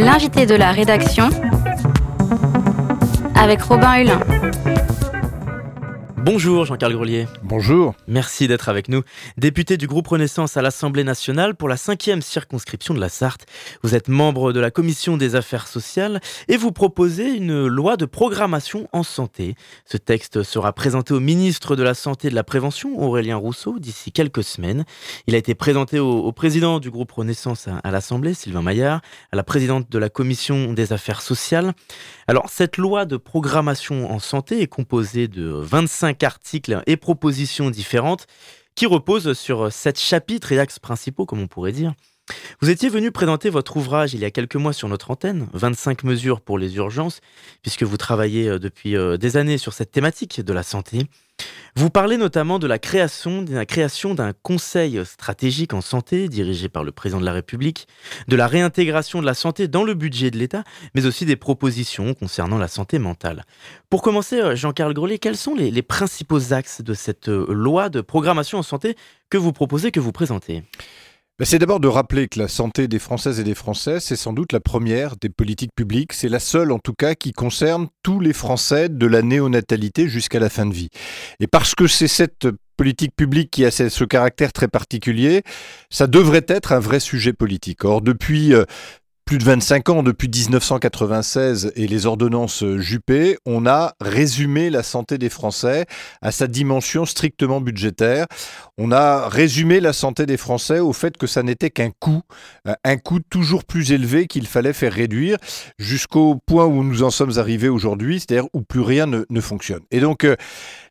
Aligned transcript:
L'invité 0.00 0.46
de 0.46 0.54
la 0.54 0.72
rédaction 0.72 1.28
avec 3.34 3.60
Robin 3.60 3.96
Hulin. 3.96 4.20
Bonjour 6.22 6.66
Jean-Carl 6.66 6.92
Grelier. 6.92 7.26
Bonjour. 7.42 7.94
Merci 8.06 8.46
d'être 8.46 8.68
avec 8.68 8.90
nous. 8.90 9.02
Député 9.38 9.78
du 9.78 9.86
groupe 9.86 10.06
Renaissance 10.06 10.58
à 10.58 10.62
l'Assemblée 10.62 11.02
nationale 11.02 11.54
pour 11.54 11.66
la 11.66 11.78
cinquième 11.78 12.20
circonscription 12.20 12.92
de 12.92 13.00
la 13.00 13.08
Sarthe. 13.08 13.46
Vous 13.82 13.94
êtes 13.94 14.08
membre 14.08 14.52
de 14.52 14.60
la 14.60 14.70
commission 14.70 15.16
des 15.16 15.34
affaires 15.34 15.66
sociales 15.66 16.20
et 16.48 16.58
vous 16.58 16.72
proposez 16.72 17.30
une 17.30 17.66
loi 17.66 17.96
de 17.96 18.04
programmation 18.04 18.86
en 18.92 19.02
santé. 19.02 19.54
Ce 19.86 19.96
texte 19.96 20.42
sera 20.42 20.74
présenté 20.74 21.14
au 21.14 21.20
ministre 21.20 21.74
de 21.74 21.82
la 21.82 21.94
Santé 21.94 22.28
et 22.28 22.30
de 22.30 22.36
la 22.36 22.44
Prévention, 22.44 23.00
Aurélien 23.00 23.36
Rousseau, 23.36 23.78
d'ici 23.78 24.12
quelques 24.12 24.44
semaines. 24.44 24.84
Il 25.26 25.34
a 25.34 25.38
été 25.38 25.54
présenté 25.54 26.00
au, 26.00 26.32
président 26.32 26.80
du 26.80 26.90
groupe 26.90 27.12
Renaissance 27.12 27.66
à, 27.66 27.78
à 27.78 27.90
l'Assemblée, 27.90 28.34
Sylvain 28.34 28.62
Maillard, 28.62 29.00
à 29.32 29.36
la 29.36 29.42
présidente 29.42 29.90
de 29.90 29.98
la 29.98 30.10
commission 30.10 30.74
des 30.74 30.92
affaires 30.92 31.22
sociales. 31.22 31.72
Alors 32.28 32.50
cette 32.50 32.76
loi 32.76 33.06
de 33.06 33.16
programmation 33.16 34.10
en 34.10 34.18
santé 34.18 34.60
est 34.60 34.66
composée 34.66 35.26
de 35.26 35.50
25 35.50 36.09
articles 36.22 36.82
et 36.86 36.96
propositions 36.96 37.70
différentes 37.70 38.26
qui 38.74 38.86
reposent 38.86 39.32
sur 39.32 39.72
sept 39.72 39.98
chapitres 39.98 40.52
et 40.52 40.58
axes 40.58 40.78
principaux, 40.78 41.26
comme 41.26 41.40
on 41.40 41.48
pourrait 41.48 41.72
dire. 41.72 41.94
Vous 42.60 42.70
étiez 42.70 42.88
venu 42.88 43.10
présenter 43.10 43.50
votre 43.50 43.76
ouvrage 43.76 44.14
il 44.14 44.20
y 44.20 44.24
a 44.24 44.30
quelques 44.30 44.56
mois 44.56 44.72
sur 44.72 44.88
notre 44.88 45.10
antenne, 45.10 45.48
25 45.52 46.04
mesures 46.04 46.40
pour 46.40 46.58
les 46.58 46.76
urgences, 46.76 47.20
puisque 47.62 47.82
vous 47.82 47.96
travaillez 47.96 48.48
euh, 48.48 48.58
depuis 48.58 48.96
euh, 48.96 49.16
des 49.16 49.36
années 49.36 49.58
sur 49.58 49.72
cette 49.72 49.90
thématique 49.90 50.40
de 50.40 50.52
la 50.52 50.62
santé. 50.62 51.06
Vous 51.76 51.88
parlez 51.88 52.16
notamment 52.16 52.58
de 52.58 52.66
la 52.66 52.78
création, 52.78 53.42
d'un 53.42 54.32
conseil 54.42 55.00
stratégique 55.04 55.72
en 55.72 55.80
santé 55.80 56.28
dirigé 56.28 56.68
par 56.68 56.84
le 56.84 56.92
président 56.92 57.20
de 57.20 57.24
la 57.24 57.32
République, 57.32 57.86
de 58.28 58.36
la 58.36 58.46
réintégration 58.46 59.20
de 59.20 59.26
la 59.26 59.34
santé 59.34 59.68
dans 59.68 59.84
le 59.84 59.94
budget 59.94 60.30
de 60.30 60.38
l'État, 60.38 60.64
mais 60.94 61.06
aussi 61.06 61.24
des 61.24 61.36
propositions 61.36 62.12
concernant 62.14 62.58
la 62.58 62.68
santé 62.68 62.98
mentale. 62.98 63.44
Pour 63.88 64.02
commencer, 64.02 64.40
euh, 64.40 64.56
Jean-Carl 64.56 64.92
Grelier, 64.92 65.18
quels 65.18 65.36
sont 65.36 65.54
les, 65.54 65.82
principaux 65.82 66.52
axes 66.52 66.82
de 66.82 66.94
cette 66.94 67.28
loi 67.28 67.88
de 67.88 68.00
programmation 68.00 68.58
en 68.58 68.62
santé 68.62 68.96
que 69.30 69.38
vous 69.38 69.52
proposez, 69.52 69.90
que 69.90 70.00
vous 70.00 70.12
présentez? 70.12 70.64
C'est 71.46 71.58
d'abord 71.58 71.80
de 71.80 71.88
rappeler 71.88 72.28
que 72.28 72.38
la 72.38 72.48
santé 72.48 72.86
des 72.86 72.98
Françaises 72.98 73.40
et 73.40 73.44
des 73.44 73.54
Français, 73.54 73.98
c'est 73.98 74.16
sans 74.16 74.34
doute 74.34 74.52
la 74.52 74.60
première 74.60 75.16
des 75.16 75.30
politiques 75.30 75.74
publiques. 75.74 76.12
C'est 76.12 76.28
la 76.28 76.38
seule, 76.38 76.70
en 76.70 76.78
tout 76.78 76.92
cas, 76.92 77.14
qui 77.14 77.32
concerne 77.32 77.88
tous 78.02 78.20
les 78.20 78.34
Français 78.34 78.90
de 78.90 79.06
la 79.06 79.22
néonatalité 79.22 80.08
jusqu'à 80.08 80.38
la 80.38 80.50
fin 80.50 80.66
de 80.66 80.74
vie. 80.74 80.90
Et 81.40 81.46
parce 81.46 81.74
que 81.74 81.86
c'est 81.86 82.08
cette 82.08 82.48
politique 82.76 83.16
publique 83.16 83.50
qui 83.50 83.64
a 83.64 83.70
ce 83.70 84.04
caractère 84.04 84.52
très 84.52 84.68
particulier, 84.68 85.42
ça 85.90 86.06
devrait 86.06 86.44
être 86.48 86.72
un 86.72 86.78
vrai 86.78 87.00
sujet 87.00 87.32
politique. 87.32 87.84
Or, 87.84 88.00
depuis 88.00 88.54
euh, 88.54 88.64
plus 89.30 89.38
de 89.38 89.44
25 89.44 89.90
ans, 89.90 90.02
depuis 90.02 90.28
1996 90.28 91.70
et 91.76 91.86
les 91.86 92.06
ordonnances 92.06 92.64
Juppé, 92.78 93.38
on 93.46 93.64
a 93.64 93.94
résumé 94.00 94.70
la 94.70 94.82
santé 94.82 95.18
des 95.18 95.28
Français 95.28 95.86
à 96.20 96.32
sa 96.32 96.48
dimension 96.48 97.04
strictement 97.04 97.60
budgétaire. 97.60 98.26
On 98.76 98.90
a 98.90 99.28
résumé 99.28 99.78
la 99.78 99.92
santé 99.92 100.26
des 100.26 100.36
Français 100.36 100.80
au 100.80 100.92
fait 100.92 101.16
que 101.16 101.28
ça 101.28 101.44
n'était 101.44 101.70
qu'un 101.70 101.92
coût, 101.96 102.22
euh, 102.66 102.74
un 102.82 102.96
coût 102.96 103.20
toujours 103.20 103.62
plus 103.62 103.92
élevé 103.92 104.26
qu'il 104.26 104.48
fallait 104.48 104.72
faire 104.72 104.92
réduire 104.92 105.36
jusqu'au 105.78 106.34
point 106.44 106.64
où 106.64 106.82
nous 106.82 107.04
en 107.04 107.10
sommes 107.10 107.38
arrivés 107.38 107.68
aujourd'hui, 107.68 108.18
c'est-à-dire 108.18 108.48
où 108.52 108.62
plus 108.62 108.80
rien 108.80 109.06
ne, 109.06 109.40
fonctionne. 109.40 109.82
Et 109.92 110.00
donc, 110.00 110.24
euh, 110.24 110.34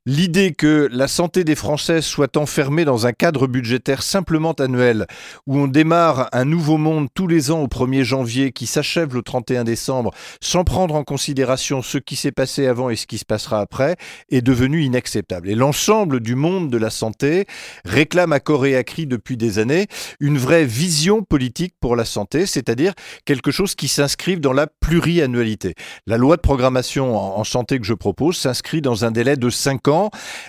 L'idée 0.05 0.53
que 0.53 0.87
la 0.93 1.09
santé 1.09 1.43
des 1.43 1.55
Français 1.55 2.01
soit 2.01 2.37
enfermée 2.37 2.85
dans 2.85 3.05
un 3.05 3.11
cadre 3.11 3.47
budgétaire 3.47 4.01
simplement 4.01 4.53
annuel, 4.53 5.05
où 5.45 5.57
on 5.57 5.67
démarre 5.67 6.29
un 6.31 6.45
nouveau 6.45 6.77
monde 6.77 7.09
tous 7.13 7.27
les 7.27 7.51
ans 7.51 7.59
au 7.59 7.67
1er 7.67 8.03
janvier 8.03 8.53
qui 8.53 8.65
s'achève 8.65 9.13
le 9.13 9.21
31 9.23 9.65
décembre, 9.65 10.11
sans 10.41 10.63
prendre 10.63 10.95
en 10.95 11.03
considération 11.03 11.81
ce 11.81 11.97
qui 11.97 12.15
s'est 12.15 12.31
passé 12.31 12.65
avant 12.65 12.89
et 12.89 12.95
ce 12.95 13.07
qui 13.07 13.17
se 13.17 13.25
passera 13.25 13.59
après, 13.59 13.97
est 14.31 14.41
devenue 14.41 14.83
inacceptable. 14.83 15.49
Et 15.49 15.55
l'ensemble 15.55 16.21
du 16.21 16.35
monde 16.35 16.69
de 16.69 16.77
la 16.77 16.91
santé 16.91 17.45
réclame 17.83 18.31
à 18.31 18.39
corps 18.39 18.65
et 18.65 18.77
à 18.77 18.85
cri 18.85 19.05
depuis 19.05 19.35
des 19.35 19.59
années 19.59 19.87
une 20.21 20.37
vraie 20.37 20.65
vision 20.65 21.23
politique 21.23 21.73
pour 21.81 21.97
la 21.97 22.05
santé, 22.05 22.45
c'est-à-dire 22.45 22.93
quelque 23.25 23.51
chose 23.51 23.75
qui 23.75 23.89
s'inscrive 23.89 24.39
dans 24.39 24.53
la 24.53 24.67
pluriannualité. 24.67 25.75
La 26.07 26.17
loi 26.17 26.37
de 26.37 26.41
programmation 26.41 27.17
en 27.17 27.43
santé 27.43 27.79
que 27.79 27.85
je 27.85 27.93
propose 27.93 28.37
s'inscrit 28.37 28.81
dans 28.81 29.03
un 29.03 29.11
délai 29.11 29.35
de 29.35 29.49
5 29.49 29.88
ans 29.88 29.88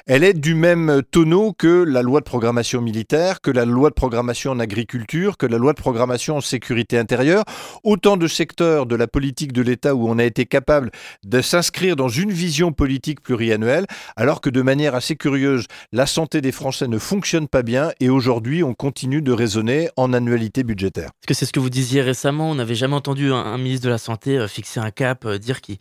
elle 0.07 0.25
est 0.25 0.35
du 0.35 0.55
même 0.55 1.03
tonneau 1.11 1.53
que 1.53 1.83
la 1.83 2.03
loi 2.03 2.21
de 2.21 2.25
programmation 2.25 2.81
militaire, 2.81 3.41
que 3.41 3.51
la 3.51 3.65
loi 3.65 3.91
de 3.91 3.95
programmation 3.95 4.53
en 4.53 4.61
agriculture, 4.61 5.37
que 5.37 5.47
la 5.47 5.59
loi 5.59 5.73
de 5.73 5.81
programmation 5.81 6.37
en 6.37 6.41
sécurité 6.41 6.99
intérieure. 6.99 7.45
Autant 7.85 8.17
de 8.17 8.27
secteurs 8.27 8.87
de 8.87 8.97
la 8.97 9.07
politique 9.07 9.53
de 9.53 9.63
l'État 9.63 9.95
où 9.95 10.09
on 10.09 10.19
a 10.19 10.25
été 10.25 10.47
capable 10.47 10.91
de 11.25 11.41
s'inscrire 11.41 11.97
dans 11.97 12.09
une 12.09 12.33
vision 12.33 12.73
politique 12.73 13.21
pluriannuelle, 13.21 13.87
alors 14.17 14.41
que 14.41 14.51
de 14.51 14.63
manière 14.63 14.95
assez 14.95 15.17
curieuse, 15.17 15.67
la 15.93 16.07
santé 16.07 16.41
des 16.41 16.53
Français 16.53 16.89
ne 16.89 16.99
fonctionne 16.99 17.49
pas 17.49 17.63
bien 17.63 17.93
et 18.01 18.09
aujourd'hui 18.09 18.63
on 18.63 18.75
continue 18.75 19.23
de 19.23 19.33
raisonner 19.33 19.89
en 19.97 20.13
annualité 20.13 20.65
budgétaire. 20.65 21.11
Est-ce 21.23 21.27
que 21.27 21.35
c'est 21.35 21.47
ce 21.47 21.53
que 21.53 21.61
vous 21.61 21.71
disiez 21.71 22.03
récemment 22.03 22.51
On 22.51 22.55
n'avait 22.57 22.75
jamais 22.75 22.97
entendu 22.97 23.33
un, 23.33 23.59
ministre 23.59 23.85
de 23.85 23.91
la 23.91 23.99
Santé 23.99 24.39
euh, 24.39 24.49
fixer 24.49 24.81
un 24.81 24.91
cap, 24.91 25.25
euh, 25.25 25.39
dire 25.39 25.61
qu'il 25.61 25.79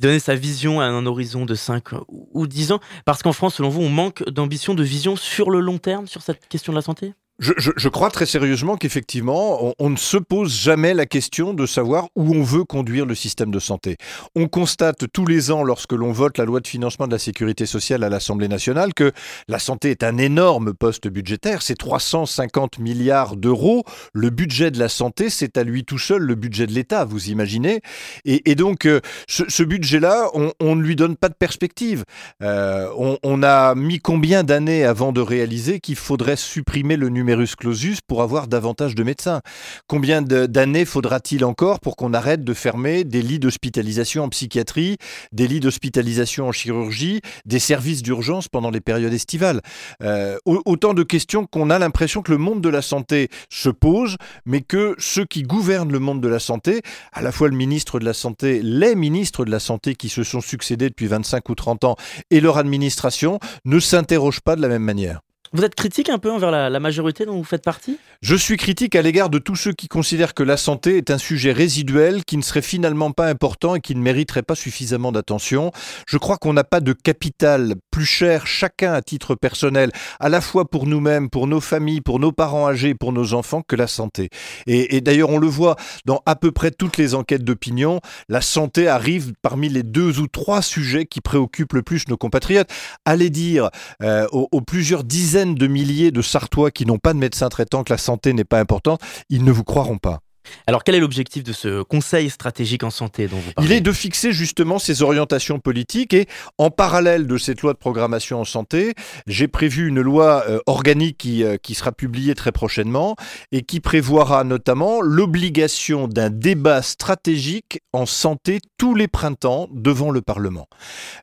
donner 0.00 0.18
sa 0.18 0.34
vision 0.34 0.80
à 0.80 0.84
un 0.84 1.06
horizon 1.06 1.46
de 1.46 1.54
5 1.54 1.84
ou 2.08 2.46
10 2.46 2.72
ans. 2.72 2.80
Parce 3.04 3.22
qu'en 3.22 3.32
France, 3.32 3.54
selon 3.56 3.68
vous, 3.68 3.82
on 3.82 3.88
manque 3.88 4.22
d'ambition, 4.28 4.74
de 4.74 4.82
vision 4.82 5.16
sur 5.16 5.50
le 5.50 5.60
long 5.60 5.78
terme 5.78 6.06
sur 6.06 6.22
cette 6.22 6.48
question 6.48 6.72
de 6.72 6.76
la 6.76 6.82
santé? 6.82 7.14
Je, 7.40 7.88
crois 7.88 8.10
très 8.10 8.26
sérieusement 8.26 8.76
qu'effectivement, 8.76 9.74
on, 9.78 9.90
ne 9.90 9.96
se 9.96 10.18
pose 10.18 10.54
jamais 10.54 10.92
la 10.92 11.06
question 11.06 11.54
de 11.54 11.64
savoir 11.64 12.08
où 12.14 12.34
on 12.34 12.42
veut 12.42 12.64
conduire 12.64 13.06
le 13.06 13.14
système 13.14 13.50
de 13.50 13.58
santé. 13.58 13.96
On 14.36 14.46
constate 14.46 15.10
tous 15.10 15.24
les 15.24 15.50
ans, 15.50 15.62
lorsque 15.62 15.92
l'on 15.92 16.12
vote 16.12 16.36
la 16.36 16.44
loi 16.44 16.60
de 16.60 16.66
financement 16.66 17.06
de 17.06 17.12
la 17.12 17.18
sécurité 17.18 17.64
sociale 17.64 18.04
à 18.04 18.10
l'Assemblée 18.10 18.48
nationale, 18.48 18.92
que 18.92 19.12
la 19.48 19.58
santé 19.58 19.90
est 19.90 20.02
un 20.02 20.18
énorme 20.18 20.74
poste 20.74 21.08
budgétaire. 21.08 21.62
C'est 21.62 21.76
350 21.76 22.78
milliards 22.78 23.36
d'euros. 23.36 23.84
Le 24.12 24.28
budget 24.28 24.70
de 24.70 24.78
la 24.78 24.90
santé, 24.90 25.30
c'est 25.30 25.56
à 25.56 25.64
lui 25.64 25.84
tout 25.84 25.98
seul 25.98 26.22
le 26.22 26.34
budget 26.34 26.66
de 26.66 26.72
l'État, 26.72 27.06
vous 27.06 27.30
imaginez. 27.30 27.80
Et, 28.26 28.54
donc, 28.54 28.84
euh, 28.84 29.00
ce, 29.26 29.62
budget-là, 29.62 30.28
on, 30.34 30.76
ne 30.76 30.82
lui 30.82 30.94
donne 30.94 31.16
pas 31.16 31.30
de 31.30 31.34
perspective. 31.34 32.04
Euh, 32.42 32.88
on, 32.98 33.18
on 33.22 33.42
a 33.42 33.74
mis 33.74 33.98
combien 33.98 34.44
d'années 34.44 34.84
avant 34.84 35.12
de 35.12 35.22
réaliser 35.22 35.80
qu'il 35.80 35.96
faudrait 35.96 36.36
supprimer 36.36 36.96
le 36.96 37.08
numéro 37.08 37.29
clausus 37.56 38.00
pour 38.06 38.22
avoir 38.22 38.48
davantage 38.48 38.94
de 38.94 39.02
médecins 39.02 39.40
Combien 39.86 40.22
d'années 40.22 40.84
faudra-t-il 40.84 41.44
encore 41.44 41.80
pour 41.80 41.96
qu'on 41.96 42.14
arrête 42.14 42.44
de 42.44 42.54
fermer 42.54 43.04
des 43.04 43.22
lits 43.22 43.38
d'hospitalisation 43.38 44.24
en 44.24 44.28
psychiatrie, 44.28 44.96
des 45.32 45.48
lits 45.48 45.60
d'hospitalisation 45.60 46.48
en 46.48 46.52
chirurgie, 46.52 47.20
des 47.44 47.58
services 47.58 48.02
d'urgence 48.02 48.48
pendant 48.48 48.70
les 48.70 48.80
périodes 48.80 49.12
estivales? 49.12 49.60
Euh, 50.02 50.36
Autant 50.44 50.94
de 50.94 51.02
questions 51.02 51.46
qu'on 51.46 51.70
a 51.70 51.78
l'impression 51.78 52.22
que 52.22 52.32
le 52.32 52.38
monde 52.38 52.60
de 52.60 52.68
la 52.68 52.82
santé 52.82 53.28
se 53.48 53.68
pose, 53.68 54.16
mais 54.44 54.60
que 54.60 54.94
ceux 54.98 55.24
qui 55.24 55.42
gouvernent 55.42 55.92
le 55.92 55.98
monde 55.98 56.20
de 56.20 56.28
la 56.28 56.38
santé, 56.38 56.82
à 57.12 57.22
la 57.22 57.32
fois 57.32 57.48
le 57.48 57.56
ministre 57.56 57.98
de 57.98 58.04
la 58.04 58.14
Santé, 58.14 58.60
les 58.62 58.94
ministres 58.94 59.44
de 59.44 59.50
la 59.50 59.60
Santé 59.60 59.94
qui 59.94 60.08
se 60.08 60.22
sont 60.22 60.40
succédés 60.40 60.88
depuis 60.88 61.06
25 61.06 61.48
ou 61.48 61.54
30 61.54 61.84
ans 61.84 61.96
et 62.30 62.40
leur 62.40 62.58
administration, 62.58 63.38
ne 63.64 63.78
s'interrogent 63.80 64.40
pas 64.40 64.56
de 64.56 64.62
la 64.62 64.68
même 64.68 64.82
manière. 64.82 65.20
Vous 65.52 65.64
êtes 65.64 65.74
critique 65.74 66.08
un 66.10 66.18
peu 66.18 66.30
envers 66.30 66.52
la, 66.52 66.78
majorité 66.78 67.26
dont 67.26 67.34
vous 67.34 67.42
faites 67.42 67.64
partie? 67.64 67.98
Je 68.22 68.36
suis 68.36 68.56
critique 68.56 68.94
à 68.94 69.02
l'égard 69.02 69.30
de 69.30 69.40
tous 69.40 69.56
ceux 69.56 69.72
qui 69.72 69.88
considèrent 69.88 70.32
que 70.32 70.44
la 70.44 70.56
santé 70.56 70.96
est 70.96 71.10
un 71.10 71.18
sujet 71.18 71.50
résiduel 71.50 72.24
qui 72.24 72.36
ne 72.36 72.42
serait 72.42 72.62
finalement 72.62 73.10
pas 73.10 73.26
important 73.26 73.74
et 73.74 73.80
qui 73.80 73.96
ne 73.96 74.00
mériterait 74.00 74.44
pas 74.44 74.54
suffisamment 74.54 75.10
d'attention. 75.10 75.72
Je 76.06 76.18
crois 76.18 76.36
qu'on 76.36 76.52
n'a 76.52 76.62
pas 76.62 76.78
de 76.78 76.92
capital 76.92 77.74
plus 77.90 78.04
cher 78.04 78.46
chacun 78.46 78.92
à 78.92 79.02
titre 79.02 79.34
personnel, 79.34 79.90
à 80.20 80.28
la 80.28 80.40
fois 80.40 80.70
pour 80.70 80.86
nous-mêmes, 80.86 81.28
pour 81.28 81.48
nos 81.48 81.60
familles, 81.60 82.00
pour 82.00 82.20
nos 82.20 82.30
parents 82.30 82.68
âgés, 82.68 82.94
pour 82.94 83.12
nos 83.12 83.34
enfants, 83.34 83.62
que 83.66 83.74
la 83.74 83.88
santé. 83.88 84.30
Et, 84.68 85.00
d'ailleurs, 85.00 85.30
on 85.30 85.38
le 85.38 85.48
voit 85.48 85.74
dans 86.04 86.22
à 86.26 86.36
peu 86.36 86.52
près 86.52 86.70
toutes 86.70 86.96
les 86.96 87.16
enquêtes 87.16 87.42
d'opinion, 87.42 88.00
la 88.28 88.40
santé 88.40 88.86
arrive 88.86 89.32
parmi 89.42 89.68
les 89.68 89.82
deux 89.82 90.20
ou 90.20 90.28
trois 90.28 90.62
sujets 90.62 91.06
qui 91.06 91.20
préoccupent 91.20 91.72
le 91.72 91.82
plus 91.82 92.06
nos 92.06 92.16
compatriotes. 92.16 92.70
Allez 93.04 93.30
dire 93.30 93.70
euh, 94.00 94.28
aux 94.30 94.60
plusieurs 94.60 95.02
dizaines 95.02 95.39
de 95.46 95.66
milliers 95.66 96.10
de 96.10 96.22
Sartois 96.22 96.70
qui 96.70 96.86
n'ont 96.86 96.98
pas 96.98 97.12
de 97.12 97.18
médecin 97.18 97.48
traitant, 97.48 97.84
que 97.84 97.92
la 97.92 97.98
santé 97.98 98.32
n'est 98.32 98.44
pas 98.44 98.60
importante, 98.60 99.00
ils 99.28 99.44
ne 99.44 99.52
vous 99.52 99.64
croiront 99.64 99.98
pas. 99.98 100.20
Alors 100.66 100.84
quel 100.84 100.94
est 100.94 101.00
l'objectif 101.00 101.42
de 101.42 101.52
ce 101.52 101.82
Conseil 101.82 102.30
stratégique 102.30 102.82
en 102.84 102.90
santé 102.90 103.26
dont 103.28 103.36
vous 103.36 103.52
parlez? 103.52 103.70
Il 103.70 103.76
est 103.76 103.80
de 103.80 103.92
fixer 103.92 104.32
justement 104.32 104.78
ces 104.78 105.02
orientations 105.02 105.58
politiques 105.58 106.14
et 106.14 106.26
en 106.58 106.70
parallèle 106.70 107.26
de 107.26 107.36
cette 107.38 107.62
loi 107.62 107.72
de 107.72 107.78
programmation 107.78 108.40
en 108.40 108.44
santé, 108.44 108.94
j'ai 109.26 109.48
prévu 109.48 109.88
une 109.88 110.00
loi 110.00 110.44
euh, 110.48 110.60
organique 110.66 111.18
qui, 111.18 111.44
euh, 111.44 111.56
qui 111.56 111.74
sera 111.74 111.92
publiée 111.92 112.34
très 112.34 112.52
prochainement 112.52 113.16
et 113.52 113.62
qui 113.62 113.80
prévoira 113.80 114.44
notamment 114.44 115.00
l'obligation 115.00 116.08
d'un 116.08 116.30
débat 116.30 116.82
stratégique 116.82 117.80
en 117.92 118.06
santé 118.06 118.60
tous 118.78 118.94
les 118.94 119.08
printemps 119.08 119.68
devant 119.72 120.10
le 120.10 120.22
Parlement. 120.22 120.68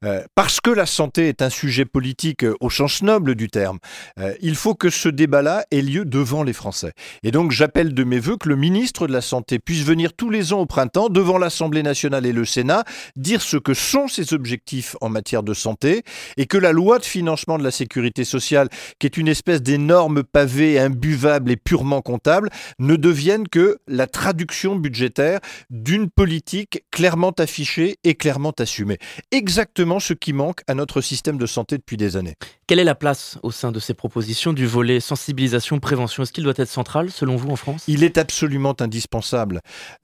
Euh, 0.04 0.24
parce 0.36 0.60
que 0.62 0.70
la 0.70 0.86
santé 0.86 1.28
est 1.28 1.42
un 1.42 1.50
sujet 1.50 1.86
politique 1.86 2.46
au 2.60 2.70
sens 2.70 3.02
noble 3.02 3.36
du 3.36 3.50
terme, 3.50 3.80
il 4.42 4.56
faut 4.56 4.76
que 4.76 4.90
ce 4.90 5.10
débat-là 5.10 5.66
ait 5.72 5.82
lieu 5.82 6.06
devant 6.06 6.44
les 6.44 6.54
Français. 6.54 6.94
Et 7.24 7.32
donc 7.32 7.52
j'appelle 7.52 7.94
de 7.94 8.04
mes 8.04 8.20
voeux 8.20 8.38
que 8.38 8.50
le 8.50 8.56
ministre 8.56 9.08
de 9.08 9.14
la 9.14 9.17
la 9.18 9.22
santé 9.22 9.58
puisse 9.58 9.84
venir 9.84 10.14
tous 10.14 10.30
les 10.30 10.54
ans 10.54 10.60
au 10.60 10.68
printemps 10.68 11.10
devant 11.10 11.40
l'Assemblée 11.40 11.82
nationale 11.82 12.28
et 12.28 12.34
le 12.34 12.46
Sénat, 12.46 12.84
dire 13.16 13.42
ce 13.42 13.58
que 13.58 13.74
sont 13.74 14.08
ses 14.08 14.36
objectifs 14.36 14.96
en 15.02 15.10
matière 15.10 15.42
de 15.42 15.56
santé 15.56 16.04
et 16.38 16.46
que 16.46 16.60
la 16.60 16.72
loi 16.72 17.00
de 17.00 17.06
financement 17.06 17.58
de 17.58 17.64
la 17.64 17.72
sécurité 17.72 18.26
sociale, 18.26 18.70
qui 19.00 19.08
est 19.08 19.18
une 19.18 19.28
espèce 19.28 19.64
d'énorme 19.64 20.22
pavé 20.22 20.78
imbuvable 20.78 21.50
et 21.50 21.58
purement 21.58 22.04
comptable, 22.04 22.52
ne 22.78 22.96
devienne 22.96 23.48
que 23.48 23.80
la 23.88 24.06
traduction 24.06 24.76
budgétaire 24.76 25.40
d'une 25.72 26.12
politique 26.12 26.84
clairement 26.92 27.34
affichée 27.40 27.98
et 28.04 28.14
clairement 28.14 28.54
assumée. 28.60 29.00
Exactement 29.32 30.00
ce 30.00 30.14
qui 30.14 30.32
manque 30.32 30.62
à 30.68 30.76
notre 30.76 31.02
système 31.02 31.40
de 31.40 31.48
santé 31.48 31.80
depuis 31.80 31.98
des 31.98 32.18
années. 32.18 32.36
Quelle 32.68 32.78
est 32.78 32.84
la 32.84 32.94
place 32.94 33.40
au 33.42 33.50
sein 33.50 33.72
de 33.72 33.80
ces 33.80 33.96
propositions 33.96 34.54
du 34.54 34.68
volet 34.68 35.00
sensibilisation, 35.00 35.80
prévention 35.80 36.22
Est-ce 36.22 36.34
qu'il 36.34 36.44
doit 36.44 36.54
être 36.58 36.70
central 36.70 37.10
selon 37.10 37.36
vous 37.36 37.50
en 37.50 37.56
France? 37.56 37.84
Il 37.88 38.04
est 38.04 38.20
absolument 38.20 38.76
indispensable. 38.80 38.97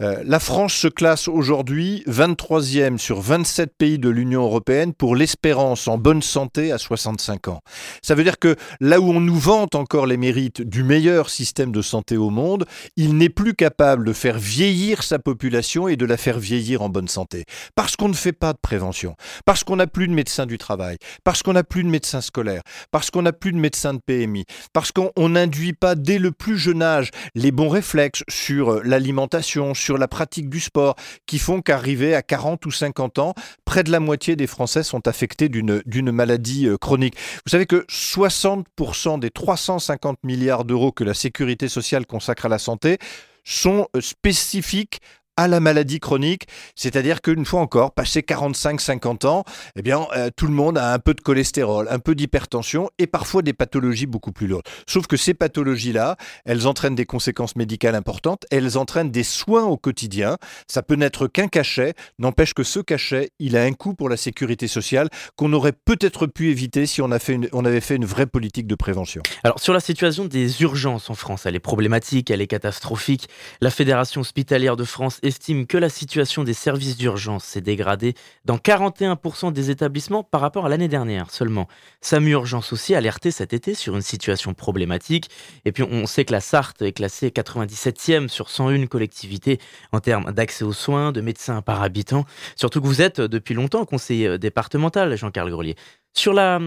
Euh, 0.01 0.24
la 0.25 0.40
France 0.40 0.74
se 0.74 0.88
classe 0.88 1.28
aujourd'hui 1.28 2.04
23e 2.07 2.98
sur 2.98 3.22
27 3.22 3.72
pays 3.78 4.00
de 4.00 4.10
l'Union 4.10 4.44
européenne 4.44 4.94
pour 4.94 5.16
l'espérance 5.16 5.88
en 5.88 5.98
bonne 5.98 6.22
santé 6.22 6.72
à 6.72 6.78
65 6.78 7.48
ans. 7.48 7.62
Ça 8.01 8.16
veut 8.16 8.24
dire 8.24 8.40
que 8.40 8.56
là 8.80 9.00
où 9.00 9.10
on 9.12 9.19
nous 9.19 9.38
vante 9.38 9.75
encore 9.75 10.06
les 10.06 10.18
mérites 10.18 10.62
du 10.62 10.84
meilleur 10.84 11.30
système 11.30 11.72
de 11.72 11.81
santé 11.81 12.18
au 12.18 12.30
monde, 12.30 12.66
il 12.95 13.18
n'est 13.18 13.30
plus 13.30 13.54
capable 13.54 14.06
de 14.06 14.13
faire 14.13 14.38
vieillir 14.38 15.04
sa 15.04 15.19
population 15.19 15.88
et 15.88 15.95
de 15.95 16.06
la 16.06 16.18
faire 16.18 16.40
vieillir 16.40 16.81
en 16.81 16.90
bonne 16.90 17.07
santé. 17.07 17.45
Parce 17.75 17.95
qu'on 17.95 18.10
ne 18.10 18.13
fait 18.13 18.34
pas 18.34 18.54
de 18.54 18.60
prévention, 18.62 19.16
parce 19.45 19.63
qu'on 19.63 19.75
n'a 19.75 19.88
plus 19.88 20.07
de 20.07 20.13
médecins 20.13 20.45
du 20.45 20.57
travail, 20.57 20.98
parce 21.24 21.44
qu'on 21.44 21.54
n'a 21.54 21.63
plus 21.63 21.84
de 21.84 21.90
médecins 21.90 22.22
scolaires 22.22 22.63
parce 22.92 23.12
qu'on 23.12 23.22
n'a 23.24 23.34
plus 23.34 23.51
de 23.51 23.57
médecins 23.57 23.94
de 23.94 24.00
PMI, 24.06 24.45
parce 24.74 24.92
qu'on 24.92 25.30
n'induit 25.30 25.74
pas 25.74 25.95
dès 25.95 26.19
le 26.19 26.31
plus 26.31 26.57
jeune 26.57 26.81
âge 26.81 27.10
les 27.36 27.51
bons 27.51 27.69
réflexes 27.69 28.24
sur 28.30 28.74
euh, 28.74 28.81
l'alimentation, 28.83 29.74
sur 29.74 29.97
la 29.97 30.07
pratique 30.07 30.50
du 30.50 30.59
sport, 30.59 30.95
qui 31.25 31.39
font 31.39 31.62
qu'arriver 31.62 32.15
à 32.15 32.21
40 32.21 32.65
ou 32.65 32.71
50 32.71 33.19
ans, 33.19 33.33
près 33.65 33.83
de 33.83 33.91
la 33.91 34.00
moitié 34.00 34.35
des 34.35 34.47
Français 34.47 34.83
sont 34.83 35.07
affectés 35.07 35.50
d'une 35.50 36.12
maladie 36.12 36.68
euh, 36.68 36.77
chronique. 36.77 37.15
Vous 37.45 37.50
savez 37.50 37.65
que 37.65 37.85
60% 37.89 39.19
des 39.19 39.30
350 39.30 40.19
milliards 40.24 40.65
d'euros 40.65 40.91
que 40.91 41.03
la 41.03 41.13
sécurité 41.13 41.68
sociale 41.68 42.06
consacre 42.06 42.45
à 42.45 42.50
la 42.50 42.59
santé 42.59 42.97
sont 43.44 43.88
euh, 43.95 44.01
spécifiques 44.01 45.00
à 45.38 45.47
la 45.47 45.59
maladie 45.59 46.00
chronique, 46.00 46.47
c'est-à-dire 46.75 47.21
qu'une 47.21 47.45
fois 47.45 47.62
encore, 47.62 47.94
passé 47.94 48.21
45-50 48.21 49.25
ans, 49.25 49.44
eh 49.75 49.81
bien, 49.81 50.06
euh, 50.15 50.30
tout 50.35 50.47
le 50.47 50.53
monde 50.53 50.77
a 50.77 50.94
un 50.94 51.00
peu 51.00 51.13
de 51.13 51.21
cholestérol, 51.21 51.88
un 51.89 52.00
peu 52.00 52.15
d'hypertension 52.15 52.89
et 53.00 53.07
parfois 53.07 53.41
des 53.41 53.53
pathologies 53.53 54.06
beaucoup 54.06 54.31
plus 54.31 54.47
lourdes. 54.47 54.65
Sauf 54.88 55.07
que 55.07 55.18
ces 55.18 55.33
pathologies-là, 55.33 56.18
elles 56.45 56.68
entraînent 56.68 56.95
des 56.95 57.06
conséquences 57.06 57.56
médicales 57.56 57.95
importantes, 57.95 58.45
elles 58.51 58.77
entraînent 58.77 59.12
des 59.12 59.24
soins 59.24 59.65
au 59.65 59.77
quotidien. 59.77 60.38
Ça 60.68 60.83
peut 60.83 60.95
n'être 60.95 61.27
qu'un 61.27 61.47
cachet, 61.47 61.94
n'empêche 62.19 62.53
que 62.53 62.63
ce 62.63 62.80
cachet, 62.80 63.31
il 63.39 63.57
a 63.57 63.63
un 63.63 63.74
coût 63.74 63.94
pour 63.94 64.09
la 64.09 64.18
sécurité 64.18 64.68
sociale 64.68 65.09
qu'on 65.35 65.51
aurait 65.53 65.74
peut-être 65.74 66.27
pu 66.27 66.50
éviter 66.50 66.85
si 66.85 67.01
on, 67.01 67.12
avait 67.12 67.81
fait 67.81 67.95
une 67.95 68.06
vraie 68.06 68.27
politique 68.27 68.68
de 68.68 68.75
prévention. 68.75 69.24
Alors, 69.44 69.59
sur 69.59 69.74
la 69.74 69.80
situation 69.80 70.25
des 70.25 70.62
urgences 70.62 71.09
en 71.09 71.15
France, 71.15 71.45
elle 71.45 71.56
est 71.56 71.59
problématique, 71.59 72.30
elle 72.30 72.41
est 72.41 72.47
catastrophique. 72.47 73.27
La 73.62 73.69
Fédération 73.69 74.21
hospitalière 74.21 74.75
de 74.75 74.83
France 74.83 75.19
estime 75.23 75.65
que 75.65 75.77
la 75.77 75.89
situation 75.89 76.43
des 76.43 76.53
services 76.53 76.97
d'urgence 76.97 77.43
s'est 77.45 77.61
dégradée 77.61 78.13
dans 78.45 78.57
41% 78.57 79.51
des 79.51 79.71
établissements 79.71 80.23
par 80.23 80.41
rapport 80.41 80.65
à 80.65 80.69
l'année 80.69 80.87
dernière 80.87 81.31
seulement. 81.31 81.67
SAMU 82.01 82.31
Urgence 82.31 82.73
aussi 82.73 82.93
a 82.93 82.99
alerté 82.99 83.31
cet 83.31 83.53
été 83.53 83.73
sur 83.73 83.95
une 83.95 84.01
situation 84.01 84.53
problématique. 84.53 85.29
Et 85.65 85.71
puis 85.71 85.83
on 85.83 86.05
sait 86.05 86.25
que 86.25 86.33
la 86.33 86.41
Sarthe 86.41 86.81
est 86.81 86.91
classée 86.91 87.29
97e 87.29 88.27
sur 88.27 88.49
101 88.49 88.87
collectivités 88.87 89.59
en 89.91 89.99
termes 89.99 90.31
d'accès 90.31 90.63
aux 90.63 90.73
soins, 90.73 91.11
de 91.11 91.21
médecins 91.21 91.61
par 91.61 91.81
habitant. 91.81 92.25
Surtout 92.55 92.81
que 92.81 92.87
vous 92.87 93.01
êtes 93.01 93.21
depuis 93.21 93.53
longtemps 93.53 93.85
conseiller 93.85 94.37
départemental, 94.37 95.15
Jean-Carl 95.15 95.49
Grelier. 95.49 95.75
Sur 96.15 96.33
la, 96.33 96.60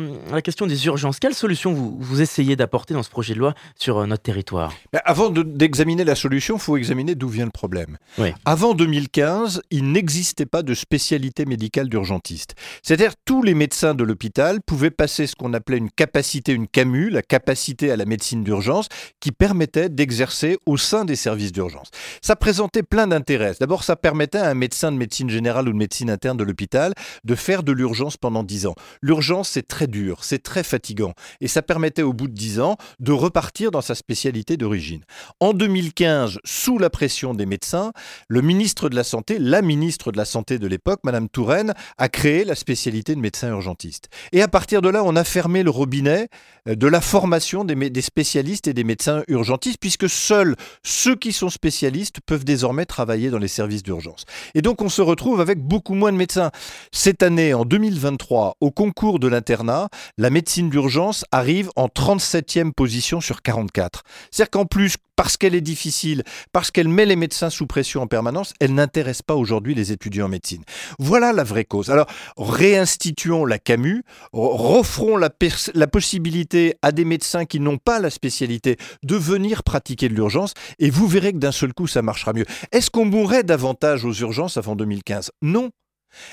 question 0.43 0.67
des 0.67 0.87
urgences, 0.87 1.21
quelle 1.21 1.35
solution 1.35 1.73
vous, 1.73 1.97
vous 2.01 2.21
essayez 2.21 2.57
d'apporter 2.57 2.95
dans 2.95 3.05
ce 3.05 3.11
projet 3.11 3.33
de 3.33 3.39
loi 3.39 3.55
sur 3.79 3.99
euh, 3.99 4.07
notre 4.07 4.25
territoire? 4.25 4.75
Avant 5.05 5.31
d'examiner 5.31 6.03
la 6.03 6.17
solution, 6.17 6.57
il 6.57 6.61
faut 6.61 6.77
examiner 6.77 7.15
d'où 7.15 7.29
vient 7.29 7.45
le 7.45 7.53
problème. 7.53 7.97
Avant 8.45 8.75
2015, 8.75 9.63
il 9.71 9.93
n'existait 9.93 10.47
pas 10.47 10.65
de 10.65 10.75
spécialité 10.75 11.45
médicale 11.45 11.89
d'urgentiste. 11.89 12.57
C'est-à-dire 12.83 13.13
tous 13.25 13.41
les 13.41 13.55
médecins 13.55 13.95
de 13.95 14.03
l'hôpital 14.03 14.61
pouvaient 14.61 14.91
passer 14.91 15.29
ce 15.29 15.37
qu'on 15.37 15.55
appelait 15.55 15.79
une 15.79 15.93
capacité, 15.93 16.53
une 16.53 16.67
CAMU, 16.67 17.11
la 17.11 17.23
capacité 17.23 17.93
à 17.93 17.97
la 17.97 18.05
médecine 18.05 18.43
d'urgence, 18.43 18.89
qui 19.21 19.31
permettait 19.31 19.89
d'exercer 19.89 20.59
au 20.67 20.77
sein 20.77 21.05
des 21.05 21.17
services 21.17 21.53
d'urgence. 21.53 21.91
Ça 22.21 22.35
présentait 22.35 22.83
plein 22.83 23.07
d'intérêts. 23.07 23.55
D'abord, 23.61 23.85
ça 23.85 23.95
permettait 23.95 24.39
à 24.39 24.51
un 24.51 24.55
médecin 24.55 24.91
de 24.91 24.97
médecine 24.97 25.31
générale 25.31 25.69
ou 25.69 25.73
de 25.73 25.79
médecine 25.79 26.11
interne 26.11 26.37
de 26.37 26.45
l'hôpital 26.45 26.95
de 27.23 27.35
faire 27.37 27.63
de 27.63 27.71
l'urgence 27.71 28.17
pendant 28.17 28.43
10 28.43 28.67
ans. 28.67 28.75
L'urgence 29.03 29.36
c'est 29.45 29.67
très 29.67 29.87
dur, 29.87 30.19
c'est 30.23 30.43
très 30.43 30.63
fatigant. 30.63 31.15
Et 31.41 31.49
ça 31.49 31.63
permettait 31.63 32.03
au 32.03 32.13
bout 32.13 32.29
de 32.29 32.35
10 32.35 32.61
ans 32.61 32.77
de 33.01 33.13
repartir 33.13 33.71
dans 33.71 33.81
sa 33.81 33.95
spécialité 33.95 34.57
d'origine. 34.57 35.05
En 35.41 35.53
2015, 35.53 36.39
sous 36.45 36.79
la 36.79 36.91
pression 36.91 37.35
des 37.35 37.47
médecins, 37.47 37.93
le 38.29 38.43
ministre 38.43 38.89
de 38.89 38.97
la 38.97 39.05
Santé, 39.05 39.39
la 39.39 39.63
ministre 39.63 40.13
de 40.13 40.17
la 40.17 40.25
Santé 40.25 40.59
de 40.59 40.67
l'époque, 40.67 41.01
Madame 41.05 41.29
Touraine, 41.29 41.75
a 41.99 42.09
créé 42.09 42.45
la 42.45 42.55
spécialité 42.55 43.15
de 43.15 43.21
médecin 43.21 43.49
urgentiste. 43.49 44.09
Et 44.33 44.43
à 44.43 44.49
partir 44.49 44.83
de 44.83 44.89
là, 44.89 45.03
on 45.05 45.17
a 45.17 45.25
fermé 45.25 45.63
le 45.63 45.71
robinet 45.71 46.29
euh, 46.69 46.75
de 46.75 46.87
la 46.87 47.01
formation 47.01 47.65
des, 47.65 47.75
des 47.91 48.03
spécialistes 48.03 48.69
et 48.69 48.75
des 48.75 48.85
médecins 48.85 49.23
urgentistes, 49.29 49.79
puisque 49.81 50.09
seuls 50.09 50.57
ceux 50.83 51.17
qui 51.17 51.33
sont 51.33 51.51
spécialistes 51.51 52.21
peuvent 52.25 52.45
désormais 52.45 52.87
travailler 52.87 53.31
dans 53.31 53.39
les 53.39 53.49
services 53.49 53.83
d'urgence. 53.83 54.25
Et 54.55 54.63
donc 54.63 54.83
on 54.83 54.89
se 54.89 55.03
retrouve 55.03 55.41
avec 55.41 55.59
beaucoup 55.61 55.95
moins 55.95 56.13
de 56.13 56.17
médecins. 56.17 56.51
Cette 56.93 57.23
année, 57.23 57.55
en 57.55 57.65
2023, 57.65 58.57
au 58.61 58.71
concours 58.71 59.19
de 59.19 59.26
de 59.27 59.31
l'internat, 59.31 59.89
la 60.19 60.31
médecine 60.31 60.71
d'urgence 60.71 61.25
arrive 61.33 61.71
en 61.77 61.87
37e 61.87 62.73
position 62.73 63.21
sur 63.21 63.43
44. 63.43 64.03
C'est-à-dire 64.31 64.51
qu'en 64.51 64.67
plus, 64.67 64.97
parce 65.17 65.37
qu'elle 65.37 65.55
est 65.55 65.61
difficile, 65.61 66.23
parce 66.53 66.71
qu'elle 66.71 66.89
met 66.89 67.07
les 67.07 67.17
médecins 67.17 67.51
sous 67.51 67.67
pression 67.67 68.03
en 68.03 68.07
permanence, 68.07 68.53
elle 68.61 68.75
n'intéresse 68.75 69.23
pas 69.23 69.35
aujourd'hui 69.35 69.75
les 69.75 69.91
étudiants 69.91 70.27
en 70.27 70.29
médecine. 70.29 70.63
Voilà 70.99 71.33
la 71.33 71.43
vraie 71.43 71.65
cause. 71.65 71.91
Alors, 71.91 72.07
réinstituons 72.37 73.45
la 73.45 73.59
CAMU, 73.59 74.05
refrons 74.33 75.17
la, 75.17 75.31
la 75.75 75.87
possibilité 75.87 76.75
à 76.83 76.93
des 76.93 77.05
médecins 77.05 77.47
qui 77.47 77.61
n'ont 77.61 77.79
pas 77.79 77.99
la 77.99 78.11
spécialité 78.11 78.77
de 79.03 79.17
venir 79.17 79.65
pratiquer 79.65 80.09
de 80.09 80.15
l'urgence, 80.15 80.55
et 80.79 80.91
vous 80.91 81.09
verrez 81.09 81.33
que 81.33 81.39
d'un 81.39 81.53
seul 81.53 81.73
coup, 81.73 81.87
ça 81.87 82.03
marchera 82.03 82.33
mieux. 82.33 82.47
Est-ce 82.71 82.91
qu'on 82.91 83.07
mourrait 83.07 83.43
davantage 83.43 84.05
aux 84.05 84.13
urgences 84.13 84.59
avant 84.59 84.77
2015 84.77 85.31
Non. 85.43 85.71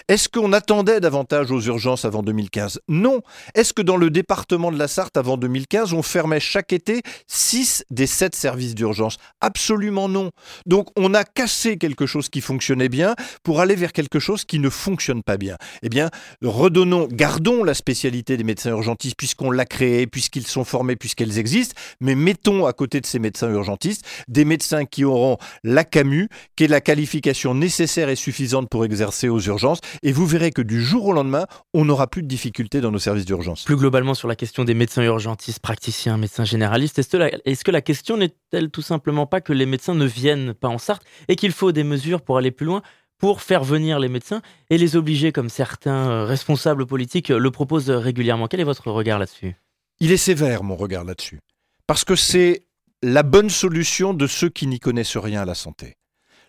Est-ce 0.07 0.29
qu'on 0.29 0.53
attendait 0.53 0.99
davantage 0.99 1.51
aux 1.51 1.61
urgences 1.61 2.05
avant 2.05 2.23
2015 2.23 2.81
Non. 2.87 3.21
Est-ce 3.55 3.73
que 3.73 3.81
dans 3.81 3.97
le 3.97 4.09
département 4.09 4.71
de 4.71 4.77
la 4.77 4.87
Sarthe 4.87 5.17
avant 5.17 5.37
2015, 5.37 5.93
on 5.93 6.03
fermait 6.03 6.39
chaque 6.39 6.73
été 6.73 7.01
6 7.27 7.85
des 7.89 8.07
7 8.07 8.35
services 8.35 8.75
d'urgence? 8.75 9.17
Absolument 9.41 10.09
non. 10.09 10.31
Donc 10.65 10.87
on 10.97 11.13
a 11.13 11.23
cassé 11.23 11.77
quelque 11.77 12.05
chose 12.05 12.29
qui 12.29 12.41
fonctionnait 12.41 12.89
bien 12.89 13.15
pour 13.43 13.59
aller 13.59 13.75
vers 13.75 13.93
quelque 13.93 14.19
chose 14.19 14.45
qui 14.45 14.59
ne 14.59 14.69
fonctionne 14.69 15.23
pas 15.23 15.37
bien. 15.37 15.57
Eh 15.81 15.89
bien, 15.89 16.09
redonnons, 16.41 17.07
gardons 17.11 17.63
la 17.63 17.73
spécialité 17.73 18.37
des 18.37 18.43
médecins 18.43 18.71
urgentistes 18.71 19.15
puisqu'on 19.17 19.51
l'a 19.51 19.65
créée, 19.65 20.07
puisqu'ils 20.07 20.47
sont 20.47 20.63
formés, 20.63 20.95
puisqu'elles 20.95 21.37
existent, 21.39 21.75
mais 21.99 22.15
mettons 22.15 22.65
à 22.65 22.73
côté 22.73 23.01
de 23.01 23.05
ces 23.05 23.19
médecins 23.19 23.49
urgentistes 23.49 24.05
des 24.27 24.45
médecins 24.45 24.85
qui 24.85 25.03
auront 25.03 25.37
la 25.63 25.83
CAMU, 25.83 26.29
qui 26.55 26.65
est 26.65 26.67
la 26.67 26.81
qualification 26.81 27.53
nécessaire 27.55 28.09
et 28.09 28.15
suffisante 28.15 28.69
pour 28.69 28.85
exercer 28.85 29.29
aux 29.29 29.39
urgences 29.39 29.72
et 30.01 30.11
vous 30.11 30.25
verrez 30.25 30.51
que 30.51 30.61
du 30.61 30.81
jour 30.83 31.05
au 31.05 31.13
lendemain, 31.13 31.45
on 31.73 31.85
n'aura 31.85 32.07
plus 32.07 32.23
de 32.23 32.27
difficultés 32.27 32.81
dans 32.81 32.91
nos 32.91 32.99
services 32.99 33.25
d'urgence. 33.25 33.63
Plus 33.63 33.75
globalement 33.75 34.13
sur 34.13 34.27
la 34.27 34.35
question 34.35 34.63
des 34.63 34.73
médecins 34.73 35.03
urgentistes, 35.03 35.59
praticiens, 35.59 36.17
médecins 36.17 36.45
généralistes, 36.45 36.99
est-ce 36.99 37.63
que 37.63 37.71
la 37.71 37.81
question 37.81 38.17
n'est-elle 38.17 38.69
tout 38.69 38.81
simplement 38.81 39.25
pas 39.25 39.41
que 39.41 39.53
les 39.53 39.65
médecins 39.65 39.95
ne 39.95 40.05
viennent 40.05 40.53
pas 40.53 40.67
en 40.67 40.77
Sarthe 40.77 41.03
et 41.27 41.35
qu'il 41.35 41.51
faut 41.51 41.71
des 41.71 41.83
mesures 41.83 42.21
pour 42.21 42.37
aller 42.37 42.51
plus 42.51 42.65
loin 42.65 42.81
pour 43.17 43.41
faire 43.41 43.63
venir 43.63 43.99
les 43.99 44.09
médecins 44.09 44.41
et 44.69 44.77
les 44.77 44.97
obliger, 44.97 45.31
comme 45.31 45.47
certains 45.47 46.09
euh, 46.09 46.25
responsables 46.25 46.85
politiques 46.85 47.29
le 47.29 47.51
proposent 47.51 47.89
régulièrement? 47.89 48.47
Quel 48.47 48.59
est 48.59 48.65
votre 48.65 48.91
regard 48.91 49.17
là-dessus? 49.17 49.55
Il 49.99 50.11
est 50.11 50.17
sévère, 50.17 50.63
mon 50.63 50.75
regard 50.75 51.05
là-dessus. 51.05 51.39
Parce 51.87 52.03
que 52.03 52.15
c'est 52.15 52.65
la 53.01 53.23
bonne 53.23 53.49
solution 53.49 54.13
de 54.13 54.27
ceux 54.27 54.49
qui 54.49 54.67
n'y 54.67 54.79
connaissent 54.79 55.17
rien 55.17 55.41
à 55.41 55.45
la 55.45 55.55
santé. 55.55 55.95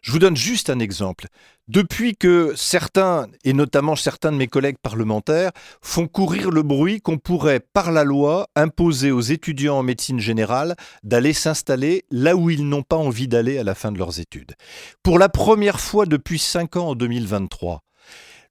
Je 0.04 0.12
vous 0.12 0.18
donne 0.18 0.36
juste 0.36 0.68
un 0.68 0.80
exemple. 0.80 1.28
Depuis 1.66 2.14
que 2.14 2.52
certains, 2.56 3.26
et 3.42 3.54
notamment 3.54 3.96
certains 3.96 4.32
de 4.32 4.36
mes 4.36 4.48
collègues 4.48 4.76
parlementaires, 4.76 5.50
font 5.80 6.08
courir 6.08 6.50
le 6.50 6.62
bruit 6.62 7.00
qu'on 7.00 7.16
pourrait, 7.16 7.60
par 7.60 7.90
la 7.90 8.04
loi, 8.04 8.48
imposer 8.54 9.10
aux 9.10 9.22
étudiants 9.22 9.78
en 9.78 9.82
médecine 9.82 10.20
générale 10.20 10.76
d'aller 11.04 11.32
s'installer 11.32 12.04
là 12.10 12.36
où 12.36 12.50
ils 12.50 12.68
n'ont 12.68 12.82
pas 12.82 12.98
envie 12.98 13.28
d'aller 13.28 13.56
à 13.56 13.64
la 13.64 13.74
fin 13.74 13.92
de 13.92 13.98
leurs 13.98 14.20
études. 14.20 14.52
Pour 15.02 15.18
la 15.18 15.30
première 15.30 15.80
fois 15.80 16.04
depuis 16.04 16.38
cinq 16.38 16.76
ans 16.76 16.88
en 16.88 16.94
2023, 16.94 17.80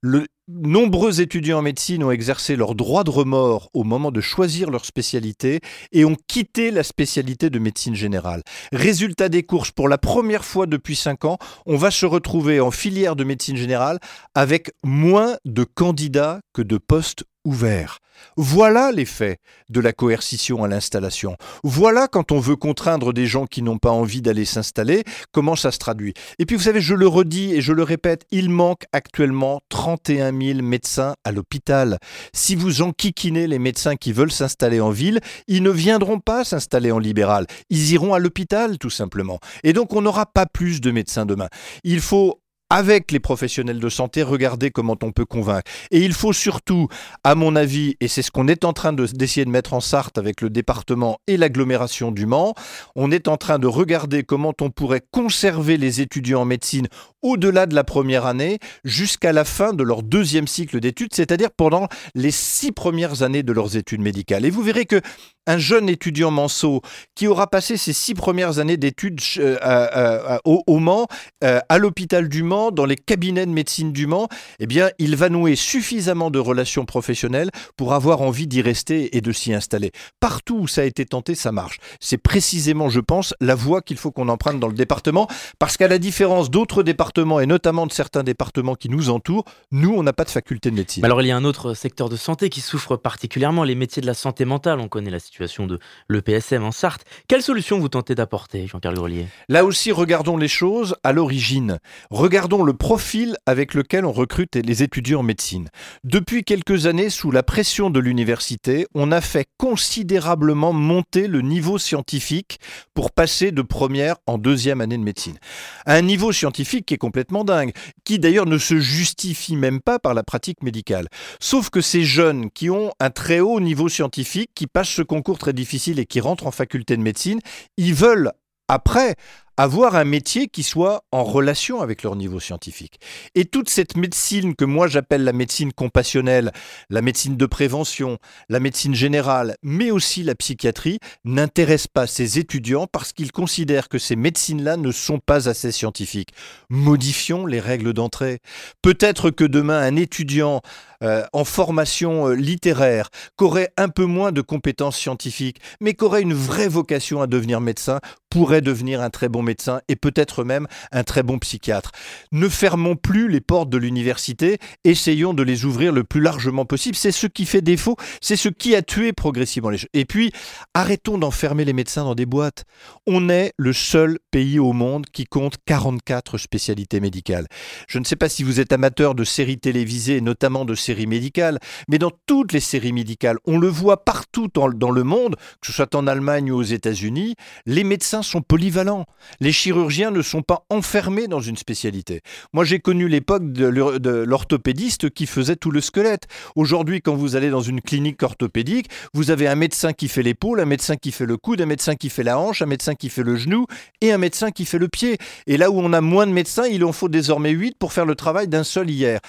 Le, 0.05 0.27
nombreux 0.49 1.21
étudiants 1.21 1.59
en 1.59 1.61
médecine 1.61 2.03
ont 2.03 2.11
exercé 2.11 2.57
leur 2.57 2.75
droit 2.75 3.05
de 3.05 3.09
remords 3.09 3.69
au 3.73 3.85
moment 3.85 4.11
de 4.11 4.19
choisir 4.19 4.69
leur 4.69 4.83
spécialité 4.83 5.61
et 5.93 6.03
ont 6.03 6.17
quitté 6.27 6.71
la 6.71 6.83
spécialité 6.83 7.49
de 7.49 7.59
médecine 7.59 7.95
générale. 7.95 8.43
Résultat 8.73 9.29
des 9.29 9.43
courses, 9.43 9.71
pour 9.71 9.87
la 9.87 9.97
première 9.97 10.43
fois 10.43 10.65
depuis 10.65 10.97
5 10.97 11.23
ans, 11.25 11.37
on 11.65 11.77
va 11.77 11.89
se 11.89 12.05
retrouver 12.05 12.59
en 12.59 12.71
filière 12.71 13.15
de 13.15 13.23
médecine 13.23 13.55
générale 13.55 13.99
avec 14.35 14.71
moins 14.83 15.37
de 15.45 15.63
candidats 15.63 16.41
que 16.53 16.61
de 16.61 16.77
postes 16.77 17.23
ouverts. 17.45 17.99
Voilà 18.37 18.91
l'effet 18.91 19.37
de 19.69 19.79
la 19.79 19.93
coercition 19.93 20.63
à 20.63 20.67
l'installation. 20.67 21.35
Voilà 21.63 22.07
quand 22.07 22.31
on 22.31 22.39
veut 22.39 22.55
contraindre 22.55 23.13
des 23.13 23.25
gens 23.25 23.45
qui 23.45 23.61
n'ont 23.61 23.77
pas 23.77 23.91
envie 23.91 24.21
d'aller 24.21 24.45
s'installer, 24.45 25.03
comment 25.31 25.55
ça 25.55 25.71
se 25.71 25.77
traduit. 25.77 26.13
Et 26.39 26.45
puis 26.45 26.55
vous 26.55 26.63
savez, 26.63 26.81
je 26.81 26.95
le 26.95 27.07
redis 27.07 27.53
et 27.53 27.61
je 27.61 27.73
le 27.73 27.83
répète, 27.83 28.25
il 28.31 28.49
manque 28.49 28.85
actuellement 28.91 29.61
31 29.69 30.31
000 30.39 30.61
médecins 30.61 31.15
à 31.23 31.31
l'hôpital. 31.31 31.97
Si 32.33 32.55
vous 32.55 32.81
enquiquinez 32.81 33.47
les 33.47 33.59
médecins 33.59 33.95
qui 33.95 34.13
veulent 34.13 34.31
s'installer 34.31 34.79
en 34.79 34.89
ville, 34.89 35.19
ils 35.47 35.63
ne 35.63 35.71
viendront 35.71 36.19
pas 36.19 36.43
s'installer 36.43 36.91
en 36.91 36.99
libéral. 36.99 37.45
Ils 37.69 37.91
iront 37.93 38.13
à 38.13 38.19
l'hôpital 38.19 38.77
tout 38.77 38.89
simplement. 38.89 39.39
Et 39.63 39.73
donc 39.73 39.93
on 39.93 40.01
n'aura 40.01 40.25
pas 40.25 40.45
plus 40.45 40.81
de 40.81 40.91
médecins 40.91 41.25
demain. 41.25 41.49
Il 41.83 42.01
faut 42.01 42.42
avec 42.73 43.11
les 43.11 43.19
professionnels 43.19 43.79
de 43.79 43.87
santé, 43.87 44.23
regarder 44.23 44.71
comment 44.71 44.97
on 45.03 45.11
peut 45.11 45.25
convaincre. 45.25 45.69
Et 45.91 45.99
il 45.99 46.11
faut 46.11 46.33
surtout, 46.33 46.87
à 47.23 47.35
mon 47.35 47.55
avis, 47.55 47.95
et 48.01 48.07
c'est 48.07 48.23
ce 48.23 48.31
qu'on 48.31 48.47
est 48.47 48.65
en 48.65 48.73
train 48.73 48.93
d'essayer 48.93 49.45
de, 49.45 49.51
mettre 49.51 49.73
en 49.75 49.79
Sarthe 49.79 50.17
avec 50.17 50.41
le 50.41 50.49
département 50.49 51.19
et 51.27 51.37
l'agglomération 51.37 52.11
du 52.11 52.25
Mans, 52.25 52.55
on 52.95 53.11
est 53.11 53.27
en 53.27 53.37
train 53.37 53.59
de 53.59 53.67
regarder 53.67 54.23
comment 54.23 54.53
on 54.59 54.71
pourrait 54.71 55.03
conserver 55.11 55.77
les 55.77 56.01
étudiants 56.01 56.41
en 56.41 56.45
médecine 56.45 56.87
au-delà 57.23 57.65
de 57.65 57.73
la 57.73 57.83
première 57.83 58.27
année 58.27 58.59
jusqu'à 58.83 59.33
la 59.33 59.45
fin 59.45 59.73
de 59.73 59.83
leur 59.83 60.03
deuxième 60.03 60.47
cycle 60.47 60.79
d'études, 60.79 61.13
c'est-à-dire 61.13 61.49
pendant 61.49 61.87
les 62.13 62.31
six 62.31 62.71
premières 62.71 63.23
années 63.23 63.43
de 63.43 63.53
leurs 63.53 63.77
études 63.77 64.01
médicales. 64.01 64.45
Et 64.45 64.49
vous 64.49 64.61
verrez 64.61 64.85
que 64.85 65.01
un 65.45 65.57
jeune 65.57 65.89
étudiant 65.89 66.31
manceau 66.31 66.81
qui 67.15 67.27
aura 67.27 67.47
passé 67.47 67.75
ses 67.75 67.91
six 67.91 68.13
premières 68.13 68.59
années 68.59 68.77
d'études 68.77 69.19
euh, 69.39 69.57
euh, 69.61 69.87
euh, 69.95 70.37
au, 70.45 70.79
Mans, 70.79 71.07
à 71.41 71.77
l'hôpital 71.77 72.29
du 72.29 72.43
Mans, 72.43 72.71
dans 72.71 72.85
les 72.85 72.95
cabinets 72.95 73.45
de 73.45 73.51
médecine 73.51 73.91
du 73.91 74.07
Mans, 74.07 74.27
eh 74.59 74.67
bien, 74.67 74.89
il 74.99 75.15
va 75.15 75.29
nouer 75.29 75.55
suffisamment 75.55 76.31
de 76.31 76.39
relations 76.39 76.85
professionnelles 76.85 77.49
pour 77.77 77.93
avoir 77.93 78.21
envie 78.21 78.47
d'y 78.47 78.61
rester 78.61 79.15
et 79.15 79.21
de 79.21 79.31
s'y 79.31 79.53
installer. 79.53 79.91
Partout 80.19 80.59
où 80.59 80.67
ça 80.67 80.81
a 80.81 80.85
été 80.85 81.05
tenté, 81.05 81.35
ça 81.35 81.51
marche. 81.51 81.79
C'est 81.99 82.17
précisément, 82.17 82.89
je 82.89 82.99
pense, 82.99 83.33
la 83.39 83.55
voie 83.55 83.81
qu'il 83.81 83.97
faut 83.97 84.11
qu'on 84.11 84.29
emprunte 84.29 84.59
dans 84.59 84.67
le 84.67 84.73
département, 84.73 85.27
parce 85.59 85.77
qu'à 85.77 85.87
la 85.87 85.99
différence 85.99 86.49
d'autres 86.49 86.83
départements, 86.83 87.12
et 87.17 87.45
notamment 87.45 87.85
de 87.85 87.91
certains 87.91 88.23
départements 88.23 88.75
qui 88.75 88.89
nous 88.89 89.09
entourent, 89.09 89.45
nous, 89.71 89.93
on 89.93 90.03
n'a 90.03 90.13
pas 90.13 90.23
de 90.23 90.29
faculté 90.29 90.69
de 90.69 90.75
médecine. 90.75 91.05
Alors, 91.05 91.21
il 91.21 91.27
y 91.27 91.31
a 91.31 91.37
un 91.37 91.43
autre 91.43 91.73
secteur 91.73 92.09
de 92.09 92.15
santé 92.15 92.49
qui 92.49 92.61
souffre 92.61 92.95
particulièrement, 92.95 93.63
les 93.63 93.75
métiers 93.75 94.01
de 94.01 94.07
la 94.07 94.13
santé 94.13 94.45
mentale. 94.45 94.79
On 94.79 94.87
connaît 94.87 95.11
la 95.11 95.19
situation 95.19 95.67
de 95.67 95.79
l'EPSM 96.09 96.63
en 96.63 96.71
Sarthe. 96.71 97.03
Quelle 97.27 97.41
solution 97.41 97.79
vous 97.79 97.89
tentez 97.89 98.15
d'apporter, 98.15 98.67
Jean-Pierre 98.67 98.93
Grelier? 98.93 99.27
Là 99.49 99.65
aussi, 99.65 99.91
regardons 99.91 100.37
les 100.37 100.47
choses 100.47 100.95
à 101.03 101.13
l'origine. 101.13 101.79
Regardons 102.09 102.63
le 102.63 102.73
profil 102.73 103.37
avec 103.45 103.73
lequel 103.73 104.05
on 104.05 104.11
recrute 104.11 104.55
les 104.55 104.83
étudiants 104.83 105.19
en 105.19 105.23
médecine. 105.23 105.69
Depuis 106.03 106.43
quelques 106.43 106.87
années, 106.87 107.09
sous 107.09 107.31
la 107.31 107.43
pression 107.43 107.89
de 107.89 107.99
l'université, 107.99 108.87
on 108.93 109.11
a 109.11 109.21
fait 109.21 109.47
considérablement 109.57 110.73
monter 110.73 111.27
le 111.27 111.41
niveau 111.41 111.77
scientifique 111.77 112.59
pour 112.93 113.11
passer 113.11 113.51
de 113.51 113.61
première 113.61 114.15
en 114.27 114.37
deuxième 114.37 114.81
année 114.81 114.97
de 114.97 115.03
médecine. 115.03 115.37
Un 115.85 116.01
niveau 116.01 116.31
scientifique 116.31 116.85
qui 116.85 116.93
est 116.95 116.97
complètement 117.03 117.43
dingue, 117.43 117.73
qui 118.05 118.17
d'ailleurs 118.17 118.45
ne 118.45 118.57
se 118.57 118.79
justifie 118.79 119.57
même 119.57 119.81
pas 119.81 119.99
par 119.99 120.13
la 120.13 120.23
pratique 120.23 120.63
médicale. 120.63 121.09
Sauf 121.41 121.69
que 121.69 121.81
ces 121.81 122.05
jeunes 122.05 122.49
qui 122.49 122.69
ont 122.69 122.93
un 123.01 123.09
très 123.09 123.41
haut 123.41 123.59
niveau 123.59 123.89
scientifique, 123.89 124.51
qui 124.55 124.67
passent 124.67 124.87
ce 124.87 125.01
concours 125.01 125.37
très 125.37 125.51
difficile 125.51 125.99
et 125.99 126.05
qui 126.05 126.21
rentrent 126.21 126.47
en 126.47 126.51
faculté 126.51 126.95
de 126.95 127.01
médecine, 127.01 127.41
ils 127.75 127.93
veulent 127.93 128.31
après 128.69 129.15
avoir 129.57 129.95
un 129.95 130.03
métier 130.03 130.47
qui 130.47 130.63
soit 130.63 131.03
en 131.11 131.23
relation 131.23 131.81
avec 131.81 132.03
leur 132.03 132.15
niveau 132.15 132.39
scientifique. 132.39 132.99
Et 133.35 133.45
toute 133.45 133.69
cette 133.69 133.95
médecine 133.95 134.55
que 134.55 134.65
moi 134.65 134.87
j'appelle 134.87 135.23
la 135.23 135.33
médecine 135.33 135.73
compassionnelle, 135.73 136.51
la 136.89 137.01
médecine 137.01 137.37
de 137.37 137.45
prévention, 137.45 138.17
la 138.49 138.59
médecine 138.59 138.95
générale, 138.95 139.55
mais 139.61 139.91
aussi 139.91 140.23
la 140.23 140.35
psychiatrie, 140.35 140.99
n'intéresse 141.23 141.87
pas 141.87 142.07
ces 142.07 142.39
étudiants 142.39 142.87
parce 142.87 143.13
qu'ils 143.13 143.31
considèrent 143.31 143.89
que 143.89 143.99
ces 143.99 144.15
médecines-là 144.15 144.77
ne 144.77 144.91
sont 144.91 145.19
pas 145.19 145.49
assez 145.49 145.71
scientifiques. 145.71 146.33
Modifions 146.69 147.45
les 147.45 147.59
règles 147.59 147.93
d'entrée. 147.93 148.39
Peut-être 148.81 149.29
que 149.29 149.43
demain 149.43 149.79
un 149.79 149.95
étudiant 149.95 150.61
euh, 151.03 151.25
en 151.33 151.43
formation 151.43 152.29
euh, 152.29 152.33
littéraire, 152.33 153.09
qui 153.37 153.43
aurait 153.43 153.71
un 153.75 153.89
peu 153.89 154.05
moins 154.05 154.31
de 154.31 154.39
compétences 154.39 154.97
scientifiques, 154.97 155.59
mais 155.81 155.95
qui 155.95 156.05
aurait 156.05 156.21
une 156.21 156.33
vraie 156.33 156.69
vocation 156.69 157.21
à 157.21 157.27
devenir 157.27 157.59
médecin, 157.59 157.99
pourrait 158.29 158.61
devenir 158.61 159.01
un 159.01 159.09
très 159.09 159.27
bon 159.27 159.42
médecin 159.43 159.81
et 159.87 159.95
peut-être 159.95 160.43
même 160.43 160.67
un 160.91 161.03
très 161.03 161.23
bon 161.23 161.39
psychiatre. 161.39 161.91
Ne 162.31 162.49
fermons 162.49 162.95
plus 162.95 163.29
les 163.29 163.41
portes 163.41 163.69
de 163.69 163.77
l'université, 163.77 164.57
essayons 164.83 165.33
de 165.33 165.43
les 165.43 165.65
ouvrir 165.65 165.91
le 165.91 166.03
plus 166.03 166.21
largement 166.21 166.65
possible. 166.65 166.95
C'est 166.95 167.11
ce 167.11 167.27
qui 167.27 167.45
fait 167.45 167.61
défaut, 167.61 167.95
c'est 168.21 168.35
ce 168.35 168.49
qui 168.49 168.75
a 168.75 168.81
tué 168.81 169.13
progressivement 169.13 169.69
les 169.69 169.77
choses. 169.77 169.89
Et 169.93 170.05
puis, 170.05 170.31
arrêtons 170.73 171.17
d'enfermer 171.17 171.65
les 171.65 171.73
médecins 171.73 172.03
dans 172.03 172.15
des 172.15 172.25
boîtes. 172.25 172.65
On 173.07 173.29
est 173.29 173.53
le 173.57 173.73
seul 173.73 174.19
pays 174.31 174.59
au 174.59 174.73
monde 174.73 175.05
qui 175.11 175.25
compte 175.25 175.57
44 175.65 176.37
spécialités 176.37 176.99
médicales. 176.99 177.47
Je 177.87 177.99
ne 177.99 178.03
sais 178.03 178.15
pas 178.15 178.29
si 178.29 178.43
vous 178.43 178.59
êtes 178.59 178.73
amateur 178.73 179.15
de 179.15 179.23
séries 179.23 179.59
télévisées, 179.59 180.21
notamment 180.21 180.65
de 180.65 180.75
séries 180.75 181.07
médicales, 181.07 181.59
mais 181.87 181.99
dans 181.99 182.11
toutes 182.25 182.53
les 182.53 182.59
séries 182.59 182.93
médicales, 182.93 183.37
on 183.45 183.57
le 183.57 183.67
voit 183.67 184.03
partout 184.03 184.47
dans, 184.53 184.67
le 184.67 185.03
monde, 185.03 185.35
que 185.61 185.67
ce 185.67 185.73
soit 185.73 185.95
en 185.95 186.07
Allemagne 186.07 186.51
ou 186.51 186.57
aux 186.57 186.63
États-Unis, 186.63 187.35
les 187.65 187.83
médecins 187.83 188.23
sont 188.23 188.41
polyvalents. 188.41 189.05
Les 189.39 189.51
chirurgiens 189.51 190.11
ne 190.11 190.21
sont 190.21 190.41
pas 190.41 190.65
enfermés 190.69 191.27
dans 191.27 191.39
une 191.39 191.57
spécialité. 191.57 192.21
Moi, 192.53 192.65
j'ai 192.65 192.79
connu 192.79 193.07
l'époque 193.07 193.51
de 193.51 194.23
l'orthopédiste 194.25 195.09
qui 195.09 195.25
faisait 195.25 195.55
tout 195.55 195.71
le 195.71 195.81
squelette. 195.81 196.27
Aujourd'hui, 196.55 197.01
quand 197.01 197.15
vous 197.15 197.35
allez 197.35 197.49
dans 197.49 197.61
une 197.61 197.81
clinique 197.81 198.21
orthopédique, 198.23 198.89
vous 199.13 199.31
avez 199.31 199.47
un 199.47 199.55
médecin 199.55 199.93
qui 199.93 200.07
fait 200.07 200.23
l'épaule, 200.23 200.59
un 200.59 200.65
médecin 200.65 200.95
qui 200.95 201.11
fait 201.11 201.25
le 201.25 201.37
coude, 201.37 201.61
un 201.61 201.65
médecin 201.65 201.95
qui 201.95 202.09
fait 202.09 202.23
la 202.23 202.37
hanche, 202.39 202.61
un 202.61 202.67
médecin 202.67 202.95
qui 202.95 203.09
fait 203.09 203.23
le 203.23 203.35
genou 203.35 203.65
et 204.01 204.11
un 204.11 204.17
médecin 204.17 204.51
qui 204.51 204.65
fait 204.65 204.79
le 204.79 204.87
pied. 204.87 205.17
Et 205.47 205.57
là 205.57 205.71
où 205.71 205.79
on 205.79 205.93
a 205.93 206.01
moins 206.01 206.27
de 206.27 206.31
médecins, 206.31 206.65
il 206.65 206.83
en 206.83 206.91
faut 206.91 207.09
désormais 207.09 207.51
8 207.51 207.77
pour 207.77 207.93
faire 207.93 208.05
le 208.05 208.15
travail 208.15 208.47
d'un 208.47 208.63
seul 208.63 208.89
hier. 208.89 209.19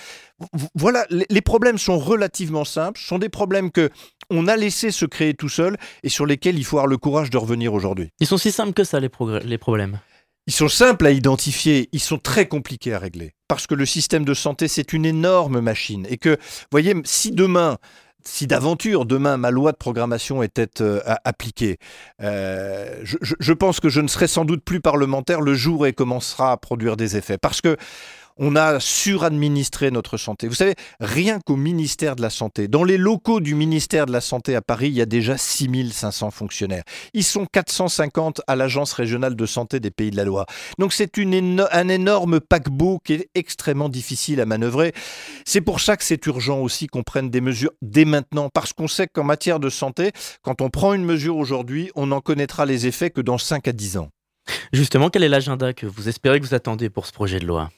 Voilà, 0.74 1.06
les 1.10 1.40
problèmes 1.40 1.78
sont 1.78 1.98
relativement 1.98 2.64
simples, 2.64 2.98
ce 2.98 3.06
sont 3.06 3.18
des 3.18 3.28
problèmes 3.28 3.70
que 3.70 3.90
on 4.30 4.48
a 4.48 4.56
laissé 4.56 4.90
se 4.90 5.04
créer 5.04 5.34
tout 5.34 5.48
seul 5.48 5.76
et 6.02 6.08
sur 6.08 6.26
lesquels 6.26 6.58
il 6.58 6.64
faut 6.64 6.78
avoir 6.78 6.88
le 6.88 6.96
courage 6.96 7.30
de 7.30 7.36
revenir 7.36 7.72
aujourd'hui. 7.72 8.10
Ils 8.20 8.26
sont 8.26 8.38
si 8.38 8.50
simples 8.50 8.72
que 8.72 8.84
ça, 8.84 8.98
les, 8.98 9.10
les 9.44 9.58
problèmes 9.58 10.00
ils 10.46 10.52
sont 10.52 10.68
simples 10.68 11.06
à 11.06 11.10
identifier, 11.10 11.88
ils 11.92 12.00
sont 12.00 12.18
très 12.18 12.46
compliqués 12.46 12.92
à 12.92 12.98
régler. 12.98 13.32
Parce 13.48 13.66
que 13.66 13.74
le 13.74 13.86
système 13.86 14.24
de 14.24 14.34
santé, 14.34 14.68
c'est 14.68 14.92
une 14.92 15.06
énorme 15.06 15.60
machine. 15.60 16.06
Et 16.10 16.18
que, 16.18 16.30
vous 16.30 16.66
voyez, 16.70 16.94
si 17.04 17.30
demain, 17.32 17.78
si 18.26 18.46
d'aventure 18.46 19.06
demain 19.06 19.36
ma 19.36 19.50
loi 19.50 19.72
de 19.72 19.76
programmation 19.76 20.42
était 20.42 20.82
euh, 20.82 21.00
appliquée, 21.24 21.78
euh, 22.22 23.00
je, 23.04 23.16
je, 23.20 23.52
pense 23.52 23.80
que 23.80 23.88
je 23.88 24.00
ne 24.00 24.08
serai 24.08 24.26
sans 24.26 24.44
doute 24.44 24.64
plus 24.64 24.80
parlementaire 24.80 25.40
le 25.40 25.54
jour 25.54 25.80
où 25.80 25.84
elle 25.86 25.94
commencera 25.94 26.52
à 26.52 26.56
produire 26.56 26.96
des 26.96 27.16
effets. 27.16 27.38
Parce 27.38 27.60
que 27.60 27.76
on 28.36 28.56
a 28.56 28.80
suradministré 28.80 29.90
notre 29.90 30.16
santé. 30.16 30.48
Vous 30.48 30.54
savez, 30.54 30.74
rien 31.00 31.38
qu'au 31.40 31.56
ministère 31.56 32.16
de 32.16 32.22
la 32.22 32.30
Santé, 32.30 32.68
dans 32.68 32.84
les 32.84 32.96
locaux 32.96 33.40
du 33.40 33.54
ministère 33.54 34.06
de 34.06 34.12
la 34.12 34.20
Santé 34.20 34.56
à 34.56 34.62
Paris, 34.62 34.88
il 34.88 34.94
y 34.94 35.00
a 35.00 35.06
déjà 35.06 35.36
6500 35.36 36.30
fonctionnaires. 36.30 36.82
Ils 37.12 37.24
sont 37.24 37.46
450 37.46 38.42
à 38.46 38.56
l'Agence 38.56 38.92
régionale 38.92 39.36
de 39.36 39.46
santé 39.46 39.80
des 39.80 39.90
Pays 39.90 40.10
de 40.10 40.16
la 40.16 40.24
Loire. 40.24 40.46
Donc 40.78 40.92
c'est 40.92 41.18
un 41.18 41.88
énorme 41.88 42.40
paquebot 42.40 43.00
qui 43.04 43.14
est 43.14 43.28
extrêmement 43.34 43.88
difficile 43.88 44.40
à 44.40 44.46
manœuvrer. 44.46 44.92
C'est 45.44 45.60
pour 45.60 45.80
ça 45.80 45.96
que 45.96 46.04
c'est 46.04 46.26
urgent 46.26 46.58
aussi 46.58 46.86
qu'on 46.86 47.02
prenne 47.02 47.30
des 47.30 47.40
mesures 47.40 47.70
dès 47.82 48.04
maintenant, 48.04 48.48
parce 48.52 48.72
qu'on 48.72 48.88
sait 48.88 49.06
qu'en 49.06 49.24
matière 49.24 49.60
de 49.60 49.70
santé, 49.70 50.10
quand 50.42 50.60
on 50.60 50.70
prend 50.70 50.94
une 50.94 51.04
mesure 51.04 51.36
aujourd'hui, 51.36 51.90
on 51.94 52.08
n'en 52.08 52.20
connaîtra 52.20 52.66
les 52.66 52.86
effets 52.86 53.10
que 53.10 53.20
dans 53.20 53.38
5 53.38 53.68
à 53.68 53.72
10 53.72 53.98
ans. 53.98 54.08
Justement, 54.72 55.08
quel 55.08 55.22
est 55.22 55.28
l'agenda 55.28 55.72
que 55.72 55.86
vous 55.86 56.08
espérez 56.08 56.40
que 56.40 56.46
vous 56.46 56.54
attendez 56.54 56.90
pour 56.90 57.06
ce 57.06 57.12
projet 57.12 57.38
de 57.38 57.46
loi? 57.46 57.70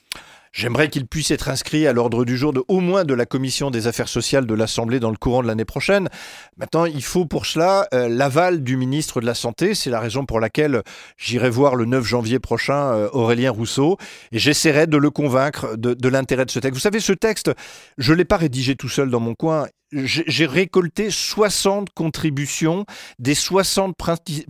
J'aimerais 0.57 0.89
qu'il 0.89 1.07
puisse 1.07 1.31
être 1.33 1.51
inscrit 1.51 1.87
à 1.87 1.93
l'ordre 1.93 2.25
du 2.25 2.39
jour 2.39 2.55
de 2.55 2.65
au 2.69 2.81
moins 2.81 3.05
de 3.05 3.13
la 3.13 3.27
commission 3.27 3.71
des 3.71 3.89
affaires 3.89 4.09
sociales 4.09 4.47
de 4.47 4.55
l'Assemblée 4.55 5.01
dans 5.01 5.11
le 5.11 5.19
courant 5.19 5.43
de 5.43 5.47
l'année 5.47 5.67
prochaine. 5.67 6.09
Maintenant, 6.57 6.87
il 6.87 7.05
faut 7.05 7.27
pour 7.27 7.45
cela 7.45 7.87
euh, 7.93 8.09
l'aval 8.09 8.63
du 8.63 8.79
ministre 8.79 9.21
de 9.21 9.27
la 9.27 9.35
Santé. 9.35 9.75
C'est 9.75 9.91
la 9.91 10.01
raison 10.01 10.25
pour 10.25 10.41
laquelle 10.41 10.83
j'irai 11.19 11.51
voir 11.51 11.75
le 11.75 11.85
9 11.85 12.03
janvier 12.03 12.39
prochain 12.39 12.95
euh, 12.95 13.11
Aurélien 13.13 13.51
Rousseau 13.51 13.99
et 14.33 14.39
j'essaierai 14.39 14.87
de 14.87 14.97
le 14.97 15.11
convaincre 15.11 15.77
de, 15.77 15.93
de 15.93 16.09
l'intérêt 16.09 16.47
de 16.47 16.51
ce 16.51 16.59
texte. 16.59 16.75
Vous 16.75 16.81
savez, 16.81 17.01
ce 17.01 17.13
texte, 17.13 17.51
je 17.99 18.15
l'ai 18.15 18.25
pas 18.25 18.39
rédigé 18.39 18.77
tout 18.77 18.89
seul 18.89 19.11
dans 19.11 19.21
mon 19.21 19.35
coin. 19.35 19.67
J'ai 19.93 20.47
récolté 20.47 21.11
60 21.11 21.91
contributions 21.95 22.85
des 23.19 23.35
60 23.35 23.95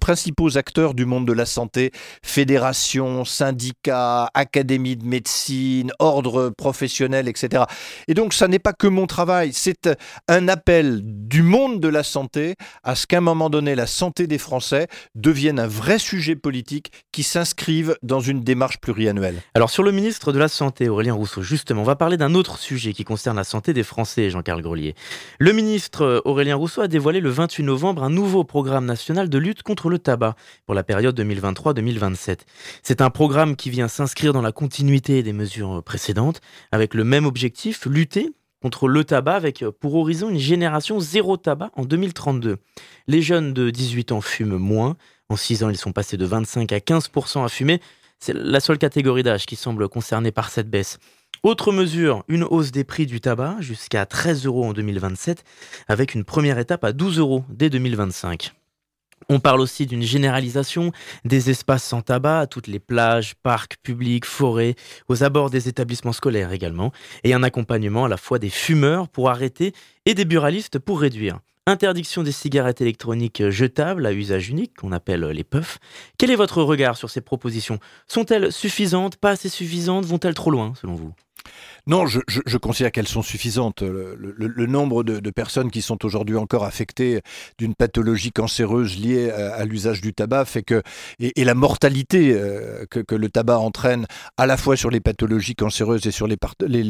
principaux 0.00 0.56
acteurs 0.56 0.94
du 0.94 1.04
monde 1.04 1.26
de 1.26 1.32
la 1.32 1.46
santé, 1.46 1.92
fédérations, 2.22 3.24
syndicats, 3.24 4.30
académies 4.34 4.96
de 4.96 5.04
médecine, 5.04 5.92
ordres 5.98 6.50
professionnels, 6.56 7.28
etc. 7.28 7.64
Et 8.08 8.14
donc, 8.14 8.32
ça 8.32 8.48
n'est 8.48 8.58
pas 8.58 8.72
que 8.72 8.86
mon 8.86 9.06
travail, 9.06 9.52
c'est 9.52 9.90
un 10.28 10.48
appel 10.48 11.02
du 11.04 11.42
monde 11.42 11.80
de 11.80 11.88
la 11.88 12.02
santé 12.02 12.54
à 12.82 12.94
ce 12.94 13.06
qu'à 13.06 13.18
un 13.18 13.20
moment 13.20 13.50
donné, 13.50 13.74
la 13.74 13.86
santé 13.86 14.26
des 14.26 14.38
Français 14.38 14.88
devienne 15.14 15.58
un 15.58 15.66
vrai 15.66 15.98
sujet 15.98 16.36
politique 16.36 16.92
qui 17.12 17.22
s'inscrive 17.22 17.96
dans 18.02 18.20
une 18.20 18.40
démarche 18.40 18.78
pluriannuelle. 18.78 19.42
Alors, 19.54 19.70
sur 19.70 19.82
le 19.82 19.92
ministre 19.92 20.32
de 20.32 20.38
la 20.38 20.48
Santé, 20.48 20.88
Aurélien 20.88 21.14
Rousseau, 21.14 21.42
justement, 21.42 21.82
on 21.82 21.84
va 21.84 21.96
parler 21.96 22.16
d'un 22.16 22.34
autre 22.34 22.58
sujet 22.58 22.92
qui 22.92 23.04
concerne 23.04 23.36
la 23.36 23.44
santé 23.44 23.72
des 23.72 23.82
Français, 23.82 24.30
Jean-Carl 24.30 24.62
Grelier. 24.62 24.94
Le 25.38 25.52
ministre 25.52 26.02
euh, 26.02 26.20
Aurélien 26.24 26.56
Rousseau 26.56 26.80
a 26.80 26.88
dévoilé 26.88 27.20
le 27.20 27.30
28 27.30 27.64
novembre 27.64 28.02
un 28.02 28.10
nouveau 28.10 28.44
programme 28.44 28.86
national 28.86 29.28
de 29.28 29.38
lutte 29.38 29.62
contre 29.62 29.88
le 29.88 29.98
tabac 29.98 30.36
pour 30.66 30.74
la 30.74 30.82
période 30.82 31.18
2023-2027. 31.18 32.40
C'est 32.82 33.00
un 33.00 33.10
programme 33.10 33.56
qui 33.56 33.70
vient 33.70 33.88
s'inscrire 33.88 34.32
dans 34.32 34.42
la 34.42 34.52
continuité 34.52 35.22
des 35.22 35.32
mesures 35.32 35.82
précédentes, 35.82 36.40
avec 36.72 36.94
le 36.94 37.04
même 37.04 37.26
objectif, 37.26 37.86
lutter 37.86 38.30
contre 38.62 38.88
le 38.88 39.04
tabac 39.04 39.34
avec 39.34 39.62
euh, 39.62 39.70
pour 39.70 39.94
horizon 39.94 40.30
une 40.30 40.38
génération 40.38 40.98
zéro 41.00 41.36
tabac 41.36 41.70
en 41.74 41.84
2032. 41.84 42.56
Les 43.06 43.22
jeunes 43.22 43.52
de 43.52 43.70
18 43.70 44.12
ans 44.12 44.20
fument 44.20 44.56
moins. 44.56 44.96
En 45.28 45.36
6 45.36 45.64
ans, 45.64 45.70
ils 45.70 45.76
sont 45.76 45.92
passés 45.92 46.16
de 46.16 46.24
25 46.24 46.72
à 46.72 46.78
15% 46.78 47.44
à 47.44 47.48
fumer. 47.48 47.80
C'est 48.18 48.34
la 48.34 48.60
seule 48.60 48.78
catégorie 48.78 49.22
d'âge 49.22 49.46
qui 49.46 49.56
semble 49.56 49.88
concernée 49.88 50.32
par 50.32 50.50
cette 50.50 50.70
baisse. 50.70 50.98
Autre 51.42 51.72
mesure, 51.72 52.24
une 52.28 52.44
hausse 52.44 52.72
des 52.72 52.84
prix 52.84 53.06
du 53.06 53.20
tabac 53.20 53.56
jusqu'à 53.60 54.06
13 54.06 54.46
euros 54.46 54.64
en 54.64 54.72
2027, 54.72 55.44
avec 55.88 56.14
une 56.14 56.24
première 56.24 56.58
étape 56.58 56.84
à 56.84 56.92
12 56.92 57.18
euros 57.18 57.44
dès 57.48 57.70
2025. 57.70 58.52
On 59.28 59.40
parle 59.40 59.60
aussi 59.60 59.86
d'une 59.86 60.02
généralisation 60.02 60.92
des 61.24 61.50
espaces 61.50 61.84
sans 61.84 62.02
tabac 62.02 62.40
à 62.40 62.46
toutes 62.46 62.66
les 62.66 62.78
plages, 62.78 63.34
parcs 63.42 63.76
publics, 63.82 64.24
forêts, 64.24 64.76
aux 65.08 65.24
abords 65.24 65.50
des 65.50 65.68
établissements 65.68 66.12
scolaires 66.12 66.52
également, 66.52 66.92
et 67.24 67.34
un 67.34 67.42
accompagnement 67.42 68.04
à 68.04 68.08
la 68.08 68.18
fois 68.18 68.38
des 68.38 68.50
fumeurs 68.50 69.08
pour 69.08 69.30
arrêter 69.30 69.72
et 70.04 70.14
des 70.14 70.24
buralistes 70.24 70.78
pour 70.78 71.00
réduire. 71.00 71.40
Interdiction 71.66 72.22
des 72.22 72.30
cigarettes 72.30 72.80
électroniques 72.80 73.48
jetables 73.50 74.06
à 74.06 74.12
usage 74.12 74.48
unique, 74.50 74.74
qu'on 74.76 74.92
appelle 74.92 75.24
les 75.24 75.44
puffs. 75.44 75.78
Quel 76.16 76.30
est 76.30 76.36
votre 76.36 76.62
regard 76.62 76.96
sur 76.96 77.10
ces 77.10 77.20
propositions? 77.20 77.80
Sont-elles 78.06 78.52
suffisantes, 78.52 79.16
pas 79.16 79.30
assez 79.30 79.48
suffisantes? 79.48 80.04
Vont-elles 80.04 80.34
trop 80.34 80.52
loin, 80.52 80.74
selon 80.80 80.94
vous? 80.94 81.12
Non, 81.86 82.06
je, 82.06 82.56
considère 82.56 82.90
qu'elles 82.90 83.06
sont 83.06 83.22
suffisantes. 83.22 83.82
Le, 83.82 84.66
nombre 84.66 85.04
de, 85.04 85.30
personnes 85.30 85.70
qui 85.70 85.82
sont 85.82 86.04
aujourd'hui 86.04 86.36
encore 86.36 86.64
affectées 86.64 87.20
d'une 87.58 87.74
pathologie 87.74 88.32
cancéreuse 88.32 88.98
liée 88.98 89.30
à, 89.30 89.64
l'usage 89.64 90.00
du 90.00 90.12
tabac 90.12 90.46
fait 90.46 90.62
que, 90.62 90.82
et, 91.20 91.44
la 91.44 91.54
mortalité 91.54 92.32
euh, 92.34 92.86
que, 92.90 93.14
le 93.14 93.28
tabac 93.28 93.58
entraîne 93.58 94.06
à 94.36 94.46
la 94.46 94.56
fois 94.56 94.76
sur 94.76 94.90
les 94.90 95.00
pathologies 95.00 95.54
cancéreuses 95.54 96.06
et 96.06 96.10
sur 96.10 96.26
les, 96.26 96.36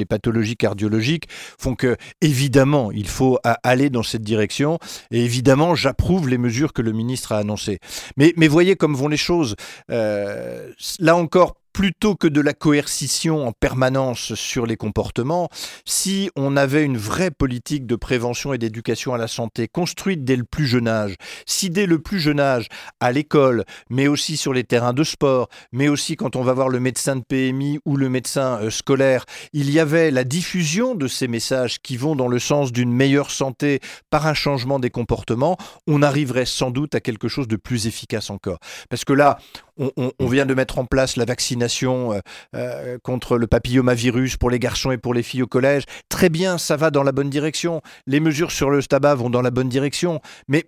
pathologies 0.07 0.57
cardiologiques 0.57 1.29
font 1.59 1.75
que, 1.75 1.97
évidemment, 2.23 2.91
il 2.91 3.09
faut 3.09 3.39
aller 3.63 3.91
dans 3.91 4.03
cette 4.03 4.23
direction. 4.23 4.79
Et 5.11 5.23
évidemment, 5.25 5.75
j'approuve 5.75 6.29
les 6.29 6.39
mesures 6.39 6.73
que 6.73 6.83
le 6.83 6.93
ministre 6.93 7.33
a 7.33 7.39
annoncées. 7.39 7.81
Mais, 8.17 8.33
mais 8.37 8.49
voyez 8.49 8.77
comme 8.77 8.95
vont 8.95 9.09
les 9.09 9.17
choses. 9.17 9.57
Euh, 9.91 10.73
là 10.99 11.17
encore, 11.17 11.57
plutôt 11.76 12.14
que 12.14 12.26
de 12.26 12.40
la 12.40 12.54
coercition 12.54 13.47
en 13.47 13.52
permanence 13.52 14.35
sur 14.35 14.64
les 14.64 14.78
comportements, 14.78 15.50
si 15.85 16.30
on 16.35 16.56
avait 16.56 16.83
une 16.83 16.97
vraie 16.97 17.30
politique 17.30 17.85
de 17.87 17.97
prévention 17.97 18.54
et 18.54 18.59
d'éducation 18.59 19.12
à 19.12 19.18
la 19.18 19.28
santé 19.28 19.68
construite 19.68 20.25
dès 20.25 20.37
le 20.37 20.45
plus 20.45 20.66
jeune 20.66 20.88
âge, 20.88 21.16
si 21.45 21.68
dès 21.68 21.85
le 21.85 21.99
plus 21.99 22.18
jeune 22.18 22.40
âge, 22.40 22.68
à 22.99 23.12
l'école, 23.12 23.66
mais 23.90 24.09
aussi 24.09 24.38
sur 24.38 24.54
les 24.54 24.64
terrains 24.64 24.95
de 24.95 25.04
sport, 25.04 25.50
mais 25.71 25.88
aussi 25.88 26.16
quand 26.16 26.35
on 26.35 26.42
va 26.42 26.54
voir 26.54 26.71
le 26.71 26.80
médecin 26.80 27.14
de 27.16 27.21
PMI 27.21 27.78
ou 27.85 27.99
le 27.99 28.09
médecin 28.09 28.59
euh, 28.62 28.71
scolaire, 28.71 29.26
il 29.52 29.71
y 29.71 29.78
avait 29.78 30.11
la 30.11 30.25
diffusion 30.25 30.95
de 30.95 31.06
ces 31.06 31.28
messages 31.28 31.83
qui 31.83 31.99
vont 31.99 32.16
dans 32.16 32.28
le 32.28 32.38
sens 32.38 32.73
d'une 32.73 32.90
meilleure 32.90 33.30
santé 33.30 33.80
par 34.09 34.26
un 34.26 34.33
changement 34.33 34.78
des 34.78 34.88
comportements, 34.88 35.59
on 35.87 36.00
arriverait 36.00 36.47
sans 36.47 36.71
doute 36.71 36.95
à 36.95 37.00
quelque 37.00 37.28
chose 37.28 37.49
de 37.49 37.56
plus 37.56 37.87
efficace 37.87 38.30
encore. 38.30 38.61
Parce 38.88 39.04
que 39.04 39.12
là, 39.12 39.37
on, 39.78 40.26
vient 40.26 40.47
de 40.47 40.54
mettre 40.54 40.78
en 40.78 40.85
place 40.85 41.16
la 41.16 41.25
vaccination 41.25 42.12
euh, 42.12 42.21
euh, 42.54 42.99
contre 43.02 43.37
le 43.37 43.47
papillomavirus 43.47 44.37
pour 44.37 44.51
les 44.51 44.59
garçons 44.59 44.90
et 44.90 44.98
pour 44.98 45.14
les 45.14 45.22
filles 45.22 45.42
au 45.42 45.46
collège. 45.46 45.85
Très 46.09 46.29
bien, 46.29 46.59
ça 46.59 46.77
va 46.77 46.90
dans 46.90 47.03
la 47.03 47.12
bonne 47.12 47.31
direction. 47.31 47.83
Les 48.07 48.20
mesures 48.20 48.53
sur 48.53 48.70
le 48.70 48.83
tabac 48.83 49.14
vont 49.16 49.31
dans 49.31 49.42
la 49.42 49.51
bonne 49.51 49.68
direction. 49.68 50.20
Mais, 50.48 50.64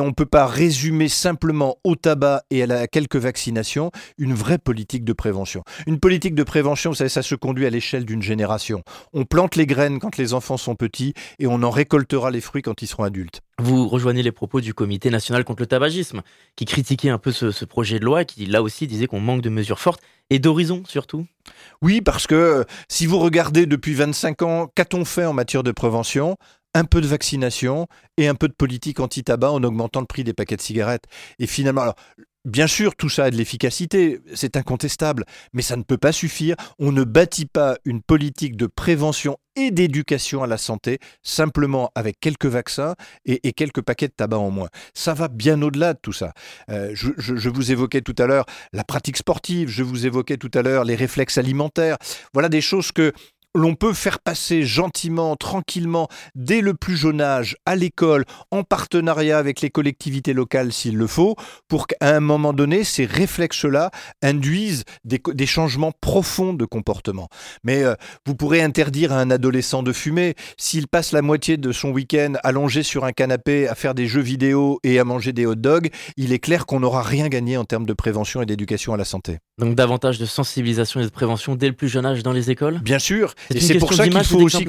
on 0.00 0.06
ne 0.06 0.12
peut 0.12 0.26
pas 0.26 0.46
résumer 0.46 1.08
simplement 1.08 1.76
au 1.84 1.96
tabac 1.96 2.42
et 2.50 2.62
à 2.62 2.86
quelques 2.86 3.16
vaccinations 3.16 3.90
une 4.16 4.34
vraie 4.34 4.58
politique 4.58 5.04
de 5.04 5.12
prévention. 5.12 5.62
Une 5.86 5.98
politique 5.98 6.34
de 6.34 6.42
prévention, 6.42 6.94
ça 6.94 7.22
se 7.22 7.34
conduit 7.34 7.66
à 7.66 7.70
l'échelle 7.70 8.04
d'une 8.04 8.22
génération. 8.22 8.82
On 9.12 9.24
plante 9.24 9.56
les 9.56 9.66
graines 9.66 9.98
quand 9.98 10.16
les 10.16 10.34
enfants 10.34 10.56
sont 10.56 10.74
petits 10.74 11.14
et 11.38 11.46
on 11.46 11.62
en 11.62 11.70
récoltera 11.70 12.30
les 12.30 12.40
fruits 12.40 12.62
quand 12.62 12.82
ils 12.82 12.86
seront 12.86 13.04
adultes. 13.04 13.40
Vous 13.60 13.88
rejoignez 13.88 14.22
les 14.22 14.30
propos 14.30 14.60
du 14.60 14.72
Comité 14.72 15.10
national 15.10 15.44
contre 15.44 15.62
le 15.62 15.66
tabagisme, 15.66 16.22
qui 16.54 16.64
critiquait 16.64 17.10
un 17.10 17.18
peu 17.18 17.32
ce, 17.32 17.64
projet 17.64 17.98
de 17.98 18.04
loi, 18.04 18.24
qui 18.24 18.46
là 18.46 18.62
aussi 18.62 18.86
disait 18.86 19.08
qu'on 19.08 19.18
manque 19.18 19.42
de 19.42 19.48
mesures 19.48 19.80
fortes 19.80 20.00
et 20.30 20.38
d'horizon 20.38 20.84
surtout. 20.86 21.26
Oui, 21.82 22.00
parce 22.00 22.28
que 22.28 22.34
euh, 22.34 22.64
si 22.88 23.06
vous 23.06 23.18
regardez 23.18 23.66
depuis 23.66 23.94
25 23.94 24.42
ans, 24.42 24.70
qu'a-t-on 24.72 25.04
fait 25.04 25.24
en 25.24 25.32
matière 25.32 25.64
de 25.64 25.72
prévention? 25.72 26.36
Un 26.74 26.84
peu 26.84 27.00
de 27.00 27.08
vaccination 27.08 27.88
et 28.16 28.28
un 28.28 28.36
peu 28.36 28.46
de 28.46 28.52
politique 28.52 29.00
anti-tabac 29.00 29.50
en 29.50 29.64
augmentant 29.64 30.00
le 30.00 30.06
prix 30.06 30.22
des 30.22 30.34
paquets 30.34 30.56
de 30.56 30.60
cigarettes. 30.60 31.06
Et 31.40 31.46
finalement, 31.48 31.94
Bien 32.48 32.66
sûr, 32.66 32.96
tout 32.96 33.10
ça 33.10 33.24
a 33.24 33.30
de 33.30 33.36
l'efficacité, 33.36 34.20
c'est 34.34 34.56
incontestable, 34.56 35.26
mais 35.52 35.60
ça 35.60 35.76
ne 35.76 35.82
peut 35.82 35.98
pas 35.98 36.12
suffire. 36.12 36.56
On 36.78 36.92
ne 36.92 37.04
bâtit 37.04 37.44
pas 37.44 37.76
une 37.84 38.00
politique 38.00 38.56
de 38.56 38.66
prévention 38.66 39.36
et 39.54 39.70
d'éducation 39.70 40.42
à 40.42 40.46
la 40.46 40.56
santé 40.56 40.98
simplement 41.22 41.90
avec 41.94 42.18
quelques 42.20 42.46
vaccins 42.46 42.94
et, 43.26 43.52
quelques 43.52 43.82
paquets 43.82 44.08
de 44.08 44.14
tabac 44.16 44.38
en 44.38 44.50
moins. 44.50 44.68
Ça 44.94 45.12
va 45.12 45.28
bien 45.28 45.60
au-delà 45.60 45.92
de 45.92 45.98
tout 46.00 46.14
ça. 46.14 46.32
Euh, 46.70 46.92
je, 46.94 47.10
je, 47.18 47.48
vous 47.50 47.70
évoquais 47.70 48.00
tout 48.00 48.14
à 48.18 48.26
l'heure 48.26 48.46
la 48.72 48.84
pratique 48.84 49.18
sportive, 49.18 49.68
je 49.68 49.82
vous 49.82 50.06
évoquais 50.06 50.38
tout 50.38 50.50
à 50.54 50.62
l'heure 50.62 50.84
les 50.84 50.94
réflexes 50.94 51.36
alimentaires. 51.36 51.98
Voilà 52.32 52.48
des 52.48 52.62
choses 52.62 52.92
que 52.92 53.12
l'on 53.58 53.74
peut 53.74 53.92
faire 53.92 54.20
passer 54.20 54.62
gentiment, 54.62 55.36
tranquillement, 55.36 56.08
dès 56.34 56.60
le 56.60 56.74
plus 56.74 56.96
jeune 56.96 57.20
âge, 57.20 57.56
à 57.66 57.76
l'école, 57.76 58.24
en 58.50 58.62
partenariat 58.62 59.36
avec 59.36 59.60
les 59.60 59.70
collectivités 59.70 60.32
locales 60.32 60.72
s'il 60.72 60.96
le 60.96 61.06
faut, 61.06 61.34
pour 61.66 61.86
qu'à 61.88 61.96
un 62.00 62.20
moment 62.20 62.52
donné, 62.52 62.84
ces 62.84 63.04
réflexes-là 63.04 63.90
induisent 64.22 64.84
des, 65.04 65.46
changements 65.46 65.92
profonds 66.00 66.52
de 66.52 66.64
comportement. 66.64 67.28
Mais 67.64 67.82
euh, 67.82 67.94
vous 68.26 68.34
pourrez 68.34 68.62
interdire 68.62 69.12
à 69.12 69.20
un 69.20 69.30
adolescent 69.30 69.82
de 69.82 69.92
fumer, 69.92 70.34
s'il 70.56 70.86
passe 70.86 71.12
la 71.12 71.22
moitié 71.22 71.56
de 71.56 71.72
son 71.72 71.90
week-end 71.90 72.34
allongé 72.44 72.82
sur 72.82 73.04
un 73.04 73.12
canapé 73.12 73.66
à 73.66 73.74
faire 73.74 73.94
des 73.94 74.06
jeux 74.06 74.20
vidéo 74.20 74.78
et 74.84 74.98
à 74.98 75.04
manger 75.04 75.32
des 75.32 75.46
hot 75.46 75.56
dogs, 75.56 75.88
il 76.16 76.32
est 76.32 76.38
clair 76.38 76.66
qu'on 76.66 76.80
n'aura 76.80 77.02
rien 77.02 77.28
gagné 77.28 77.56
en 77.56 77.64
termes 77.64 77.86
de 77.86 77.92
prévention 77.92 78.40
et 78.42 78.46
d'éducation 78.46 78.92
à 78.92 78.96
la 78.96 79.04
santé. 79.04 79.38
Donc 79.58 79.74
davantage 79.74 80.18
de 80.18 80.26
sensibilisation 80.26 81.00
et 81.00 81.04
de 81.04 81.08
prévention 81.08 81.56
dès 81.56 81.66
le 81.66 81.72
plus 81.72 81.88
jeune 81.88 82.06
âge 82.06 82.22
dans 82.22 82.32
les 82.32 82.50
écoles? 82.50 82.78
Bien 82.80 82.98
sûr, 82.98 83.34
et 83.54 83.60
c'est 83.60 83.78
pour 83.78 83.92
ça 83.92 84.08
qu'il 84.08 84.24
faut 84.24 84.40
aussi 84.40 84.64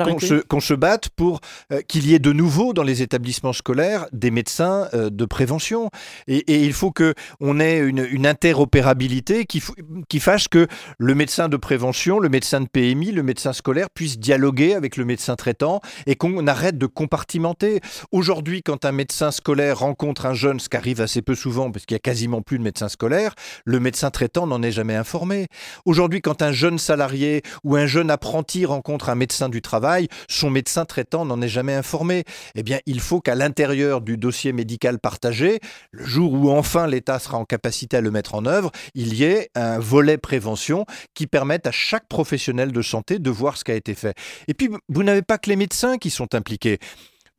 qu'on 0.47 0.59
se, 0.59 0.73
batte 0.73 1.09
pour 1.09 1.41
euh, 1.71 1.81
qu'il 1.87 2.07
y 2.07 2.13
ait 2.13 2.19
de 2.19 2.31
nouveau 2.31 2.73
dans 2.73 2.83
les 2.83 3.01
établissements 3.01 3.53
scolaires 3.53 4.05
des 4.13 4.31
médecins 4.31 4.87
euh, 4.93 5.09
de 5.09 5.25
prévention. 5.25 5.89
Et, 6.27 6.63
il 6.63 6.73
faut 6.73 6.91
qu'on 6.91 7.59
ait 7.59 7.79
une, 7.79 8.27
interopérabilité 8.27 9.45
qui, 9.45 9.63
qui 10.07 10.19
fasse 10.19 10.47
que 10.47 10.67
le 10.97 11.15
médecin 11.15 11.49
de 11.49 11.57
prévention, 11.57 12.19
le 12.19 12.29
médecin 12.29 12.61
de 12.61 12.67
PMI, 12.67 13.11
le 13.11 13.23
médecin 13.23 13.53
scolaire 13.53 13.89
puisse 13.89 14.19
dialoguer 14.19 14.75
avec 14.75 14.97
le 14.97 15.05
médecin 15.05 15.35
traitant 15.35 15.81
et 16.05 16.15
qu'on 16.15 16.45
arrête 16.47 16.77
de 16.77 16.85
compartimenter. 16.85 17.81
Aujourd'hui, 18.11 18.61
quand 18.61 18.85
un 18.85 18.91
médecin 18.91 19.31
scolaire 19.31 19.79
rencontre 19.79 20.25
un 20.25 20.33
jeune, 20.33 20.59
ce 20.59 20.69
qui 20.69 20.77
arrive 20.77 21.01
assez 21.01 21.21
peu 21.21 21.35
souvent 21.35 21.71
parce 21.71 21.85
qu'il 21.85 21.95
y 21.95 21.97
a 21.97 21.99
quasiment 21.99 22.41
plus 22.41 22.57
de 22.57 22.63
médecins 22.63 22.89
scolaires, 22.89 23.33
le 23.65 23.79
médecin 23.79 24.11
traitant 24.11 24.47
n'en 24.47 24.61
est 24.61 24.71
jamais 24.71 24.95
informé. 24.95 25.47
Aujourd'hui, 25.85 26.21
quand 26.21 26.41
un 26.41 26.51
jeune 26.51 26.77
salarié 26.77 27.41
ou 27.63 27.75
un 27.75 27.85
jeune 27.85 28.11
apprenti 28.11 28.58
rencontre 28.65 29.09
un 29.09 29.15
médecin 29.15 29.49
du 29.49 29.61
travail, 29.61 30.07
son 30.27 30.49
médecin 30.49 30.85
traitant 30.85 31.25
n'en 31.25 31.41
est 31.41 31.47
jamais 31.47 31.73
informé. 31.73 32.23
Eh 32.55 32.63
bien, 32.63 32.79
il 32.85 32.99
faut 32.99 33.21
qu'à 33.21 33.35
l'intérieur 33.35 34.01
du 34.01 34.17
dossier 34.17 34.53
médical 34.53 34.99
partagé, 34.99 35.59
le 35.91 36.05
jour 36.05 36.33
où 36.33 36.49
enfin 36.49 36.87
l'État 36.87 37.19
sera 37.19 37.37
en 37.37 37.45
capacité 37.45 37.97
à 37.97 38.01
le 38.01 38.11
mettre 38.11 38.35
en 38.35 38.45
œuvre, 38.45 38.71
il 38.95 39.13
y 39.13 39.23
ait 39.23 39.49
un 39.55 39.79
volet 39.79 40.17
prévention 40.17 40.85
qui 41.13 41.27
permette 41.27 41.67
à 41.67 41.71
chaque 41.71 42.07
professionnel 42.07 42.71
de 42.71 42.81
santé 42.81 43.19
de 43.19 43.29
voir 43.29 43.57
ce 43.57 43.63
qui 43.63 43.71
a 43.71 43.75
été 43.75 43.95
fait. 43.95 44.15
Et 44.47 44.53
puis, 44.53 44.69
vous 44.87 45.03
n'avez 45.03 45.21
pas 45.21 45.37
que 45.37 45.49
les 45.49 45.55
médecins 45.55 45.97
qui 45.97 46.09
sont 46.09 46.35
impliqués. 46.35 46.79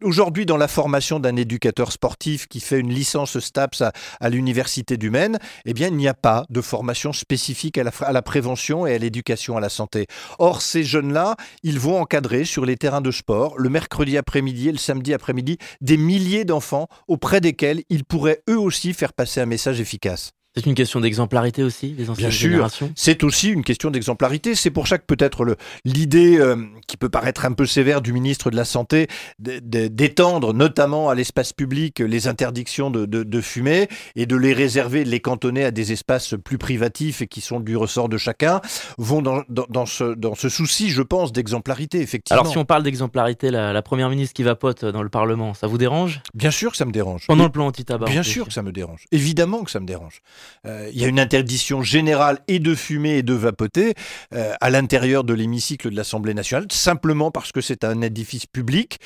Aujourd'hui 0.03 0.47
dans 0.47 0.57
la 0.57 0.69
formation 0.69 1.21
d'un 1.21 1.37
éducateur 1.37 1.93
sportif 1.93 2.47
qui 2.47 2.61
fait 2.61 2.79
une 2.79 2.93
licence 2.93 3.39
STAPS 3.39 3.83
à, 4.21 4.29
l'université 4.31 4.97
du 4.97 5.11
Maine, 5.11 5.39
eh 5.65 5.75
bien, 5.75 5.89
il 5.89 5.97
n'y 5.97 6.09
a 6.09 6.15
pas 6.15 6.45
de 6.51 6.61
formation 6.61 7.13
spécifique 7.13 7.79
à 7.79 7.85
la, 7.85 7.91
à 8.01 8.13
la 8.13 8.23
prévention 8.23 8.87
et 8.87 8.95
à 8.95 8.99
l'éducation 8.99 9.57
à 9.57 9.61
la 9.61 9.69
santé. 9.69 10.07
Or, 10.39 10.63
ces 10.63 10.85
jeunes-là, 10.85 11.37
ils 11.63 11.79
vont 11.79 12.01
encadrer 12.01 12.45
sur 12.45 12.65
les 12.65 12.77
terrains 12.77 13.01
de 13.01 13.11
sport 13.11 13.59
le 13.59 13.69
mercredi 13.69 14.17
après-midi 14.17 14.69
et 14.69 14.73
le 14.73 14.79
samedi 14.79 15.15
après-midi 15.15 15.59
des 15.81 15.97
milliers 15.97 16.45
d'enfants 16.45 16.89
auprès 17.09 17.41
desquels 17.41 17.83
ils 17.89 18.05
pourraient 18.05 18.43
eux 18.49 18.59
aussi 18.59 18.93
faire 18.95 19.13
passer 19.13 19.41
un 19.41 19.47
message 19.47 19.81
efficace. 19.81 20.33
C'est 20.57 20.67
une 20.67 20.75
question 20.75 20.99
d'exemplarité 20.99 21.63
aussi, 21.63 21.93
des 21.93 22.11
anciennes 22.11 22.29
Bien 22.29 22.37
sûr, 22.37 22.69
c'est 22.97 23.23
aussi 23.23 23.51
une 23.51 23.63
question 23.63 23.93
d'exemplarité. 23.93 24.57
C'est 24.57 24.73
pour 24.73 24.89
ça 24.89 24.99
que 24.99 25.05
peut-être 25.07 25.57
l'idée 25.85 26.39
euh, 26.39 26.57
qui 26.89 26.97
peut 26.97 27.09
paraître 27.09 27.45
un 27.45 27.53
peu 27.53 27.67
sévère 27.67 28.03
du 28.03 28.13
ministre 28.13 28.51
de 28.51 28.57
la 28.57 28.65
Santé 28.65 29.07
d'étendre 29.39 30.53
notamment 30.53 31.09
à 31.09 31.15
l'espace 31.15 31.53
public 31.53 32.01
les 32.01 32.27
interdictions 32.27 32.91
de, 32.91 33.07
de, 33.07 33.41
fumer 33.41 33.87
et 34.17 34.27
de 34.27 34.35
les 34.35 34.53
réserver, 34.53 35.05
de 35.05 35.09
les 35.09 35.21
cantonner 35.21 35.65
à 35.65 35.71
des 35.71 35.93
espaces 35.93 36.35
plus 36.45 36.59
privatifs 36.59 37.23
et 37.23 37.29
qui 37.29 37.41
sont 37.41 37.61
du 37.61 37.77
ressort 37.77 38.09
de 38.09 38.19
chacun, 38.19 38.61
vont 38.99 39.23
dans, 39.23 39.45
dans, 39.49 39.87
ce, 39.87 40.15
dans 40.15 40.35
ce 40.35 40.49
souci, 40.49 40.91
je 40.91 41.03
pense, 41.03 41.31
d'exemplarité, 41.31 42.01
effectivement. 42.01 42.41
Alors 42.41 42.51
si 42.51 42.59
on 42.59 42.65
parle 42.65 42.83
d'exemplarité, 42.83 43.53
la, 43.53 43.73
la, 43.73 43.83
Première 43.83 44.11
ministre 44.11 44.35
qui 44.35 44.43
vapote 44.43 44.85
dans 44.85 45.03
le 45.03 45.09
Parlement, 45.09 45.55
ça 45.55 45.69
vous 45.69 45.79
dérange? 45.79 46.21
Bien 46.35 46.51
sûr 46.51 46.73
que 46.73 46.77
ça 46.77 46.85
me 46.85 46.93
dérange. 46.93 47.27
Pendant 47.29 47.45
le 47.45 47.51
plan 47.51 47.67
anti-tabac 47.69 48.07
Bien 48.07 48.25
sûr 48.25 48.49
que 48.49 48.53
ça 48.53 48.63
me 48.63 48.73
dérange. 48.73 49.05
Évidemment 49.13 49.63
que 49.63 49.71
ça 49.71 49.79
me 49.79 49.87
dérange. 49.87 50.23
Euh, 50.67 50.91
il 50.93 51.01
y 51.01 51.05
a 51.05 51.09
une 51.09 51.21
interdiction 51.21 51.83
générale 51.83 52.39
et 52.49 52.59
de 52.59 52.75
fumer 52.75 53.19
et 53.19 53.23
de 53.23 53.35
vapoter 53.35 53.95
euh, 54.35 54.53
à 54.61 54.71
l'intérieur 54.71 55.25
de 55.25 55.35
l'hémicycle 55.35 55.91
de 55.91 55.97
l'Assemblée 55.97 56.35
nationale, 56.35 56.67
simplement 56.71 57.31
parce 57.31 57.53
que 57.53 57.61
c'est 57.61 57.85
un 57.85 58.01
édifice 58.03 58.47
public 58.47 58.99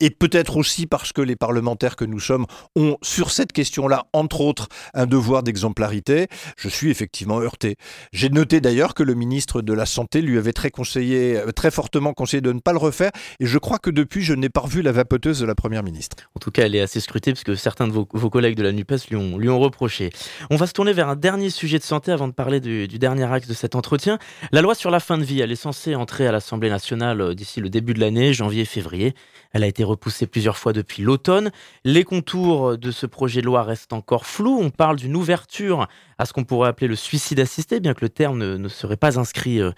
et 0.00 0.10
peut-être 0.10 0.56
aussi 0.56 0.86
parce 0.86 1.12
que 1.12 1.22
les 1.22 1.36
parlementaires 1.36 1.94
que 1.94 2.04
nous 2.04 2.18
sommes 2.18 2.46
ont, 2.76 2.96
sur 3.02 3.30
cette 3.30 3.52
question-là, 3.52 4.06
entre 4.12 4.40
autres, 4.40 4.68
un 4.94 5.06
devoir 5.06 5.44
d'exemplarité. 5.44 6.26
Je 6.56 6.68
suis 6.68 6.90
effectivement 6.90 7.40
heurté. 7.40 7.76
J'ai 8.12 8.28
noté 8.28 8.60
d'ailleurs 8.60 8.94
que 8.94 9.04
le 9.04 9.14
ministre 9.14 9.62
de 9.62 9.72
la 9.72 9.86
Santé 9.86 10.20
lui 10.20 10.38
avait 10.38 10.52
très, 10.52 10.72
conseillé, 10.72 11.36
euh, 11.36 11.52
très 11.52 11.70
fortement 11.70 12.14
conseillé 12.14 12.40
de 12.40 12.52
ne 12.52 12.58
pas 12.58 12.72
le 12.72 12.78
refaire 12.78 13.12
et 13.38 13.46
je 13.46 13.58
crois 13.58 13.78
que 13.78 13.90
depuis, 13.90 14.22
je 14.22 14.34
n'ai 14.34 14.48
pas 14.48 14.62
revu 14.62 14.82
la 14.82 14.90
vapoteuse 14.90 15.38
de 15.38 15.46
la 15.46 15.54
Première 15.54 15.84
ministre. 15.84 16.16
En 16.34 16.40
tout 16.40 16.50
cas, 16.50 16.64
elle 16.66 16.74
est 16.74 16.80
assez 16.80 16.98
scrutée 16.98 17.32
parce 17.32 17.44
que 17.44 17.54
certains 17.54 17.86
de 17.86 17.92
vos, 17.92 18.30
collègues 18.30 18.56
de 18.56 18.64
la 18.64 18.72
NUPES 18.72 19.08
lui 19.10 19.16
ont, 19.16 19.38
lui 19.38 19.48
ont 19.50 19.60
reproché. 19.60 20.10
On 20.50 20.56
va 20.56 20.66
se 20.66 20.72
tourner 20.72 20.81
vers 20.90 21.08
un 21.08 21.14
dernier 21.14 21.50
sujet 21.50 21.78
de 21.78 21.84
santé 21.84 22.10
avant 22.10 22.26
de 22.26 22.32
parler 22.32 22.58
du, 22.58 22.88
dernier 22.88 23.32
axe 23.32 23.46
de 23.46 23.54
cet 23.54 23.76
entretien. 23.76 24.18
La 24.50 24.60
loi 24.60 24.74
sur 24.74 24.90
la 24.90 24.98
fin 24.98 25.18
de 25.18 25.22
vie, 25.22 25.40
elle 25.40 25.52
est 25.52 25.56
censée 25.56 25.94
entrer 25.94 26.26
à 26.26 26.32
l'Assemblée 26.32 26.68
nationale 26.68 27.20
euh, 27.20 27.34
d'ici 27.34 27.60
le 27.60 27.70
début 27.70 27.94
de 27.94 28.00
l'année, 28.00 28.32
janvier-février. 28.32 29.14
Elle 29.52 29.62
a 29.62 29.68
été 29.68 29.84
repoussée 29.84 30.26
plusieurs 30.26 30.56
fois 30.56 30.72
depuis 30.72 31.04
l'automne. 31.04 31.52
Les 31.84 32.02
contours 32.02 32.76
de 32.76 32.90
ce 32.90 33.06
projet 33.06 33.40
de 33.40 33.46
loi 33.46 33.62
restent 33.62 33.92
encore 33.92 34.26
flous. 34.26 34.58
On 34.60 34.70
parle 34.70 34.96
d'une 34.96 35.14
ouverture 35.14 35.86
à 36.18 36.26
ce 36.26 36.32
qu'on 36.32 36.44
pourrait 36.44 36.70
appeler 36.70 36.88
le 36.88 36.96
suicide 36.96 37.38
assisté, 37.38 37.78
bien 37.78 37.94
que 37.94 38.00
le 38.02 38.08
terme 38.08 38.56
ne, 38.56 38.68
serait 38.68 38.96
pas 38.96 39.20
inscrit 39.20 39.60
euh, 39.60 39.70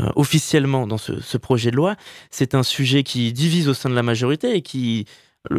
euh, 0.00 0.10
officiellement 0.16 0.86
dans 0.86 0.98
ce 0.98 1.38
projet 1.38 1.70
de 1.70 1.76
loi. 1.76 1.96
C'est 2.30 2.54
un 2.54 2.62
sujet 2.62 3.02
qui 3.02 3.32
divise 3.32 3.66
au 3.68 3.74
sein 3.74 3.88
de 3.88 3.94
la 3.94 4.02
majorité 4.02 4.54
et 4.54 4.60
qui 4.60 5.06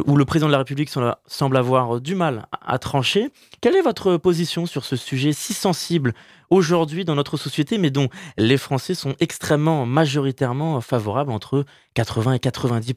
où 0.06 0.15
le 0.15 0.26
président 0.26 0.48
de 0.48 0.52
la 0.52 0.60
République 0.60 0.91
semble 1.26 1.58
avoir 1.58 2.02
du 2.02 2.15
mal 2.15 2.48
à 2.65 2.78
trancher. 2.78 3.30
Quelle 3.62 3.76
est 3.76 3.82
votre 3.82 4.17
position 4.17 4.65
sur 4.65 4.86
ce 4.86 4.96
sujet 4.96 5.34
si 5.34 5.54
sensible 5.54 6.13
aujourd'hui 6.50 7.06
dans 7.06 7.15
notre 7.15 7.38
société, 7.38 7.78
mais 7.78 7.89
dont 7.89 8.10
les 8.38 8.58
Français 8.58 8.94
sont 8.94 9.15
extrêmement 9.20 9.86
majoritairement 9.86 10.80
favorables, 10.82 11.32
entre 11.32 11.65
80 11.96 12.34
et 12.34 12.39
90 12.39 12.94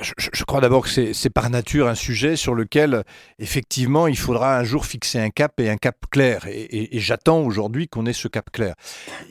je, 0.00 0.44
crois 0.44 0.60
d'abord 0.60 0.84
que 0.84 1.12
c'est 1.12 1.30
par 1.30 1.48
nature 1.50 1.86
un 1.86 1.94
sujet 1.94 2.34
sur 2.34 2.56
lequel, 2.56 3.04
effectivement, 3.38 4.08
il 4.08 4.18
faudra 4.18 4.58
un 4.58 4.64
jour 4.64 4.86
fixer 4.86 5.20
un 5.20 5.30
cap 5.30 5.60
et 5.60 5.70
un 5.70 5.76
cap 5.76 5.96
clair. 6.10 6.46
Et, 6.48 6.88
j'attends 6.98 7.42
aujourd'hui 7.42 7.86
qu'on 7.86 8.04
ait 8.06 8.12
ce 8.12 8.26
cap 8.26 8.50
clair. 8.50 8.74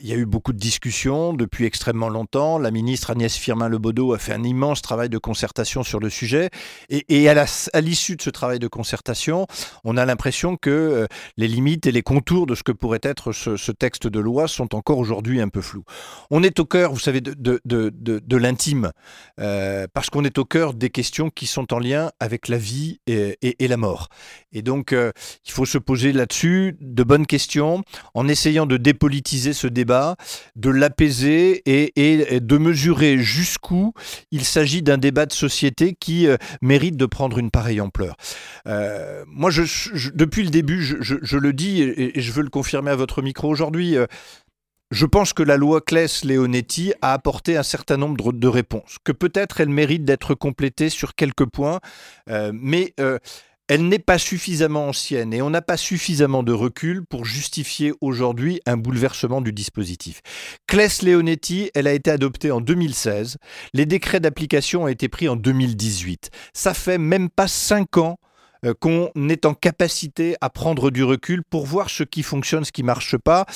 Il 0.02 0.08
y 0.08 0.12
a 0.12 0.16
eu 0.16 0.24
beaucoup 0.24 0.54
de 0.54 0.58
discussions 0.58 1.34
depuis 1.34 1.66
extrêmement 1.66 2.08
longtemps. 2.08 2.58
La 2.58 2.70
ministre 2.70 3.10
Agnès 3.10 3.36
Firmin-Lebaudot 3.36 4.14
a 4.14 4.18
fait 4.18 4.32
un 4.32 4.42
immense 4.42 4.80
travail 4.80 5.10
de 5.10 5.18
concertation 5.18 5.82
sur 5.82 6.00
le 6.00 6.08
sujet. 6.08 6.48
Et, 6.88 7.28
à 7.28 7.80
l'issue 7.82 8.16
de 8.16 8.22
ce 8.22 8.30
travail 8.30 8.58
de 8.58 8.68
concertation, 8.68 9.46
on 9.84 9.98
a 9.98 10.06
l'impression 10.06 10.56
que 10.56 10.70
euh, 10.70 11.06
les 11.36 11.48
limites 11.48 11.86
et 11.86 11.92
les 11.92 12.02
contours 12.02 12.46
de 12.46 12.54
ce 12.54 12.62
que 12.62 12.72
pourrait 12.72 13.00
être 13.02 13.32
ce, 13.32 13.72
texte 13.72 14.06
de 14.06 14.20
loi 14.20 14.48
sont 14.48 14.74
encore 14.74 14.98
aujourd'hui 14.98 15.42
un 15.42 15.48
peu 15.48 15.60
flous. 15.60 15.84
On 16.30 16.42
est 16.42 16.58
au 16.58 16.64
cœur, 16.64 16.92
vous 16.92 17.00
savez, 17.00 17.20
de, 17.20 18.36
l'intime, 18.36 18.92
euh, 19.40 19.86
parce 19.92 20.08
qu'on 20.08 20.24
est 20.24 20.38
au 20.38 20.44
des 20.74 20.90
questions 20.90 21.30
qui 21.30 21.46
sont 21.46 21.72
en 21.74 21.78
lien 21.78 22.12
avec 22.20 22.48
la 22.48 22.58
vie 22.58 23.00
et, 23.06 23.36
la 23.60 23.76
mort. 23.76 24.08
Et 24.52 24.62
donc, 24.62 24.92
euh, 24.92 25.10
il 25.44 25.50
faut 25.50 25.64
se 25.64 25.78
poser 25.78 26.12
là-dessus 26.12 26.76
de 26.80 27.02
bonnes 27.02 27.26
questions 27.26 27.82
en 28.14 28.28
essayant 28.28 28.66
de 28.66 28.76
dépolitiser 28.76 29.52
ce 29.52 29.66
débat, 29.66 30.16
de 30.54 30.70
l'apaiser 30.70 31.62
et, 31.66 32.40
de 32.40 32.58
mesurer 32.58 33.18
jusqu'où 33.18 33.92
il 34.30 34.44
s'agit 34.44 34.82
d'un 34.82 34.98
débat 34.98 35.26
de 35.26 35.32
société 35.32 35.96
qui 35.98 36.28
euh, 36.28 36.36
mérite 36.62 36.96
de 36.96 37.06
prendre 37.06 37.38
une 37.38 37.50
pareille 37.50 37.80
ampleur. 37.80 38.16
Euh, 38.66 39.24
moi, 39.26 39.50
depuis 40.14 40.44
le 40.44 40.50
début, 40.50 40.82
je, 40.82 41.36
le 41.36 41.52
dis 41.52 41.82
et, 41.82 42.20
je 42.20 42.32
veux 42.32 42.42
le 42.42 42.50
confirmer 42.50 42.92
à 42.92 42.96
votre 42.96 43.22
micro 43.22 43.48
aujourd'hui. 43.48 43.96
Je 44.94 45.06
pense 45.06 45.32
que 45.32 45.42
la 45.42 45.56
loi 45.56 45.80
Claes-Leonetti 45.80 46.92
a 47.02 47.14
apporté 47.14 47.56
un 47.56 47.64
certain 47.64 47.96
nombre 47.96 48.32
de 48.32 48.46
réponses, 48.46 48.98
que 49.02 49.10
peut-être 49.10 49.60
elle 49.60 49.68
mérite 49.68 50.04
d'être 50.04 50.36
complétée 50.36 50.88
sur 50.88 51.16
quelques 51.16 51.46
points, 51.46 51.80
euh, 52.30 52.52
mais 52.54 52.94
euh, 53.00 53.18
elle 53.66 53.88
n'est 53.88 53.98
pas 53.98 54.18
suffisamment 54.18 54.86
ancienne 54.86 55.34
et 55.34 55.42
on 55.42 55.50
n'a 55.50 55.62
pas 55.62 55.76
suffisamment 55.76 56.44
de 56.44 56.52
recul 56.52 57.04
pour 57.04 57.24
justifier 57.24 57.92
aujourd'hui 58.00 58.60
un 58.66 58.76
bouleversement 58.76 59.40
du 59.40 59.52
dispositif. 59.52 60.22
Claes-Leonetti, 60.68 61.72
elle 61.74 61.88
a 61.88 61.92
été 61.92 62.12
adoptée 62.12 62.52
en 62.52 62.60
2016, 62.60 63.38
les 63.72 63.86
décrets 63.86 64.20
d'application 64.20 64.84
ont 64.84 64.88
été 64.88 65.08
pris 65.08 65.28
en 65.28 65.34
2018. 65.34 66.30
Ça 66.52 66.72
fait 66.72 66.98
même 66.98 67.30
pas 67.30 67.48
cinq 67.48 67.96
ans 67.96 68.20
qu'on 68.72 69.10
est 69.28 69.44
en 69.44 69.54
capacité 69.54 70.36
à 70.40 70.50
prendre 70.50 70.90
du 70.90 71.04
recul 71.04 71.42
pour 71.42 71.66
voir 71.66 71.90
ce 71.90 72.02
qui 72.02 72.22
fonctionne, 72.22 72.64
ce 72.64 72.72
qui 72.72 72.82
marche 72.82 73.16
pas. 73.16 73.46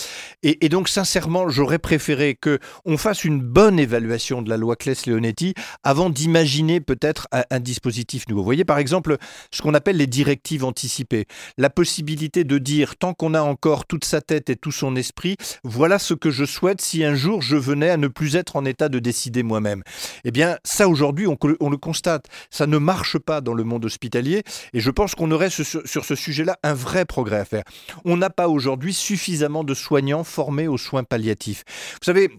Et, 0.42 0.68
donc, 0.68 0.88
sincèrement, 0.88 1.48
j'aurais 1.48 1.78
préféré 1.78 2.34
que 2.34 2.58
on 2.84 2.96
fasse 2.96 3.24
une 3.24 3.40
bonne 3.40 3.78
évaluation 3.78 4.42
de 4.42 4.50
la 4.50 4.56
loi 4.56 4.76
Claes-Leonetti 4.76 5.54
avant 5.82 6.10
d'imaginer 6.10 6.80
peut-être 6.80 7.28
un, 7.32 7.60
dispositif 7.60 8.28
nouveau. 8.28 8.40
Vous 8.40 8.44
voyez, 8.44 8.64
par 8.64 8.78
exemple, 8.78 9.16
ce 9.50 9.62
qu'on 9.62 9.74
appelle 9.74 9.96
les 9.96 10.06
directives 10.06 10.64
anticipées. 10.64 11.26
La 11.56 11.70
possibilité 11.70 12.44
de 12.44 12.58
dire, 12.58 12.96
tant 12.96 13.14
qu'on 13.14 13.34
a 13.34 13.42
encore 13.42 13.86
toute 13.86 14.04
sa 14.04 14.20
tête 14.20 14.50
et 14.50 14.56
tout 14.56 14.72
son 14.72 14.96
esprit, 14.96 15.36
voilà 15.64 15.98
ce 15.98 16.14
que 16.14 16.30
je 16.30 16.44
souhaite 16.44 16.80
si 16.80 17.04
un 17.04 17.14
jour 17.14 17.42
je 17.42 17.56
venais 17.56 17.90
à 17.90 17.96
ne 17.96 18.08
plus 18.08 18.36
être 18.36 18.56
en 18.56 18.64
état 18.64 18.88
de 18.88 18.98
décider 18.98 19.42
moi-même. 19.42 19.82
Eh 20.24 20.30
bien, 20.30 20.58
ça 20.64 20.88
aujourd'hui, 20.88 21.26
on, 21.26 21.36
on, 21.60 21.70
le 21.70 21.76
constate. 21.76 22.26
Ça 22.50 22.66
ne 22.66 22.78
marche 22.78 23.18
pas 23.18 23.40
dans 23.40 23.54
le 23.54 23.64
monde 23.64 23.84
hospitalier. 23.84 24.42
Et 24.72 24.80
je 24.80 24.90
pense 24.98 25.14
qu'on 25.14 25.30
aurait 25.30 25.48
sur 25.48 26.04
ce 26.04 26.14
sujet-là 26.16 26.58
un 26.64 26.74
vrai 26.74 27.04
progrès 27.04 27.38
à 27.38 27.44
faire? 27.44 27.62
On 28.04 28.16
n'a 28.16 28.30
pas 28.30 28.48
aujourd'hui 28.48 28.92
suffisamment 28.92 29.62
de 29.62 29.72
soignants 29.72 30.24
formés 30.24 30.66
aux 30.66 30.76
soins 30.76 31.04
palliatifs. 31.04 31.62
Vous 32.00 32.04
savez, 32.04 32.30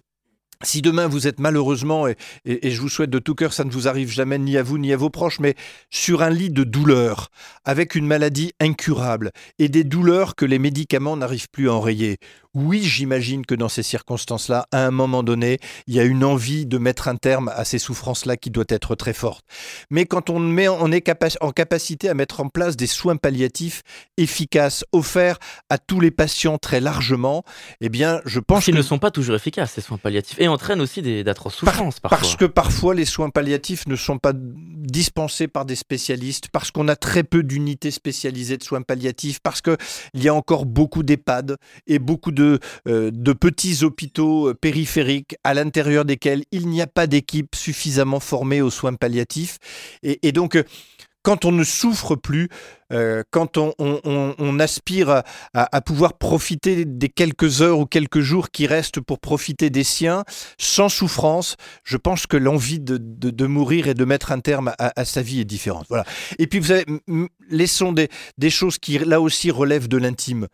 si 0.61 0.81
demain 0.81 1.07
vous 1.07 1.25
êtes 1.25 1.39
malheureusement, 1.39 2.05
et, 2.09 2.17
je 2.45 2.81
vous 2.81 2.89
souhaite 2.89 3.11
de 3.11 3.19
tout 3.19 3.33
cœur, 3.33 3.53
ça 3.53 3.63
ne 3.63 3.71
vous 3.71 3.87
arrive 3.87 4.11
jamais 4.11 4.37
ni 4.37 4.57
à 4.57 4.63
vous 4.63 4.77
ni 4.77 4.91
à 4.91 4.97
vos 4.97 5.09
proches, 5.09 5.39
mais 5.39 5.55
sur 5.89 6.21
un 6.21 6.29
lit 6.29 6.49
de 6.49 6.65
douleur, 6.65 7.29
avec 7.63 7.95
une 7.95 8.05
maladie 8.05 8.51
incurable 8.59 9.31
et 9.57 9.69
des 9.69 9.85
douleurs 9.85 10.35
que 10.35 10.43
les 10.43 10.59
médicaments 10.59 11.15
n'arrivent 11.15 11.49
plus 11.49 11.69
à 11.69 11.73
enrayer, 11.73 12.17
oui, 12.55 12.81
j'imagine 12.81 13.45
que 13.45 13.53
dans 13.53 13.69
ces 13.69 13.83
circonstances-là, 13.83 14.65
à 14.71 14.85
un 14.85 14.91
moment 14.91 15.21
donné, 15.21 15.59
il 15.85 15.93
y 15.93 15.99
a 15.99 16.03
une 16.03 16.23
envie 16.23 16.65
de 16.65 16.79
mettre 16.79 17.07
un 17.07 17.15
terme 17.15 17.51
à 17.55 17.63
ces 17.63 17.77
souffrances-là 17.77 18.37
qui 18.37 18.49
doit 18.49 18.65
être 18.69 18.95
très 18.95 19.13
forte. 19.13 19.45
Mais 19.91 20.05
quand 20.05 20.31
on, 20.31 20.39
met, 20.39 20.67
on 20.67 20.91
est 20.91 21.07
en 21.41 21.51
capacité 21.51 22.09
à 22.09 22.15
mettre 22.15 22.39
en 22.39 22.49
place 22.49 22.75
des 22.75 22.87
soins 22.87 23.17
palliatifs 23.17 23.83
efficaces, 24.17 24.83
offerts 24.93 25.37
à 25.69 25.77
tous 25.77 25.99
les 25.99 26.09
patients 26.09 26.57
très 26.57 26.79
largement, 26.81 27.43
eh 27.81 27.89
bien, 27.89 28.19
je 28.25 28.39
pense 28.39 28.65
qu'ils 28.65 28.75
ne 28.75 28.81
sont 28.81 28.97
pas 28.99 29.11
toujours 29.11 29.35
efficaces, 29.35 29.73
ces 29.73 29.81
soins 29.81 29.97
palliatifs, 29.97 30.39
et 30.39 30.47
entraînent 30.47 30.81
aussi 30.81 31.23
d'atroces 31.23 31.55
souffrances 31.55 31.99
parfois. 31.99 32.17
Parce 32.17 32.35
que 32.35 32.45
parfois, 32.45 32.95
les 32.95 33.05
soins 33.05 33.29
palliatifs 33.29 33.85
ne 33.85 33.95
sont 33.95 34.17
pas 34.17 34.33
dispensés 34.33 35.47
par 35.47 35.65
des 35.65 35.75
spécialistes, 35.75 36.47
parce 36.51 36.71
qu'on 36.71 36.87
a 36.87 36.95
très 36.95 37.23
peu 37.23 37.43
d'unités 37.43 37.91
spécialisées 37.91 38.57
de 38.57 38.63
soins 38.63 38.81
palliatifs, 38.81 39.39
parce 39.39 39.61
qu'il 39.61 39.77
y 40.15 40.27
a 40.27 40.33
encore 40.33 40.65
beaucoup 40.65 41.03
d'EHPAD 41.03 41.57
et 41.85 41.99
beaucoup 41.99 42.31
de 42.31 42.38
euh, 42.39 43.11
de, 43.11 43.33
petits 43.33 43.83
hôpitaux 43.83 44.49
euh, 44.49 44.53
périphériques 44.53 45.35
à 45.43 45.53
l'intérieur 45.53 46.05
desquels 46.05 46.43
il 46.51 46.67
n'y 46.67 46.81
a 46.81 46.87
pas 46.87 47.07
d'équipe 47.07 47.55
suffisamment 47.55 48.19
formée 48.19 48.61
aux 48.61 48.69
soins 48.69 48.93
palliatifs. 48.93 49.57
Et, 50.03 50.31
donc, 50.31 50.55
euh, 50.55 50.63
quand 51.23 51.45
on 51.45 51.51
ne 51.51 51.63
souffre 51.63 52.15
plus, 52.15 52.49
quand 53.29 53.57
on, 53.57 54.59
aspire 54.59 55.21
à, 55.53 55.81
pouvoir 55.81 56.17
profiter 56.17 56.85
des 56.85 57.09
quelques 57.09 57.61
heures 57.61 57.77
ou 57.77 57.85
quelques 57.85 58.21
jours 58.21 58.49
qui 58.49 58.65
restent 58.65 59.01
pour 59.01 59.19
profiter 59.19 59.69
des 59.69 59.83
siens, 59.83 60.23
sans 60.57 60.89
souffrance, 60.89 61.55
je 61.83 61.97
pense 61.97 62.25
que 62.25 62.37
l'envie 62.37 62.79
de, 62.79 63.45
mourir 63.45 63.87
et 63.87 63.93
de 63.93 64.05
mettre 64.05 64.31
un 64.31 64.39
terme 64.39 64.73
à, 64.79 65.05
sa 65.05 65.21
vie 65.21 65.41
est 65.41 65.45
différente. 65.45 65.85
Voilà. 65.89 66.05
Et 66.39 66.47
puis, 66.47 66.59
vous 66.59 66.67
savez, 66.67 66.85
laissons 67.49 67.93
des, 67.93 68.49
choses 68.49 68.79
qui, 68.79 68.97
là 68.97 69.19
aussi, 69.19 69.51
relèvent 69.51 69.89
de 69.89 69.97
l'intime. 69.97 70.47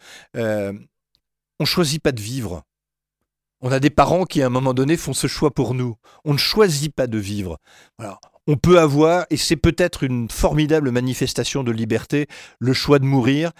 On 1.59 1.65
choisit 1.65 2.01
pas 2.01 2.11
de 2.11 2.21
vivre. 2.21 2.63
On 3.61 3.71
a 3.71 3.79
des 3.79 3.89
parents 3.89 4.25
qui, 4.25 4.41
à 4.41 4.47
un 4.47 4.49
moment 4.49 4.73
donné, 4.73 4.97
font 4.97 5.13
ce 5.13 5.27
choix 5.27 5.51
pour 5.51 5.73
nous. 5.73 5.95
On 6.23 6.33
ne 6.33 6.37
choisit 6.37 6.93
pas 6.93 7.07
de 7.07 7.17
vivre. 7.17 7.57
Voilà 7.97 8.19
on 8.47 8.57
peut 8.57 8.79
avoir, 8.79 9.25
et 9.29 9.37
c'est 9.37 9.55
peut-être 9.55 10.03
une 10.03 10.29
formidable 10.29 10.91
manifestation 10.91 11.63
de 11.63 11.71
liberté, 11.71 12.27
le 12.59 12.73
choix 12.73 12.99
de 12.99 13.05
mourir, 13.05 13.51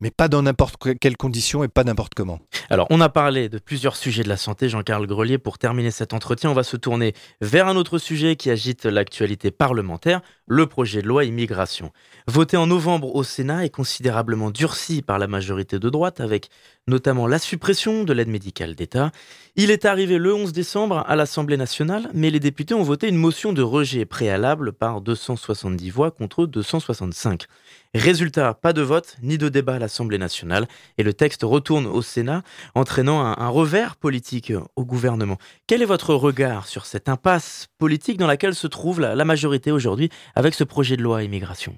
mais 0.00 0.10
pas 0.10 0.28
dans 0.28 0.42
n'importe 0.42 0.76
quelles 0.98 1.16
conditions 1.16 1.62
et 1.64 1.68
pas 1.68 1.84
n'importe 1.84 2.14
comment. 2.14 2.40
Alors, 2.70 2.86
on 2.90 3.00
a 3.00 3.08
parlé 3.08 3.48
de 3.48 3.58
plusieurs 3.58 3.96
sujets 3.96 4.22
de 4.22 4.28
la 4.28 4.36
santé, 4.36 4.68
Jean-Carl 4.68 5.06
Grelier. 5.06 5.38
Pour 5.38 5.58
terminer 5.58 5.90
cet 5.90 6.12
entretien, 6.12 6.50
on 6.50 6.54
va 6.54 6.62
se 6.62 6.76
tourner 6.76 7.14
vers 7.40 7.68
un 7.68 7.76
autre 7.76 7.98
sujet 7.98 8.36
qui 8.36 8.50
agite 8.50 8.84
l'actualité 8.84 9.50
parlementaire, 9.50 10.20
le 10.46 10.66
projet 10.66 11.02
de 11.02 11.08
loi 11.08 11.24
immigration. 11.24 11.92
Voté 12.26 12.56
en 12.56 12.66
novembre 12.66 13.14
au 13.14 13.22
Sénat 13.22 13.64
et 13.64 13.70
considérablement 13.70 14.50
durci 14.50 15.02
par 15.02 15.18
la 15.18 15.26
majorité 15.26 15.78
de 15.78 15.90
droite, 15.90 16.20
avec 16.20 16.48
notamment 16.86 17.26
la 17.26 17.38
suppression 17.38 18.04
de 18.04 18.12
l'aide 18.12 18.28
médicale 18.28 18.74
d'État. 18.74 19.12
Il 19.56 19.70
est 19.70 19.84
arrivé 19.84 20.18
le 20.18 20.34
11 20.34 20.52
décembre 20.52 21.04
à 21.06 21.16
l'Assemblée 21.16 21.56
nationale, 21.56 22.08
mais 22.14 22.30
les 22.30 22.40
députés 22.40 22.74
ont 22.74 22.82
voté 22.82 23.08
une 23.08 23.16
motion 23.16 23.52
de 23.52 23.62
rejet 23.62 24.04
préalable 24.04 24.72
par 24.72 25.00
270 25.00 25.90
voix 25.90 26.10
contre 26.10 26.46
265. 26.46 27.46
Résultat, 27.94 28.54
pas 28.54 28.72
de 28.72 28.82
vote 28.82 29.16
ni 29.22 29.36
de 29.36 29.48
débat 29.48 29.74
à 29.74 29.78
l'Assemblée 29.78 30.18
nationale, 30.18 30.68
et 30.96 31.02
le 31.02 31.12
texte 31.12 31.42
retourne 31.42 31.86
au 31.86 32.02
Sénat, 32.02 32.42
entraînant 32.74 33.20
un, 33.20 33.48
revers 33.48 33.96
politique 33.96 34.52
au 34.76 34.84
gouvernement. 34.84 35.38
Quel 35.66 35.82
est 35.82 35.86
votre 35.86 36.14
regard 36.14 36.68
sur 36.68 36.86
cette 36.86 37.08
impasse 37.08 37.66
politique 37.78 38.18
dans 38.18 38.28
laquelle 38.28 38.54
se 38.54 38.68
trouve 38.68 39.00
la 39.00 39.24
majorité 39.24 39.72
aujourd'hui 39.72 40.08
avec 40.36 40.54
ce 40.54 40.62
projet 40.62 40.96
de 40.96 41.02
loi 41.02 41.24
immigration? 41.24 41.76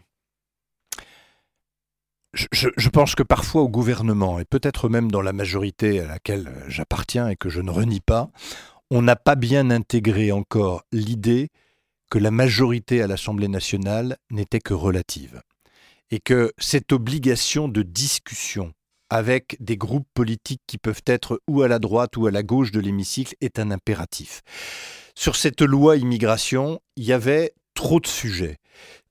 Je, 2.34 2.88
pense 2.88 3.14
que 3.14 3.22
parfois 3.22 3.60
au 3.60 3.68
gouvernement, 3.68 4.38
et 4.38 4.46
peut-être 4.46 4.88
même 4.88 5.10
dans 5.10 5.20
la 5.20 5.34
majorité 5.34 6.00
à 6.00 6.06
laquelle 6.06 6.50
j'appartiens 6.66 7.28
et 7.28 7.36
que 7.36 7.50
je 7.50 7.60
ne 7.60 7.70
renie 7.70 8.00
pas, 8.00 8.30
on 8.90 9.02
n'a 9.02 9.16
pas 9.16 9.34
bien 9.34 9.70
intégré 9.70 10.32
encore 10.32 10.82
l'idée 10.92 11.50
que 12.10 12.18
la 12.18 12.30
majorité 12.30 13.02
à 13.02 13.06
l'Assemblée 13.06 13.48
nationale 13.48 14.16
n'était 14.30 14.60
que 14.60 14.72
relative. 14.72 15.42
Et 16.12 16.20
que 16.20 16.52
cette 16.58 16.92
obligation 16.92 17.66
de 17.66 17.82
discussion 17.82 18.72
avec 19.10 19.56
des 19.60 19.76
groupes 19.76 20.06
politiques 20.14 20.62
qui 20.66 20.78
peuvent 20.78 21.02
être 21.06 21.40
ou 21.48 21.62
à 21.62 21.68
la 21.68 21.78
droite 21.78 22.16
ou 22.16 22.26
à 22.26 22.30
la 22.30 22.42
gauche 22.42 22.70
de 22.70 22.80
l'hémicycle 22.80 23.34
est 23.40 23.58
un 23.58 23.70
impératif. 23.70 24.42
Sur 25.14 25.36
cette 25.36 25.62
loi 25.62 25.96
immigration, 25.96 26.80
il 26.96 27.04
y 27.04 27.12
avait 27.12 27.52
trop 27.74 27.98
de 27.98 28.06
sujets 28.06 28.58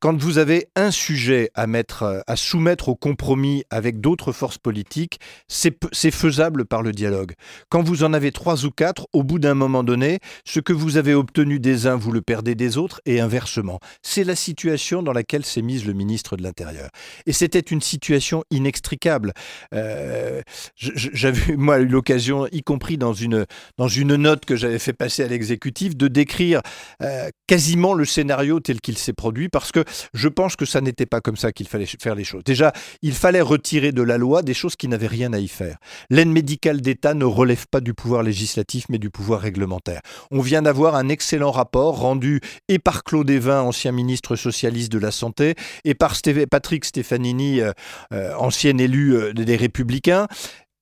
quand 0.02 0.20
vous 0.20 0.40
avez 0.40 0.68
un 0.76 0.90
sujet 0.90 1.52
à 1.54 1.68
mettre, 1.68 2.24
à 2.26 2.36
soumettre 2.36 2.90
au 2.90 2.96
compromis 2.96 3.64
avec 3.70 4.02
d'autres 4.02 4.32
forces 4.32 4.58
politiques, 4.58 5.20
c'est 5.48 6.12
faisable 6.12 6.66
par 6.66 6.82
le 6.82 6.92
dialogue. 6.92 7.34
Quand 7.70 7.84
vous 7.84 8.04
en 8.04 8.12
avez 8.12 8.32
trois 8.32 8.66
ou 8.66 8.72
quatre, 8.72 9.08
au 9.14 9.22
bout 9.24 9.38
d'un 9.38 9.54
moment 9.54 9.84
donné, 9.84 10.20
ce 10.44 10.60
que 10.60 10.74
vous 10.74 10.98
avez 10.98 11.14
obtenu 11.14 11.60
des 11.60 11.86
uns, 11.86 11.98
vous 11.98 12.12
le 12.12 12.24
perdez 12.24 12.56
des 12.56 12.80
autres, 12.80 13.00
et 13.06 13.20
inversement. 13.20 13.80
C'est 14.02 14.24
la 14.24 14.36
situation 14.36 15.04
dans 15.04 15.14
laquelle 15.14 15.46
s'est 15.46 15.62
mise 15.62 15.86
le 15.86 15.94
ministre 15.94 16.36
de 16.36 16.42
l'Intérieur. 16.42 16.90
Et 17.28 17.32
c'était 17.32 17.60
une 17.60 17.82
situation 17.82 18.44
inextricable. 18.50 19.34
Euh, 19.76 20.42
j'avais, 20.78 21.56
moi, 21.58 21.80
eu 21.80 21.86
l'occasion, 21.86 22.48
y 22.52 22.64
compris 22.64 22.98
dans 22.98 23.14
une, 23.14 23.46
dans 23.78 23.88
une 23.88 24.16
note 24.16 24.46
que 24.46 24.56
j'avais 24.56 24.80
fait 24.80 24.94
passer 24.94 25.24
à 25.24 25.28
l'exécutif, 25.28 25.96
de 25.96 26.08
décrire 26.08 26.62
euh, 27.04 27.30
quasiment 27.46 27.94
le 27.94 28.06
scénario 28.06 28.60
tel 28.60 28.82
qu'il 28.82 28.98
s'est 28.98 29.14
produit, 29.14 29.48
parce 29.48 29.72
que 29.72 29.84
je 30.14 30.28
pense 30.28 30.56
que 30.56 30.66
ça 30.66 30.82
n'était 30.82 31.06
pas 31.06 31.22
comme 31.22 31.38
ça 31.38 31.52
qu'il 31.52 31.68
fallait 31.68 31.86
faire 31.86 32.16
les 32.16 32.24
choses. 32.24 32.44
Déjà, 32.44 32.74
il 33.02 33.14
fallait 33.14 33.42
retirer 33.42 33.92
de 33.92 34.02
la 34.02 34.18
loi 34.18 34.42
des 34.42 34.54
choses 34.54 34.76
qui 34.76 34.88
n'avaient 34.88 35.08
rien 35.08 35.34
à 35.34 35.40
y 35.40 35.48
faire. 35.48 35.78
L'aide 36.10 36.30
médicale 36.30 36.82
d'État 36.82 37.14
ne 37.14 37.26
relève 37.26 37.68
pas 37.68 37.82
du 37.82 37.94
pouvoir 37.94 38.24
législatif, 38.24 38.86
mais 38.90 38.98
du 38.98 39.10
pouvoir 39.10 39.42
réglementaire. 39.42 40.02
On 40.32 40.42
vient 40.42 40.62
d'avoir 40.62 40.96
un 40.96 41.10
excellent 41.10 41.52
rapport 41.52 42.00
rendu 42.00 42.42
et 42.68 42.80
par 42.80 43.04
Claude 43.04 43.30
Evin, 43.30 43.62
ancien 43.62 43.92
ministre 43.92 44.36
socialiste 44.36 44.92
de 44.92 45.00
la 45.00 45.12
Santé, 45.12 45.56
et 45.84 45.94
par 45.94 46.16
Patrick 46.50 46.86
Stefanini, 46.86 47.62
euh, 47.62 47.72
euh, 48.14 48.34
ancien 48.36 48.78
élu 48.78 49.16
euh, 49.16 49.34
des 49.34 49.56
Républicains, 49.56 50.28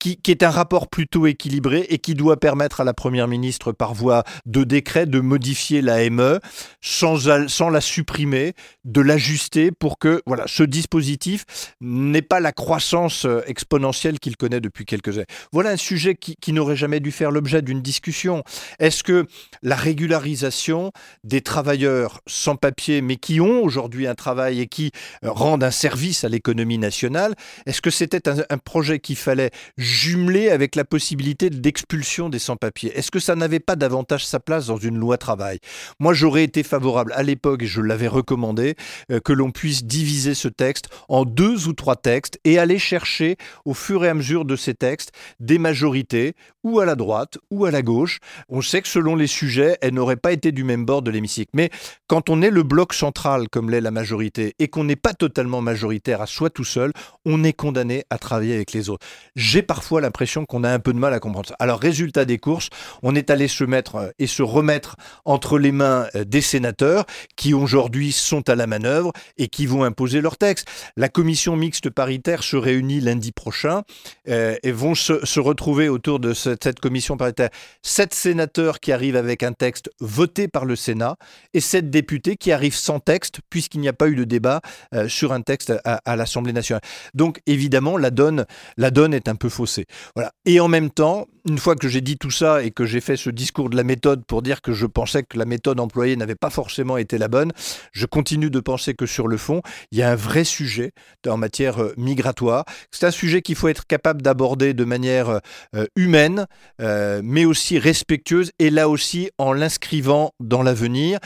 qui, 0.00 0.18
est 0.28 0.42
un 0.42 0.50
rapport 0.50 0.88
plutôt 0.88 1.26
équilibré 1.26 1.86
et 1.90 1.98
qui 1.98 2.14
doit 2.14 2.40
permettre 2.40 2.80
à 2.80 2.84
la 2.84 2.94
Première 2.94 3.28
ministre, 3.28 3.72
par 3.72 3.94
voie 3.94 4.24
de 4.46 4.64
décret, 4.64 5.06
de 5.06 5.20
modifier 5.20 5.82
l'AME 5.82 6.40
sans, 6.80 7.48
sans 7.48 7.68
la 7.68 7.80
supprimer, 7.80 8.54
de 8.84 9.00
l'ajuster 9.00 9.70
pour 9.70 9.98
que 9.98 10.22
voilà, 10.26 10.44
ce 10.46 10.62
dispositif 10.62 11.44
n'ait 11.80 12.22
pas 12.22 12.40
la 12.40 12.52
croissance 12.52 13.26
euh, 13.26 13.42
exponentielle 13.46 14.18
qu'il 14.18 14.36
connaît 14.36 14.60
depuis 14.60 14.86
quelques 14.86 15.18
années. 15.18 15.26
Voilà 15.52 15.70
un 15.70 15.76
sujet 15.76 16.14
qui, 16.14 16.52
n'aurait 16.52 16.76
jamais 16.76 16.98
dû 16.98 17.12
faire 17.12 17.30
l'objet 17.30 17.62
d'une 17.62 17.82
discussion. 17.82 18.42
Est-ce 18.80 19.04
que 19.04 19.26
la 19.62 19.76
régularisation 19.76 20.90
des 21.22 21.42
travailleurs 21.42 22.20
sans 22.26 22.56
papier, 22.56 23.02
mais 23.02 23.16
qui 23.16 23.40
ont 23.40 23.62
aujourd'hui 23.62 24.06
un 24.06 24.14
travail 24.14 24.60
et 24.60 24.66
qui 24.66 24.90
euh, 25.24 25.30
rendent 25.30 25.62
un 25.62 25.70
service 25.70 26.24
à 26.24 26.28
l'économie 26.28 26.78
nationale, 26.78 27.34
est-ce 27.66 27.82
que 27.82 27.90
c'était 27.90 28.28
un, 28.28 28.38
un 28.48 28.58
projet 28.58 28.98
qu'il 28.98 29.16
fallait 29.16 29.50
jumelé 29.90 30.48
avec 30.50 30.76
la 30.76 30.84
possibilité 30.84 31.50
d'expulsion 31.50 32.28
des 32.28 32.38
sans-papiers. 32.38 32.92
Est-ce 32.96 33.10
que 33.10 33.18
ça 33.18 33.34
n'avait 33.34 33.60
pas 33.60 33.76
davantage 33.76 34.24
sa 34.24 34.40
place 34.40 34.66
dans 34.66 34.76
une 34.76 34.96
loi 34.96 35.18
travail? 35.18 35.58
Moi, 35.98 36.14
j'aurais 36.14 36.44
été 36.44 36.62
favorable 36.62 37.12
à 37.14 37.22
l'époque, 37.22 37.62
et 37.62 37.66
je 37.66 37.80
l'avais 37.80 38.08
recommandé, 38.08 38.76
euh, 39.10 39.20
que 39.20 39.32
l'on 39.32 39.50
puisse 39.50 39.84
diviser 39.84 40.34
ce 40.34 40.48
texte 40.48 40.88
en 41.08 41.24
deux 41.24 41.68
ou 41.68 41.72
trois 41.72 41.96
textes 41.96 42.38
et 42.44 42.58
aller 42.58 42.78
chercher 42.78 43.36
au 43.64 43.74
fur 43.74 44.04
et 44.04 44.08
à 44.08 44.14
mesure 44.14 44.44
de 44.44 44.56
ces 44.56 44.74
textes 44.74 45.12
des 45.40 45.58
majorités, 45.58 46.34
ou 46.62 46.80
à 46.80 46.84
la 46.84 46.94
droite, 46.94 47.38
ou 47.50 47.64
à 47.64 47.70
la 47.70 47.82
gauche. 47.82 48.20
On 48.48 48.60
sait 48.60 48.82
que 48.82 48.88
selon 48.88 49.16
les 49.16 49.26
sujets, 49.26 49.78
elles 49.80 49.94
n'auraient 49.94 50.16
pas 50.16 50.32
été 50.32 50.52
du 50.52 50.62
même 50.62 50.84
bord 50.84 51.02
de 51.02 51.10
l'hémicycle. 51.10 51.50
Mais 51.54 51.70
quand 52.06 52.28
on 52.28 52.42
est 52.42 52.50
le 52.50 52.62
bloc 52.62 52.92
central, 52.92 53.48
comme 53.48 53.70
l'est 53.70 53.80
la 53.80 53.90
majorité, 53.90 54.54
et 54.58 54.68
qu'on 54.68 54.84
n'est 54.84 54.96
pas 54.96 55.14
totalement 55.14 55.62
majoritaire 55.62 56.20
à 56.20 56.26
soi 56.26 56.50
tout 56.50 56.64
seul, 56.64 56.92
on 57.24 57.42
est 57.44 57.52
condamné 57.52 58.04
à 58.10 58.18
travailler 58.18 58.54
avec 58.54 58.72
les 58.72 58.88
autres. 58.90 59.06
J'ai 59.36 59.62
par 59.62 59.79
parfois 59.80 60.02
l'impression 60.02 60.44
qu'on 60.44 60.62
a 60.62 60.70
un 60.70 60.78
peu 60.78 60.92
de 60.92 60.98
mal 60.98 61.14
à 61.14 61.20
comprendre 61.20 61.48
ça. 61.48 61.56
Alors, 61.58 61.80
résultat 61.80 62.26
des 62.26 62.36
courses, 62.36 62.68
on 63.02 63.14
est 63.14 63.30
allé 63.30 63.48
se 63.48 63.64
mettre 63.64 63.96
euh, 63.96 64.10
et 64.18 64.26
se 64.26 64.42
remettre 64.42 64.96
entre 65.24 65.58
les 65.58 65.72
mains 65.72 66.06
euh, 66.14 66.24
des 66.24 66.42
sénateurs 66.42 67.06
qui 67.34 67.54
aujourd'hui 67.54 68.12
sont 68.12 68.46
à 68.50 68.56
la 68.56 68.66
manœuvre 68.66 69.10
et 69.38 69.48
qui 69.48 69.64
vont 69.64 69.82
imposer 69.82 70.20
leur 70.20 70.36
texte. 70.36 70.68
La 70.98 71.08
commission 71.08 71.56
mixte 71.56 71.88
paritaire 71.88 72.42
se 72.42 72.58
réunit 72.58 73.00
lundi 73.00 73.32
prochain 73.32 73.80
euh, 74.28 74.54
et 74.62 74.70
vont 74.70 74.94
se, 74.94 75.40
retrouver 75.40 75.88
autour 75.88 76.20
de 76.20 76.34
cette, 76.34 76.78
commission 76.78 77.16
paritaire 77.16 77.48
sept 77.80 78.12
sénateurs 78.12 78.80
qui 78.80 78.92
arrivent 78.92 79.16
avec 79.16 79.42
un 79.42 79.54
texte 79.54 79.88
voté 79.98 80.46
par 80.46 80.66
le 80.66 80.76
Sénat 80.76 81.16
et 81.54 81.60
sept 81.60 81.88
députés 81.88 82.36
qui 82.36 82.52
arrivent 82.52 82.74
sans 82.74 83.00
texte 83.00 83.38
puisqu'il 83.48 83.80
n'y 83.80 83.88
a 83.88 83.94
pas 83.94 84.08
eu 84.08 84.14
de 84.14 84.24
débat 84.24 84.60
sur 85.08 85.32
un 85.32 85.40
texte 85.40 85.72
à, 85.84 86.02
à 86.04 86.16
l'Assemblée 86.16 86.52
nationale. 86.52 86.82
Donc 87.14 87.40
évidemment, 87.46 87.96
la 87.96 88.10
donne, 88.10 88.44
la 88.76 88.90
donne 88.90 89.14
est 89.14 89.26
un 89.26 89.36
peu 89.36 89.48
fausse. 89.48 89.69
Voilà. 90.14 90.32
Et 90.44 90.60
en 90.60 90.68
même 90.68 90.90
temps, 90.90 91.26
une 91.48 91.58
fois 91.58 91.76
que 91.76 91.88
j'ai 91.88 92.00
dit 92.00 92.16
tout 92.16 92.30
ça 92.30 92.62
et 92.62 92.70
que 92.70 92.84
j'ai 92.84 93.00
fait 93.00 93.16
ce 93.16 93.30
discours 93.30 93.70
de 93.70 93.76
la 93.76 93.84
méthode 93.84 94.24
pour 94.26 94.42
dire 94.42 94.60
que 94.60 94.72
je 94.72 94.86
pensais 94.86 95.22
que 95.22 95.38
la 95.38 95.44
méthode 95.44 95.80
employée 95.80 96.16
n'avait 96.16 96.34
pas 96.34 96.50
forcément 96.50 96.96
été 96.96 97.18
la 97.18 97.28
bonne, 97.28 97.52
je 97.92 98.06
continue 98.06 98.50
de 98.50 98.60
penser 98.60 98.94
que 98.94 99.06
sur 99.06 99.28
le 99.28 99.36
fond, 99.36 99.62
il 99.90 99.98
y 99.98 100.02
a 100.02 100.10
un 100.10 100.16
vrai 100.16 100.44
sujet 100.44 100.92
en 101.26 101.36
matière 101.36 101.82
euh, 101.82 101.94
migratoire. 101.96 102.64
C'est 102.90 103.06
un 103.06 103.10
sujet 103.10 103.42
qu'il 103.42 103.56
faut 103.56 103.68
être 103.68 103.86
capable 103.86 104.22
d'aborder 104.22 104.74
de 104.74 104.84
manière 104.84 105.40
euh, 105.74 105.86
humaine, 105.96 106.46
euh, 106.80 107.20
mais 107.24 107.44
aussi 107.44 107.78
respectueuse, 107.78 108.52
et 108.58 108.70
là 108.70 108.88
aussi 108.88 109.30
en 109.38 109.52
l'inscrivant 109.52 110.32
dans 110.40 110.62
l'avenir. 110.62 111.18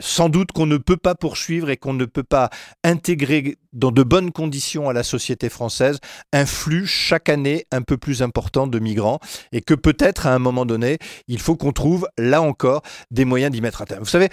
sans 0.00 0.28
doute 0.28 0.52
qu'on 0.52 0.66
ne 0.66 0.76
peut 0.76 0.96
pas 0.96 1.14
poursuivre 1.14 1.70
et 1.70 1.76
qu'on 1.76 1.94
ne 1.94 2.04
peut 2.04 2.22
pas 2.22 2.50
intégrer 2.82 3.56
dans 3.74 3.90
de 3.90 4.02
bonnes 4.02 4.32
conditions 4.32 4.88
à 4.88 4.92
la 4.92 5.02
société 5.02 5.48
française 5.48 5.98
un 6.32 6.46
flux 6.46 6.86
chaque 6.86 7.28
année 7.28 7.66
un 7.72 7.82
peu 7.82 7.96
plus 7.96 8.22
important 8.22 8.66
de 8.66 8.78
migrants 8.78 9.18
et 9.52 9.60
que 9.60 9.74
peut-être 9.74 10.26
à 10.26 10.34
un 10.34 10.38
moment 10.38 10.64
donné, 10.64 10.98
il 11.28 11.40
faut 11.40 11.56
qu'on 11.56 11.72
trouve 11.72 12.08
là 12.16 12.40
encore 12.40 12.82
des 13.10 13.24
moyens 13.24 13.52
d'y 13.52 13.60
mettre 13.60 13.82
à 13.82 13.86
terme. 13.86 14.02
Vous 14.02 14.08
savez, 14.08 14.28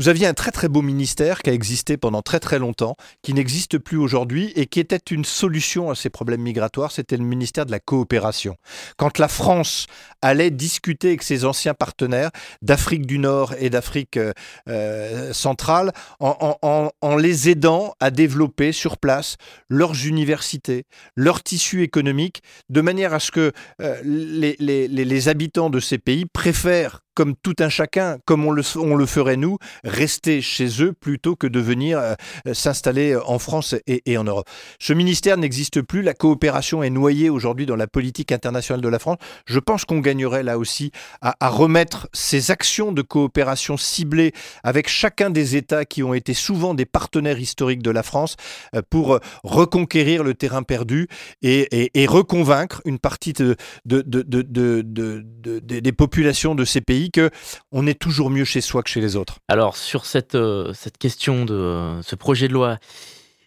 vous 0.00 0.08
aviez 0.08 0.26
un 0.26 0.32
très 0.32 0.50
très 0.50 0.68
beau 0.68 0.80
ministère 0.80 1.42
qui 1.42 1.50
a 1.50 1.52
existé 1.52 1.98
pendant 1.98 2.22
très 2.22 2.40
très 2.40 2.58
longtemps, 2.58 2.96
qui 3.20 3.34
n'existe 3.34 3.76
plus 3.76 3.98
aujourd'hui 3.98 4.50
et 4.56 4.64
qui 4.64 4.80
était 4.80 4.96
une 4.96 5.26
solution 5.26 5.90
à 5.90 5.94
ces 5.94 6.08
problèmes 6.08 6.40
migratoires, 6.40 6.90
c'était 6.90 7.18
le 7.18 7.24
ministère 7.24 7.66
de 7.66 7.70
la 7.70 7.80
coopération. 7.80 8.56
Quand 8.96 9.18
la 9.18 9.28
France 9.28 9.88
allait 10.22 10.50
discuter 10.50 11.08
avec 11.08 11.22
ses 11.22 11.44
anciens 11.44 11.74
partenaires 11.74 12.30
d'Afrique 12.62 13.04
du 13.04 13.18
Nord 13.18 13.52
et 13.58 13.68
d'Afrique 13.68 14.16
euh, 14.16 14.32
euh, 14.68 15.34
centrale, 15.34 15.92
en, 16.18 17.16
les 17.18 17.50
aidant 17.50 17.92
à 18.00 18.10
développer 18.10 18.72
sur 18.72 18.96
place 18.96 19.36
leurs 19.68 20.06
universités, 20.06 20.86
leur 21.14 21.42
tissu 21.42 21.82
économique, 21.82 22.42
de 22.70 22.80
manière 22.80 23.12
à 23.12 23.20
ce 23.20 23.30
que 23.30 23.52
euh, 23.82 24.00
les, 24.02 24.56
les 24.58 25.28
habitants 25.28 25.68
de 25.68 25.78
ces 25.78 25.98
pays 25.98 26.24
préfèrent 26.24 27.02
comme 27.20 27.36
tout 27.36 27.56
un 27.58 27.68
chacun, 27.68 28.16
comme 28.24 28.46
on 28.46 28.50
le, 28.50 28.62
ferait 28.62 29.36
nous, 29.36 29.58
rester 29.84 30.40
chez 30.40 30.82
eux 30.82 30.94
plutôt 30.94 31.36
que 31.36 31.46
de 31.46 31.60
venir 31.60 31.98
euh, 31.98 32.14
s'installer 32.54 33.14
en 33.14 33.38
France 33.38 33.74
et, 33.86 34.16
en 34.16 34.24
Europe. 34.24 34.48
Ce 34.78 34.94
ministère 34.94 35.36
n'existe 35.36 35.82
plus, 35.82 36.00
la 36.00 36.14
coopération 36.14 36.82
est 36.82 36.88
noyée 36.88 37.28
aujourd'hui 37.28 37.66
dans 37.66 37.76
la 37.76 37.86
politique 37.86 38.32
internationale 38.32 38.80
de 38.80 38.88
la 38.88 38.98
France. 38.98 39.18
Je 39.44 39.58
pense 39.58 39.84
qu'on 39.84 39.98
gagnerait 39.98 40.42
là 40.42 40.56
aussi 40.56 40.92
à, 41.20 41.34
remettre 41.50 42.08
ces 42.14 42.50
actions 42.50 42.90
de 42.90 43.02
coopération 43.02 43.76
ciblées 43.76 44.32
avec 44.64 44.88
chacun 44.88 45.28
des 45.28 45.56
États 45.56 45.84
qui 45.84 46.02
ont 46.02 46.14
été 46.14 46.32
souvent 46.32 46.72
des 46.72 46.86
partenaires 46.86 47.38
historiques 47.38 47.82
de 47.82 47.90
la 47.90 48.02
France 48.02 48.36
euh, 48.74 48.80
pour 48.88 49.20
reconquérir 49.44 50.24
le 50.24 50.32
terrain 50.32 50.62
perdu 50.62 51.06
et, 51.42 51.90
reconvaincre 52.08 52.80
une 52.86 52.98
partie 52.98 53.34
de, 53.34 53.56
des 53.84 55.92
populations 55.92 56.54
de 56.54 56.64
ces 56.64 56.80
pays 56.80 57.09
que 57.10 57.30
on 57.72 57.86
est 57.86 57.98
toujours 57.98 58.30
mieux 58.30 58.44
chez 58.44 58.60
soi 58.60 58.82
que 58.82 58.90
chez 58.90 59.00
les 59.00 59.16
autres. 59.16 59.38
Alors 59.48 59.76
sur 59.76 60.06
cette, 60.06 60.34
euh, 60.34 60.72
cette 60.74 60.98
question 60.98 61.44
de 61.44 61.54
euh, 61.54 62.02
ce 62.02 62.14
projet 62.14 62.48
de 62.48 62.52
loi 62.52 62.78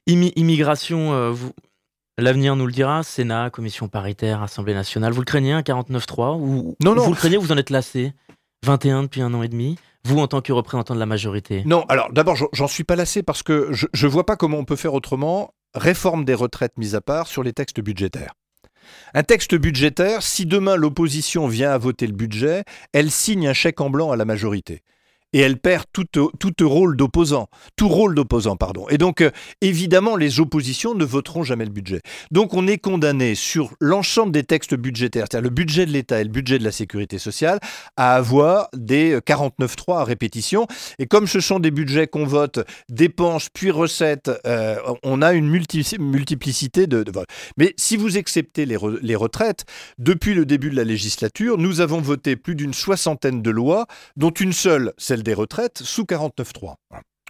immigration, 0.05 1.13
euh, 1.13 1.31
vous, 1.31 1.51
l'avenir 2.17 2.55
nous 2.55 2.65
le 2.65 2.73
dira, 2.73 3.03
Sénat, 3.03 3.49
commission 3.49 3.87
paritaire, 3.87 4.41
Assemblée 4.41 4.73
nationale, 4.73 5.13
vous 5.13 5.21
le 5.21 5.25
craignez 5.25 5.53
un 5.53 5.61
49-3 5.61 6.37
ou 6.39 6.75
non, 6.83 6.95
non. 6.95 7.03
vous 7.03 7.11
le 7.11 7.15
craignez, 7.15 7.37
vous 7.37 7.51
en 7.51 7.57
êtes 7.57 7.69
lassé? 7.69 8.13
21 8.65 9.03
depuis 9.03 9.21
un 9.21 9.33
an 9.33 9.43
et 9.43 9.49
demi? 9.49 9.77
Vous, 10.05 10.19
en 10.19 10.27
tant 10.27 10.41
que 10.41 10.51
représentant 10.51 10.93
de 10.93 10.99
la 10.99 11.05
majorité? 11.05 11.63
Non, 11.65 11.85
alors 11.87 12.11
d'abord, 12.11 12.35
j'en 12.51 12.67
suis 12.67 12.83
pas 12.83 12.95
lassé 12.95 13.23
parce 13.23 13.43
que 13.43 13.69
je 13.71 13.87
ne 14.05 14.11
vois 14.11 14.25
pas 14.25 14.35
comment 14.35 14.57
on 14.57 14.65
peut 14.65 14.75
faire 14.75 14.93
autrement, 14.93 15.53
réforme 15.73 16.25
des 16.25 16.33
retraites 16.33 16.77
mise 16.77 16.95
à 16.95 17.01
part, 17.01 17.27
sur 17.27 17.43
les 17.43 17.53
textes 17.53 17.79
budgétaires. 17.79 18.33
Un 19.13 19.23
texte 19.23 19.55
budgétaire, 19.55 20.23
si 20.23 20.45
demain 20.45 20.75
l'opposition 20.75 21.47
vient 21.47 21.71
à 21.71 21.77
voter 21.77 22.07
le 22.07 22.13
budget, 22.13 22.63
elle 22.93 23.11
signe 23.11 23.47
un 23.47 23.53
chèque 23.53 23.81
en 23.81 23.89
blanc 23.89 24.11
à 24.11 24.15
la 24.15 24.25
majorité 24.25 24.81
et 25.33 25.39
elle 25.39 25.57
perd 25.57 25.85
tout, 25.91 26.05
tout 26.05 26.69
rôle 26.69 26.95
d'opposant, 26.95 27.49
tout 27.75 27.89
rôle 27.89 28.15
d'opposant, 28.15 28.55
pardon. 28.55 28.87
Et 28.89 28.97
donc, 28.97 29.21
euh, 29.21 29.31
évidemment, 29.61 30.15
les 30.15 30.39
oppositions 30.39 30.95
ne 30.95 31.03
voteront 31.03 31.43
jamais 31.43 31.65
le 31.65 31.71
budget. 31.71 32.01
Donc, 32.31 32.53
on 32.53 32.67
est 32.67 32.77
condamné 32.77 33.35
sur 33.35 33.71
l'ensemble 33.79 34.31
des 34.31 34.43
textes 34.43 34.75
budgétaires, 34.75 35.25
c'est-à-dire 35.29 35.49
le 35.49 35.53
budget 35.53 35.85
de 35.85 35.91
l'État 35.91 36.21
et 36.21 36.23
le 36.23 36.29
budget 36.29 36.59
de 36.59 36.63
la 36.63 36.71
sécurité 36.71 37.17
sociale, 37.17 37.59
à 37.97 38.15
avoir 38.15 38.69
des 38.73 39.17
49.3 39.17 39.99
à 39.99 40.03
répétition. 40.03 40.67
Et 40.99 41.07
comme 41.07 41.27
ce 41.27 41.39
sont 41.39 41.59
des 41.59 41.71
budgets 41.71 42.07
qu'on 42.07 42.25
vote 42.25 42.59
dépenses 42.89 43.49
puis 43.49 43.71
recettes, 43.71 44.31
euh, 44.45 44.77
on 45.03 45.21
a 45.21 45.33
une 45.33 45.49
multiplicité 45.49 46.87
de, 46.87 47.11
votes. 47.11 47.27
Mais 47.57 47.73
si 47.77 47.97
vous 47.97 48.17
acceptez 48.17 48.65
les, 48.65 48.77
les 49.01 49.15
retraites, 49.15 49.65
depuis 49.97 50.33
le 50.33 50.45
début 50.45 50.69
de 50.69 50.75
la 50.75 50.83
législature, 50.83 51.57
nous 51.57 51.81
avons 51.81 52.01
voté 52.01 52.35
plus 52.35 52.55
d'une 52.55 52.73
soixantaine 52.73 53.41
de 53.41 53.49
lois, 53.49 53.87
dont 54.15 54.31
une 54.31 54.53
seule, 54.53 54.93
celle 54.97 55.22
des 55.23 55.33
retraites 55.33 55.79
sous 55.79 56.03
49.3. 56.03 56.75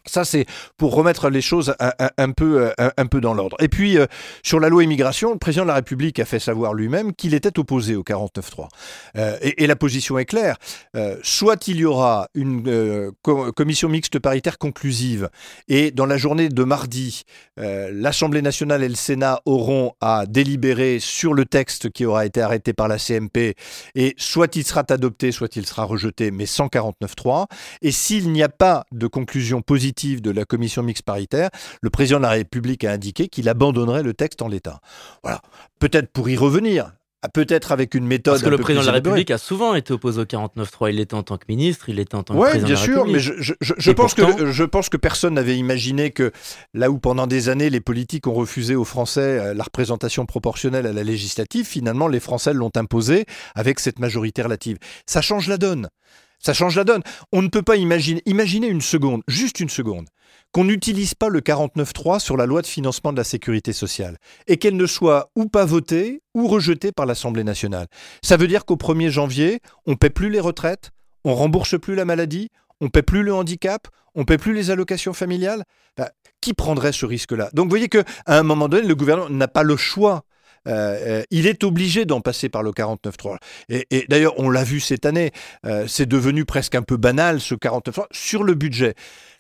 Ça, 0.06 0.26
c'est 0.26 0.46
pour 0.78 0.94
remettre 0.96 1.30
les 1.30 1.42
choses 1.42 1.76
un, 2.18 2.32
peu, 2.32 2.74
un, 2.78 3.06
peu 3.08 3.22
dans 3.22 3.34
l'ordre. 3.34 3.56
Et 3.62 3.70
puis, 3.70 3.98
euh, 3.98 4.06
sur 4.44 4.60
la 4.60 4.68
loi 4.68 4.84
immigration, 4.84 5.32
le 5.32 5.38
président 5.38 5.64
de 5.64 5.70
la 5.70 5.76
République 5.76 6.20
a 6.20 6.26
fait 6.26 6.40
savoir 6.40 6.74
lui-même 6.74 7.14
qu'il 7.14 7.34
était 7.34 7.58
opposé 7.58 7.96
au 7.96 8.04
49.3. 8.04 8.68
Euh, 9.16 9.38
et, 9.42 9.66
la 9.66 9.78
position 9.78 10.20
est 10.20 10.26
claire. 10.26 10.58
Euh, 10.98 11.16
soit 11.24 11.70
il 11.70 11.78
y 11.78 11.86
aura 11.86 12.28
une 12.34 13.12
commission 13.24 13.88
mixte 13.88 14.20
paritaire 14.20 14.58
conclusive, 14.58 15.30
et 15.70 15.92
dans 15.92 16.06
la 16.06 16.18
journée 16.18 16.50
de 16.50 16.64
mardi, 16.64 17.24
l'Assemblée 17.58 18.42
nationale 18.42 18.84
et 18.84 18.90
le 18.90 18.96
Sénat 18.96 19.42
auront 19.46 19.94
à 20.02 20.26
délibérer 20.28 21.00
sur 21.00 21.34
le 21.34 21.46
texte 21.46 21.90
qui 21.92 22.06
aura 22.06 22.26
été 22.26 22.42
arrêté 22.42 22.74
par 22.74 22.88
la 22.88 22.98
CMP, 22.98 23.56
et 23.96 24.16
soit 24.18 24.56
il 24.56 24.66
sera 24.66 24.84
adopté, 24.90 25.32
soit 25.32 25.56
il 25.56 25.66
sera 25.66 25.86
rejeté, 25.86 26.32
mais 26.32 26.46
sans 26.46 26.68
49.3. 26.68 27.46
Et 27.82 27.92
s'il 27.92 28.32
n'y 28.32 28.44
a 28.44 28.50
pas 28.50 28.86
de 28.92 29.08
conclusion 29.08 29.62
positive, 29.62 29.93
de 29.94 30.32
la 30.32 30.46
commission 30.46 30.84
mixte 30.84 31.04
paritaire, 31.04 31.50
le 31.82 31.90
président 31.90 32.18
de 32.18 32.24
la 32.24 32.30
République 32.30 32.84
a 32.84 32.92
indiqué 32.92 33.28
qu'il 33.28 33.48
abandonnerait 33.50 34.04
le 34.04 34.14
texte 34.14 34.42
en 34.42 34.48
l'état. 34.48 34.80
Voilà. 35.24 35.42
Peut-être 35.80 36.12
pour 36.12 36.30
y 36.30 36.36
revenir, 36.36 36.92
peut-être 37.30 37.72
avec 37.72 37.96
une 37.96 38.06
méthode. 38.06 38.34
Parce 38.34 38.44
que 38.44 38.50
le 38.50 38.58
président 38.58 38.82
de 38.82 38.88
la 38.88 38.94
République 38.94 39.32
a 39.32 39.38
souvent 39.38 39.76
été 39.76 39.94
opposé 39.94 40.22
au 40.22 40.26
49-3. 40.26 40.90
Il 40.92 41.00
était 41.00 41.14
en 41.14 41.24
tant 41.24 41.38
que 41.38 41.46
ministre, 41.48 41.90
il 41.90 42.00
était 42.00 42.16
en 42.16 42.24
tant 42.24 42.34
que 42.34 42.40
président 42.40 42.68
bien 42.68 42.76
sûr, 42.76 43.06
mais 43.06 43.20
je, 43.20 43.92
pense 43.92 44.14
que, 44.14 44.52
je 44.52 44.64
pense 44.64 44.90
que 44.90 44.98
personne 44.98 45.36
n'avait 45.36 45.58
imaginé 45.58 46.12
que 46.12 46.32
là 46.74 46.90
où 46.90 47.00
pendant 47.00 47.28
des 47.28 47.50
années 47.50 47.70
les 47.70 47.82
politiques 47.82 48.28
ont 48.28 48.34
refusé 48.34 48.76
aux 48.76 48.86
Français 48.86 49.22
euh, 49.40 49.54
la 49.54 49.64
représentation 49.64 50.26
proportionnelle 50.26 50.86
à 50.86 50.94
la 50.94 51.04
législative, 51.04 51.66
finalement 51.66 52.08
les 52.08 52.20
Français 52.20 52.54
l'ont 52.54 52.72
imposé 52.76 53.26
avec 53.56 53.80
cette 53.80 54.00
majorité 54.00 54.42
relative. 54.42 54.78
Ça 55.06 55.22
change 55.22 55.48
la 55.48 55.58
donne. 55.58 55.90
Ça 56.46 56.54
change 56.54 56.76
la 56.76 56.84
donne. 56.84 57.02
On 57.32 57.42
ne 57.42 57.48
peut 57.48 57.62
pas 57.62 57.78
imaginer, 57.78 58.22
une 58.68 58.82
seconde, 58.82 59.22
juste 59.28 59.60
une 59.60 59.70
seconde, 59.70 60.08
qu'on 60.52 60.66
n'utilise 60.66 61.14
pas 61.14 61.30
le 61.30 61.40
49.3 61.40 62.20
sur 62.20 62.36
la 62.36 62.46
loi 62.46 62.62
de 62.62 62.68
financement 62.68 63.14
de 63.14 63.18
la 63.18 63.24
sécurité 63.24 63.72
sociale 63.72 64.18
et 64.48 64.58
qu'elle 64.58 64.76
ne 64.76 64.86
soit 64.86 65.30
ou 65.36 65.48
pas 65.48 65.66
votée 65.66 66.22
ou 66.34 66.48
rejetée 66.48 66.92
par 66.92 67.06
l'Assemblée 67.06 67.44
nationale. 67.44 67.88
Ça 68.22 68.36
veut 68.38 68.48
dire 68.48 68.66
qu'au 68.66 68.76
1er 68.76 69.10
janvier, 69.10 69.62
on 69.86 69.92
ne 69.92 69.96
paie 69.96 70.10
plus 70.10 70.30
les 70.30 70.42
retraites, 70.42 70.92
on 71.24 71.34
rembourse 71.34 71.80
plus 71.80 71.96
la 71.96 72.06
maladie, 72.06 72.50
on 72.82 72.86
ne 72.86 72.90
paie 72.90 73.04
plus 73.04 73.24
le 73.24 73.34
handicap, 73.34 73.88
on 74.14 74.22
ne 74.22 74.26
paie 74.26 74.38
plus 74.38 74.54
les 74.54 74.70
allocations 74.70 75.14
familiales. 75.14 75.64
Bah, 75.96 76.12
qui 76.42 76.54
prendrait 76.54 76.92
ce 76.92 77.06
risque-là? 77.06 77.50
Donc 77.54 77.66
vous 77.66 77.70
voyez 77.70 77.88
qu'à 77.88 78.04
un 78.26 78.44
moment 78.44 78.68
donné, 78.68 78.86
le 78.86 78.96
gouvernement 78.96 79.30
n'a 79.30 79.48
pas 79.48 79.64
le 79.64 79.78
choix 79.78 80.24
euh, 80.68 81.20
euh, 81.22 81.24
il 81.32 81.48
est 81.48 81.64
obligé 81.64 82.06
d'en 82.06 82.22
passer 82.22 82.50
par 82.50 82.64
le 82.64 82.72
49.3. 82.72 83.38
Et, 83.70 83.86
et 83.92 84.06
d'ailleurs, 84.08 84.34
on 84.38 84.50
l'a 84.50 84.64
vu 84.64 84.80
cette 84.80 85.06
année, 85.06 85.32
euh, 85.66 85.86
c'est 85.88 86.06
devenu 86.06 86.46
presque 86.46 86.76
un 86.76 86.82
peu 86.82 86.98
banal 86.98 87.40
ce 87.40 87.56
49.3 87.56 88.06
sur 88.12 88.44
le 88.44 88.54
budget. 88.54 88.96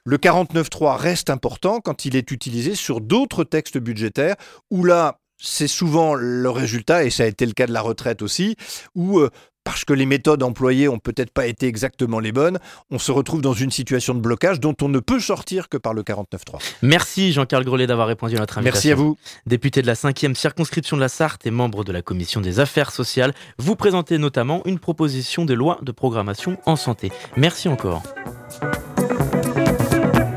Le 0.05 0.17
49.3 0.17 0.97
reste 0.97 1.29
important 1.29 1.79
quand 1.79 2.05
il 2.05 2.15
est 2.15 2.31
utilisé 2.31 2.75
sur 2.75 2.99
d'autres 2.99 3.43
textes 3.43 3.77
budgétaires 3.77 4.35
où 4.69 4.83
là, 4.83 5.19
c'est 5.37 5.67
souvent 5.67 6.13
le 6.15 6.49
résultat, 6.49 7.03
et 7.03 7.09
ça 7.09 7.23
a 7.23 7.27
été 7.27 7.45
le 7.45 7.53
cas 7.53 7.67
de 7.67 7.73
la 7.73 7.81
retraite 7.81 8.21
aussi, 8.21 8.55
où 8.95 9.27
parce 9.63 9.85
que 9.85 9.93
les 9.93 10.05
méthodes 10.05 10.43
employées 10.43 10.87
ont 10.87 10.99
peut-être 10.99 11.31
pas 11.31 11.47
été 11.47 11.67
exactement 11.67 12.19
les 12.19 12.31
bonnes, 12.31 12.59
on 12.91 12.99
se 12.99 13.11
retrouve 13.11 13.41
dans 13.41 13.53
une 13.53 13.71
situation 13.71 14.13
de 14.13 14.19
blocage 14.19 14.59
dont 14.59 14.75
on 14.81 14.89
ne 14.89 14.99
peut 14.99 15.19
sortir 15.19 15.69
que 15.69 15.77
par 15.77 15.93
le 15.93 16.03
49.3. 16.03 16.61
Merci 16.81 17.31
Jean-Carl 17.31 17.63
Grelet 17.63 17.87
d'avoir 17.87 18.07
répondu 18.07 18.35
à 18.35 18.39
notre 18.39 18.57
invitation. 18.57 18.73
Merci 18.75 18.91
à 18.91 18.95
vous. 18.95 19.17
Député 19.45 19.81
de 19.81 19.87
la 19.87 19.93
5e 19.93 20.35
circonscription 20.35 20.97
de 20.97 21.01
la 21.01 21.09
Sarthe 21.09 21.45
et 21.45 21.51
membre 21.51 21.83
de 21.83 21.91
la 21.91 22.01
commission 22.01 22.41
des 22.41 22.59
affaires 22.59 22.91
sociales, 22.91 23.33
vous 23.57 23.75
présentez 23.75 24.17
notamment 24.17 24.61
une 24.65 24.79
proposition 24.79 25.45
de 25.45 25.53
loi 25.53 25.79
de 25.81 25.91
programmation 25.91 26.57
en 26.65 26.75
santé. 26.75 27.11
Merci 27.37 27.69
encore. 27.69 28.03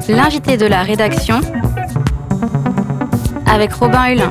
L'invité 0.09 0.57
de 0.57 0.67
la 0.67 0.85
rédaction 0.85 1.41
avec 3.57 3.73
Robin 3.73 4.11
Hulin. 4.11 4.31